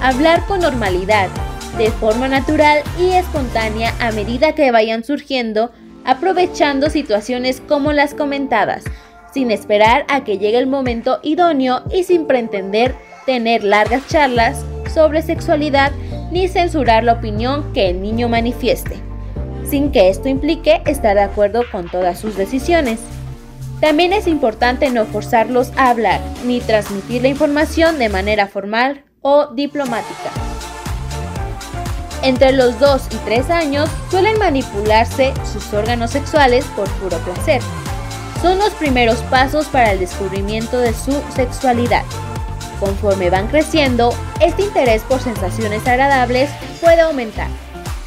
hablar 0.01 0.45
con 0.47 0.61
normalidad, 0.61 1.29
de 1.77 1.89
forma 1.91 2.27
natural 2.27 2.79
y 2.99 3.11
espontánea 3.11 3.93
a 3.99 4.11
medida 4.11 4.53
que 4.53 4.71
vayan 4.71 5.03
surgiendo, 5.03 5.71
aprovechando 6.03 6.89
situaciones 6.89 7.61
como 7.61 7.93
las 7.93 8.13
comentadas, 8.13 8.83
sin 9.33 9.51
esperar 9.51 10.05
a 10.09 10.23
que 10.23 10.37
llegue 10.37 10.57
el 10.57 10.67
momento 10.67 11.19
idóneo 11.23 11.83
y 11.91 12.03
sin 12.03 12.27
pretender 12.27 12.95
tener 13.25 13.63
largas 13.63 14.05
charlas 14.07 14.65
sobre 14.93 15.21
sexualidad 15.21 15.91
ni 16.31 16.47
censurar 16.47 17.03
la 17.03 17.13
opinión 17.13 17.71
que 17.73 17.89
el 17.89 18.01
niño 18.01 18.27
manifieste, 18.27 19.01
sin 19.71 19.93
que 19.93 20.09
esto 20.09 20.27
implique 20.27 20.81
estar 20.85 21.15
de 21.15 21.23
acuerdo 21.23 21.63
con 21.71 21.89
todas 21.89 22.19
sus 22.19 22.35
decisiones. 22.35 22.99
También 23.79 24.11
es 24.11 24.27
importante 24.27 24.91
no 24.91 25.05
forzarlos 25.05 25.71
a 25.77 25.89
hablar 25.89 26.19
ni 26.45 26.59
transmitir 26.59 27.21
la 27.21 27.29
información 27.29 27.97
de 27.97 28.09
manera 28.09 28.47
formal 28.47 29.05
o 29.21 29.47
diplomática. 29.47 30.29
Entre 32.21 32.51
los 32.51 32.77
2 32.79 33.01
y 33.11 33.15
3 33.25 33.49
años 33.49 33.89
suelen 34.11 34.37
manipularse 34.37 35.33
sus 35.51 35.73
órganos 35.73 36.11
sexuales 36.11 36.65
por 36.75 36.89
puro 36.95 37.17
placer. 37.19 37.61
Son 38.41 38.59
los 38.59 38.71
primeros 38.71 39.19
pasos 39.23 39.67
para 39.67 39.93
el 39.93 39.99
descubrimiento 39.99 40.79
de 40.79 40.93
su 40.93 41.13
sexualidad. 41.33 42.03
Conforme 42.79 43.29
van 43.29 43.47
creciendo, 43.47 44.13
este 44.41 44.63
interés 44.63 45.01
por 45.03 45.21
sensaciones 45.21 45.87
agradables 45.87 46.49
puede 46.81 47.01
aumentar. 47.01 47.47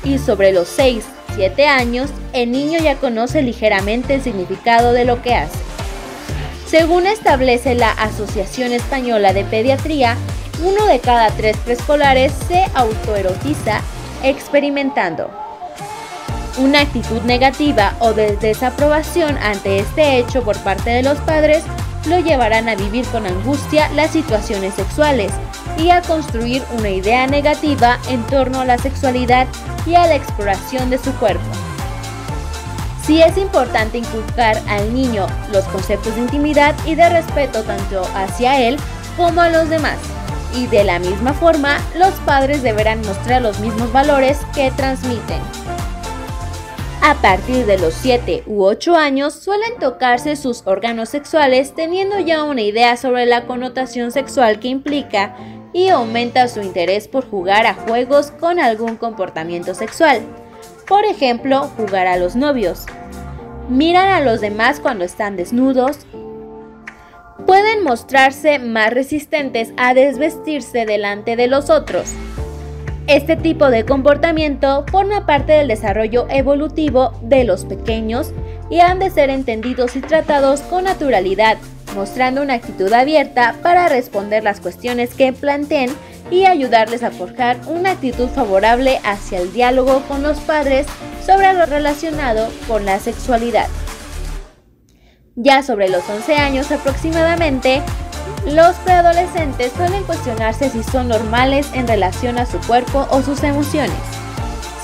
Y 0.05 0.19
sobre 0.19 0.53
los 0.53 0.69
6, 0.69 1.05
7 1.35 1.67
años, 1.67 2.11
el 2.33 2.53
niño 2.53 2.79
ya 2.79 2.97
conoce 2.97 3.43
ligeramente 3.43 4.15
el 4.15 4.23
significado 4.23 4.93
de 4.93 5.05
lo 5.05 5.23
que 5.23 5.35
hace. 5.35 5.59
Según 6.67 7.07
establece 7.07 7.75
la 7.75 7.91
Asociación 7.91 8.73
Española 8.73 9.33
de 9.33 9.45
Pediatría, 9.45 10.17
uno 10.65 10.87
de 10.87 11.01
cada 11.01 11.31
tres 11.31 11.57
preescolares 11.59 12.33
se 12.49 12.65
autoerotiza 12.75 13.81
experimentando. 14.23 15.31
Una 16.59 16.81
actitud 16.81 17.21
negativa 17.23 17.95
o 17.99 18.13
de 18.13 18.37
desaprobación 18.37 19.37
ante 19.39 19.81
este 19.81 20.19
hecho 20.19 20.43
por 20.43 20.57
parte 20.59 20.91
de 20.91 21.03
los 21.03 21.19
padres 21.19 21.65
lo 22.07 22.21
llevarán 22.21 22.69
a 22.69 22.77
vivir 22.77 23.05
con 23.07 23.27
angustia 23.27 23.89
las 23.91 24.13
situaciones 24.13 24.75
sexuales 24.75 25.33
y 25.79 25.91
a 25.91 26.03
construir 26.03 26.63
una 26.79 26.91
idea 26.91 27.27
negativa 27.27 27.99
en 28.09 28.23
torno 28.27 28.61
a 28.61 28.65
la 28.65 28.79
sexualidad 28.79 29.47
y 29.87 29.95
a 29.95 30.07
la 30.07 30.15
exploración 30.15 30.91
de 30.91 30.99
su 30.99 31.13
cuerpo. 31.15 31.45
Sí 33.07 33.21
es 33.21 33.37
importante 33.37 33.99
inculcar 33.99 34.61
al 34.67 34.95
niño 34.95 35.27
los 35.53 35.65
conceptos 35.65 36.15
de 36.15 36.23
intimidad 36.23 36.75
y 36.87 36.95
de 36.95 37.09
respeto 37.11 37.63
tanto 37.63 38.03
hacia 38.15 38.61
él 38.67 38.79
como 39.17 39.43
a 39.43 39.51
los 39.51 39.69
demás. 39.69 39.99
Y 40.55 40.67
de 40.69 40.85
la 40.85 40.99
misma 40.99 41.35
forma, 41.35 41.79
los 41.99 42.15
padres 42.21 42.63
deberán 42.63 43.03
mostrar 43.03 43.43
los 43.43 43.59
mismos 43.61 43.93
valores 43.93 44.39
que 44.55 44.71
transmiten. 44.71 45.41
A 47.03 47.17
partir 47.17 47.67
de 47.67 47.77
los 47.77 47.93
7 47.93 48.45
u 48.47 48.65
8 48.65 48.97
años 48.97 49.35
suelen 49.35 49.79
tocarse 49.79 50.37
sus 50.37 50.67
órganos 50.67 51.11
sexuales 51.11 51.75
teniendo 51.75 52.19
ya 52.19 52.45
una 52.45 52.63
idea 52.63 52.97
sobre 52.97 53.27
la 53.27 53.45
connotación 53.45 54.11
sexual 54.11 54.59
que 54.59 54.69
implica 54.69 55.37
y 55.75 55.89
aumenta 55.89 56.49
su 56.49 56.63
interés 56.63 57.09
por 57.09 57.29
jugar 57.29 57.67
a 57.67 57.75
juegos 57.75 58.31
con 58.31 58.59
algún 58.59 58.97
comportamiento 58.97 59.75
sexual. 59.75 60.23
Por 60.89 61.05
ejemplo, 61.05 61.65
jugar 61.77 62.07
a 62.07 62.17
los 62.17 62.37
novios. 62.37 62.87
Miran 63.69 64.09
a 64.09 64.21
los 64.21 64.41
demás 64.41 64.81
cuando 64.81 65.05
están 65.05 65.37
desnudos. 65.37 66.07
Pueden 67.47 67.83
mostrarse 67.83 68.59
más 68.59 68.95
resistentes 68.95 69.75
a 69.77 69.93
desvestirse 69.93 70.87
delante 70.87 71.37
de 71.37 71.49
los 71.49 71.69
otros 71.69 72.15
este 73.07 73.37
tipo 73.37 73.69
de 73.69 73.85
comportamiento 73.85 74.87
forma 74.91 75.27
parte 75.27 75.53
del 75.53 75.69
desarrollo 75.69 76.27
evolutivo 76.31 77.13
de 77.21 77.45
los 77.45 77.67
pequeños 77.67 78.33
y 78.71 78.81
han 78.81 78.99
de 78.99 79.11
ser 79.11 79.31
entendidos 79.31 79.97
y 79.97 80.01
tratados 80.01 80.61
con 80.63 80.85
naturalidad, 80.85 81.59
mostrando 81.95 82.43
una 82.43 82.55
actitud 82.55 82.93
abierta 82.93 83.57
para 83.63 83.89
responder 83.89 84.43
las 84.43 84.61
cuestiones 84.61 85.15
que 85.15 85.33
planteen 85.33 85.91
y 86.31 86.47
ayudarles 86.47 87.03
a 87.03 87.11
forjar 87.11 87.59
una 87.67 87.93
actitud 87.93 88.29
favorable 88.29 89.01
hacia 89.05 89.41
el 89.41 89.53
diálogo 89.53 90.03
con 90.09 90.23
los 90.23 90.39
padres 90.41 90.87
sobre 91.25 91.53
lo 91.53 91.67
relacionado 91.67 92.49
con 92.67 92.85
la 92.85 92.99
sexualidad. 92.99 93.69
Ya 95.37 95.63
sobre 95.63 95.89
los 95.89 96.09
11 96.09 96.37
años 96.37 96.71
aproximadamente, 96.71 97.83
los 98.47 98.77
preadolescentes 98.77 99.73
suelen 99.73 100.05
cuestionarse 100.05 100.71
si 100.71 100.83
son 100.83 101.09
normales 101.09 101.69
en 101.75 101.89
relación 101.89 102.39
a 102.39 102.47
su 102.47 102.59
cuerpo 102.61 103.07
o 103.11 103.23
sus 103.23 103.43
emociones. 103.43 103.97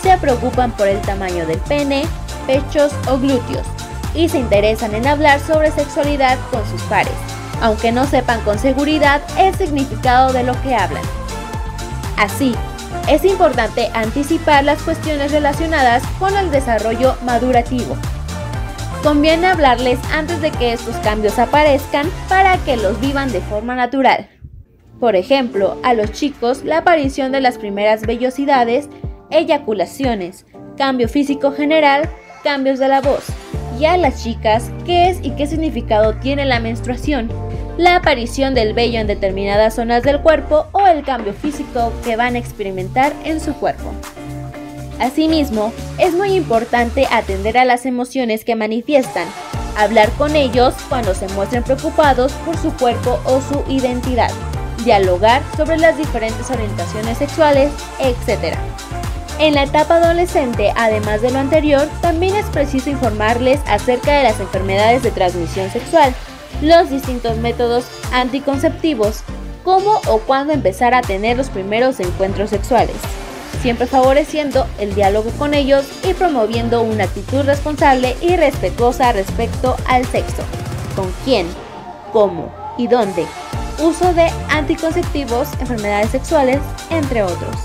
Se 0.02 0.16
preocupan 0.18 0.72
por 0.72 0.88
el 0.88 1.00
tamaño 1.02 1.46
del 1.46 1.58
pene, 1.58 2.04
pechos 2.46 2.92
o 3.08 3.18
glúteos 3.18 3.66
y 4.14 4.28
se 4.28 4.38
interesan 4.38 4.94
en 4.94 5.06
hablar 5.06 5.40
sobre 5.40 5.70
sexualidad 5.70 6.38
con 6.50 6.66
sus 6.68 6.82
pares, 6.82 7.12
aunque 7.60 7.92
no 7.92 8.06
sepan 8.06 8.40
con 8.42 8.58
seguridad 8.58 9.22
el 9.38 9.54
significado 9.54 10.32
de 10.32 10.42
lo 10.42 10.60
que 10.62 10.74
hablan. 10.74 11.02
Así, 12.16 12.54
es 13.08 13.24
importante 13.24 13.90
anticipar 13.94 14.64
las 14.64 14.82
cuestiones 14.82 15.32
relacionadas 15.32 16.02
con 16.18 16.36
el 16.36 16.50
desarrollo 16.50 17.16
madurativo 17.24 17.96
Conviene 19.02 19.46
hablarles 19.46 19.98
antes 20.12 20.42
de 20.42 20.50
que 20.50 20.74
estos 20.74 20.94
cambios 20.96 21.38
aparezcan 21.38 22.10
para 22.28 22.58
que 22.58 22.76
los 22.76 23.00
vivan 23.00 23.32
de 23.32 23.40
forma 23.40 23.74
natural. 23.74 24.28
Por 25.00 25.16
ejemplo, 25.16 25.78
a 25.82 25.94
los 25.94 26.12
chicos 26.12 26.64
la 26.64 26.78
aparición 26.78 27.32
de 27.32 27.40
las 27.40 27.56
primeras 27.56 28.02
vellosidades, 28.02 28.90
eyaculaciones, 29.30 30.44
cambio 30.76 31.08
físico 31.08 31.52
general, 31.52 32.10
cambios 32.42 32.78
de 32.78 32.88
la 32.88 33.00
voz. 33.00 33.24
Y 33.78 33.86
a 33.86 33.96
las 33.96 34.22
chicas, 34.22 34.70
qué 34.84 35.08
es 35.08 35.18
y 35.22 35.30
qué 35.30 35.46
significado 35.46 36.14
tiene 36.16 36.44
la 36.44 36.60
menstruación, 36.60 37.30
la 37.78 37.96
aparición 37.96 38.54
del 38.54 38.74
vello 38.74 39.00
en 39.00 39.06
determinadas 39.06 39.76
zonas 39.76 40.02
del 40.02 40.20
cuerpo 40.20 40.66
o 40.72 40.86
el 40.86 41.02
cambio 41.02 41.32
físico 41.32 41.92
que 42.04 42.16
van 42.16 42.34
a 42.34 42.38
experimentar 42.38 43.12
en 43.24 43.40
su 43.40 43.54
cuerpo. 43.54 43.92
Asimismo, 44.98 45.72
es 45.98 46.12
muy 46.12 46.34
importante 46.34 47.06
atender 47.10 47.56
a 47.56 47.64
las 47.64 47.86
emociones 47.86 48.44
que 48.44 48.54
manifiestan, 48.54 49.26
hablar 49.78 50.10
con 50.12 50.36
ellos 50.36 50.74
cuando 50.90 51.14
se 51.14 51.26
muestren 51.28 51.62
preocupados 51.62 52.32
por 52.44 52.56
su 52.58 52.70
cuerpo 52.76 53.18
o 53.24 53.40
su 53.40 53.64
identidad, 53.72 54.30
dialogar 54.84 55.42
sobre 55.56 55.78
las 55.78 55.96
diferentes 55.96 56.50
orientaciones 56.50 57.16
sexuales, 57.16 57.70
etc. 57.98 58.58
En 59.40 59.54
la 59.54 59.64
etapa 59.64 59.96
adolescente, 59.96 60.72
además 60.76 61.22
de 61.22 61.30
lo 61.30 61.38
anterior, 61.38 61.88
también 62.02 62.36
es 62.36 62.46
preciso 62.46 62.90
informarles 62.90 63.60
acerca 63.66 64.18
de 64.18 64.24
las 64.24 64.38
enfermedades 64.38 65.02
de 65.02 65.10
transmisión 65.10 65.70
sexual, 65.70 66.14
los 66.60 66.90
distintos 66.90 67.38
métodos 67.38 67.86
anticonceptivos, 68.12 69.22
cómo 69.64 70.00
o 70.06 70.18
cuándo 70.18 70.52
empezar 70.52 70.94
a 70.94 71.02
tener 71.02 71.36
los 71.36 71.48
primeros 71.48 71.98
encuentros 72.00 72.50
sexuales 72.50 72.96
siempre 73.60 73.86
favoreciendo 73.86 74.66
el 74.78 74.94
diálogo 74.94 75.30
con 75.38 75.54
ellos 75.54 75.86
y 76.04 76.14
promoviendo 76.14 76.82
una 76.82 77.04
actitud 77.04 77.42
responsable 77.42 78.16
y 78.20 78.36
respetuosa 78.36 79.12
respecto 79.12 79.76
al 79.86 80.04
sexo. 80.06 80.42
¿Con 80.96 81.12
quién? 81.24 81.46
¿Cómo? 82.12 82.52
¿Y 82.78 82.88
dónde? 82.88 83.26
Uso 83.78 84.12
de 84.12 84.30
anticonceptivos, 84.48 85.48
enfermedades 85.60 86.10
sexuales, 86.10 86.60
entre 86.90 87.22
otros. 87.22 87.56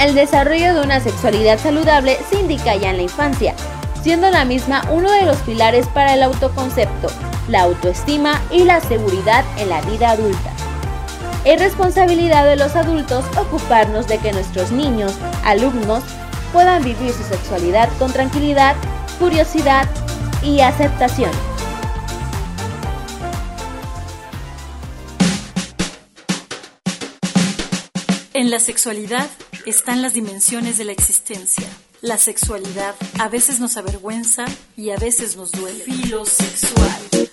El 0.00 0.14
desarrollo 0.14 0.72
de 0.72 0.80
una 0.80 0.98
sexualidad 0.98 1.58
saludable 1.58 2.16
se 2.30 2.40
indica 2.40 2.74
ya 2.74 2.88
en 2.88 2.96
la 2.96 3.02
infancia, 3.02 3.54
siendo 4.02 4.30
la 4.30 4.46
misma 4.46 4.82
uno 4.90 5.12
de 5.12 5.26
los 5.26 5.36
pilares 5.42 5.86
para 5.88 6.14
el 6.14 6.22
autoconcepto, 6.22 7.08
la 7.48 7.64
autoestima 7.64 8.40
y 8.50 8.64
la 8.64 8.80
seguridad 8.80 9.44
en 9.58 9.68
la 9.68 9.82
vida 9.82 10.12
adulta. 10.12 10.52
Es 11.44 11.60
responsabilidad 11.60 12.46
de 12.46 12.56
los 12.56 12.76
adultos 12.76 13.26
ocuparnos 13.36 14.08
de 14.08 14.16
que 14.16 14.32
nuestros 14.32 14.72
niños, 14.72 15.12
alumnos, 15.44 16.02
puedan 16.54 16.82
vivir 16.82 17.12
su 17.12 17.22
sexualidad 17.24 17.90
con 17.98 18.10
tranquilidad, 18.10 18.76
curiosidad 19.18 19.86
y 20.42 20.60
aceptación. 20.60 21.30
En 28.32 28.50
la 28.50 28.60
sexualidad 28.60 29.28
están 29.66 30.02
las 30.02 30.14
dimensiones 30.14 30.78
de 30.78 30.84
la 30.84 30.92
existencia. 30.92 31.66
La 32.00 32.18
sexualidad 32.18 32.94
a 33.18 33.28
veces 33.28 33.60
nos 33.60 33.76
avergüenza 33.76 34.46
y 34.76 34.90
a 34.90 34.96
veces 34.96 35.36
nos 35.36 35.52
duele. 35.52 35.84
Filosexual. 35.84 37.29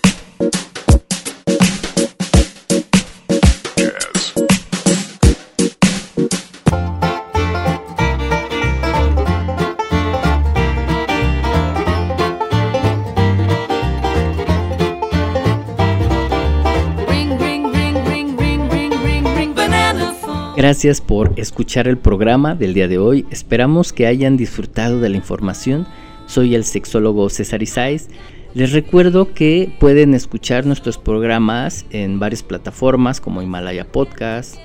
Gracias 20.68 21.00
por 21.00 21.32
escuchar 21.36 21.88
el 21.88 21.96
programa 21.96 22.54
del 22.54 22.74
día 22.74 22.88
de 22.88 22.98
hoy. 22.98 23.24
Esperamos 23.30 23.94
que 23.94 24.06
hayan 24.06 24.36
disfrutado 24.36 25.00
de 25.00 25.08
la 25.08 25.16
información. 25.16 25.86
Soy 26.26 26.54
el 26.54 26.62
sexólogo 26.64 27.30
César 27.30 27.62
Isais. 27.62 28.10
Les 28.52 28.72
recuerdo 28.72 29.32
que 29.32 29.74
pueden 29.80 30.12
escuchar 30.12 30.66
nuestros 30.66 30.98
programas 30.98 31.86
en 31.88 32.18
varias 32.18 32.42
plataformas 32.42 33.18
como 33.18 33.40
Himalaya 33.40 33.90
Podcast, 33.90 34.56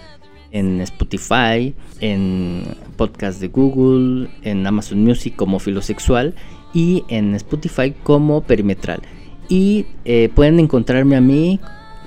en 0.52 0.82
Spotify, 0.82 1.74
en 2.02 2.66
podcast 2.98 3.40
de 3.40 3.48
Google, 3.48 4.30
en 4.42 4.68
Amazon 4.68 5.02
Music 5.06 5.38
como 5.38 5.58
Filosexual 5.58 6.36
y 6.74 7.06
en 7.08 7.34
Spotify 7.36 7.94
como 8.04 8.42
Perimetral. 8.42 9.00
Y 9.48 9.86
eh, 10.04 10.30
pueden 10.36 10.60
encontrarme 10.60 11.16
a 11.16 11.22
mí 11.22 11.62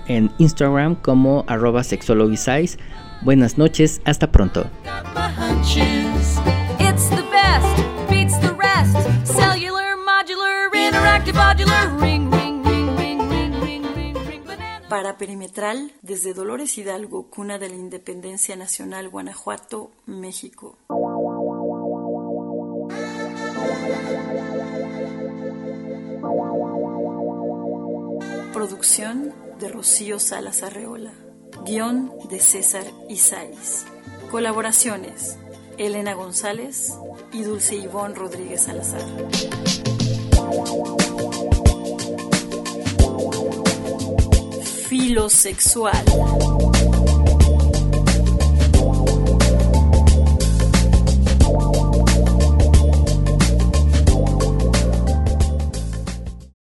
en 0.07 0.31
Instagram 0.37 0.97
como 0.97 1.47
arroba. 1.49 1.83
Buenas 3.23 3.59
noches, 3.59 4.01
hasta 4.05 4.31
pronto. 4.31 4.71
Para 14.89 15.19
Perimetral, 15.19 15.93
desde 16.01 16.33
Dolores 16.33 16.79
Hidalgo, 16.79 17.29
cuna 17.29 17.59
de 17.59 17.69
la 17.69 17.75
Independencia 17.75 18.55
Nacional, 18.57 19.09
Guanajuato, 19.09 19.91
México. 20.07 20.79
Producción 28.53 29.35
de 29.59 29.69
Rocío 29.69 30.19
Salas 30.19 30.63
Arreola. 30.63 31.26
Guión 31.67 32.13
de 32.31 32.39
César 32.39 32.85
Isáis. 33.09 33.87
Colaboraciones: 34.31 35.37
Elena 35.79 36.15
González 36.15 36.97
y 37.33 37.43
Dulce 37.43 37.75
Ivón 37.75 38.15
Rodríguez 38.15 38.63
Salazar. 38.63 39.03
Filosexual. 44.89 46.05